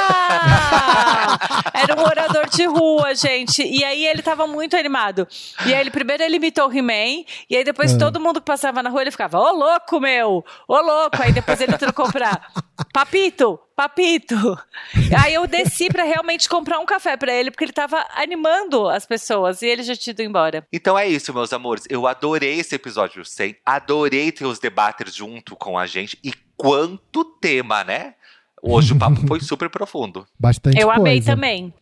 Era 1.73 1.95
um 1.95 1.99
morador 2.05 2.47
de 2.49 2.65
rua, 2.65 3.15
gente. 3.15 3.63
E 3.63 3.83
aí 3.83 4.05
ele 4.05 4.21
tava 4.21 4.45
muito 4.47 4.75
animado. 4.75 5.27
E 5.65 5.73
aí 5.73 5.79
ele 5.79 5.91
primeiro 5.91 6.23
ele 6.23 6.37
imitou 6.37 6.67
o 6.67 6.73
He-Man, 6.73 7.23
e 7.49 7.57
aí 7.57 7.63
depois 7.63 7.93
Ah. 7.93 7.97
todo 7.97 8.19
mundo 8.19 8.39
que 8.39 8.45
passava 8.45 8.81
na 8.83 8.89
rua 8.89 9.01
ele 9.01 9.11
ficava: 9.11 9.39
Ô 9.39 9.51
louco, 9.51 9.99
meu! 9.99 10.43
Ô 10.67 10.79
louco! 10.81 11.21
Aí 11.21 11.31
depois 11.31 11.59
ele 11.61 11.77
trocou 11.77 12.11
pra 12.11 12.39
Papito! 12.93 13.59
Papito! 13.79 14.35
Aí 15.23 15.35
eu 15.35 15.47
desci 15.47 15.87
pra 15.87 16.03
realmente 16.03 16.49
comprar 16.49 16.79
um 16.79 16.85
café 16.85 17.15
pra 17.15 17.31
ele, 17.33 17.49
porque 17.49 17.63
ele 17.63 17.71
tava 17.71 18.05
animando 18.13 18.89
as 18.89 19.05
pessoas 19.05 19.61
e 19.61 19.67
ele 19.67 19.83
já 19.83 19.95
tinha 19.95 20.11
ido 20.11 20.21
embora. 20.21 20.67
Então 20.73 20.99
é 20.99 21.07
isso, 21.07 21.33
meus 21.33 21.53
amores. 21.53 21.85
Eu 21.89 22.05
adorei 22.05 22.59
esse 22.59 22.75
episódio 22.75 23.23
100. 23.23 23.55
Adorei 23.65 24.33
ter 24.33 24.43
os 24.43 24.59
debates 24.59 25.15
junto 25.15 25.55
com 25.55 25.79
a 25.79 25.87
gente. 25.87 26.19
E 26.21 26.33
quanto 26.57 27.23
tema, 27.23 27.85
né? 27.85 28.15
Hoje 28.61 28.91
o 28.91 28.99
papo 28.99 29.25
foi 29.25 29.39
super 29.41 29.69
profundo. 29.69 30.27
Bastante 30.37 30.77
eu 30.77 30.87
coisa. 30.87 30.99
amei 30.99 31.21
também. 31.21 31.73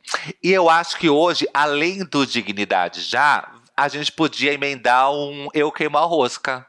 E 0.43 0.51
eu 0.51 0.69
acho 0.69 0.99
que 0.99 1.09
hoje, 1.09 1.47
além 1.51 2.05
do 2.05 2.27
Dignidade 2.27 3.01
já, 3.01 3.51
a 3.75 3.87
gente 3.87 4.11
podia 4.11 4.53
emendar 4.53 5.11
um 5.11 5.47
Eu 5.51 5.71
Queimo 5.71 5.97
a 5.97 6.01
Rosca. 6.01 6.63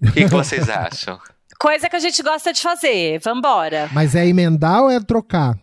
O 0.00 0.12
que, 0.12 0.20
que 0.20 0.30
vocês 0.30 0.70
acham? 0.70 1.18
Coisa 1.60 1.90
que 1.90 1.96
a 1.96 1.98
gente 1.98 2.22
gosta 2.22 2.54
de 2.54 2.62
fazer. 2.62 3.20
Vambora. 3.20 3.90
Mas 3.92 4.14
é 4.14 4.26
emendar 4.26 4.82
ou 4.82 4.90
é 4.90 4.98
trocar? 4.98 5.58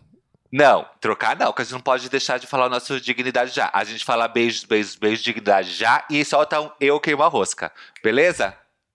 Não, 0.50 0.86
trocar 1.00 1.36
não, 1.36 1.46
porque 1.46 1.62
a 1.62 1.64
gente 1.64 1.74
não 1.74 1.80
pode 1.80 2.08
deixar 2.08 2.38
de 2.38 2.46
falar 2.46 2.66
o 2.66 2.70
nosso 2.70 3.00
Dignidade 3.00 3.52
já. 3.52 3.68
A 3.72 3.82
gente 3.82 4.04
fala 4.04 4.28
beijos, 4.28 4.62
beijos, 4.62 4.94
beijos, 4.94 5.24
Dignidade 5.24 5.72
já 5.72 6.04
e 6.08 6.24
solta 6.24 6.60
um 6.60 6.70
Eu 6.80 7.00
Queimo 7.00 7.24
a 7.24 7.26
Rosca. 7.26 7.72
Beleza? 8.02 8.54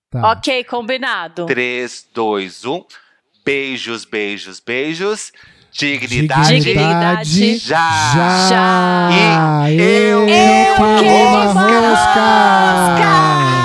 Tá. 0.10 0.32
Ok, 0.32 0.64
combinado. 0.64 1.45
3, 1.45 2.08
2, 2.14 2.64
1. 2.64 2.86
Beijos, 3.43 4.06
beijos, 4.06 4.62
beijos. 4.62 5.34
Dignidade, 5.74 6.60
Dignidade. 6.62 7.58
já. 7.58 8.47
Já! 8.49 9.70
E 9.70 9.76
eu, 9.76 10.22
eu 10.22 10.26
queimo 10.28 10.86
a 10.86 10.99
queimo 10.99 11.38
a 11.38 11.89
rosca! 11.89 13.62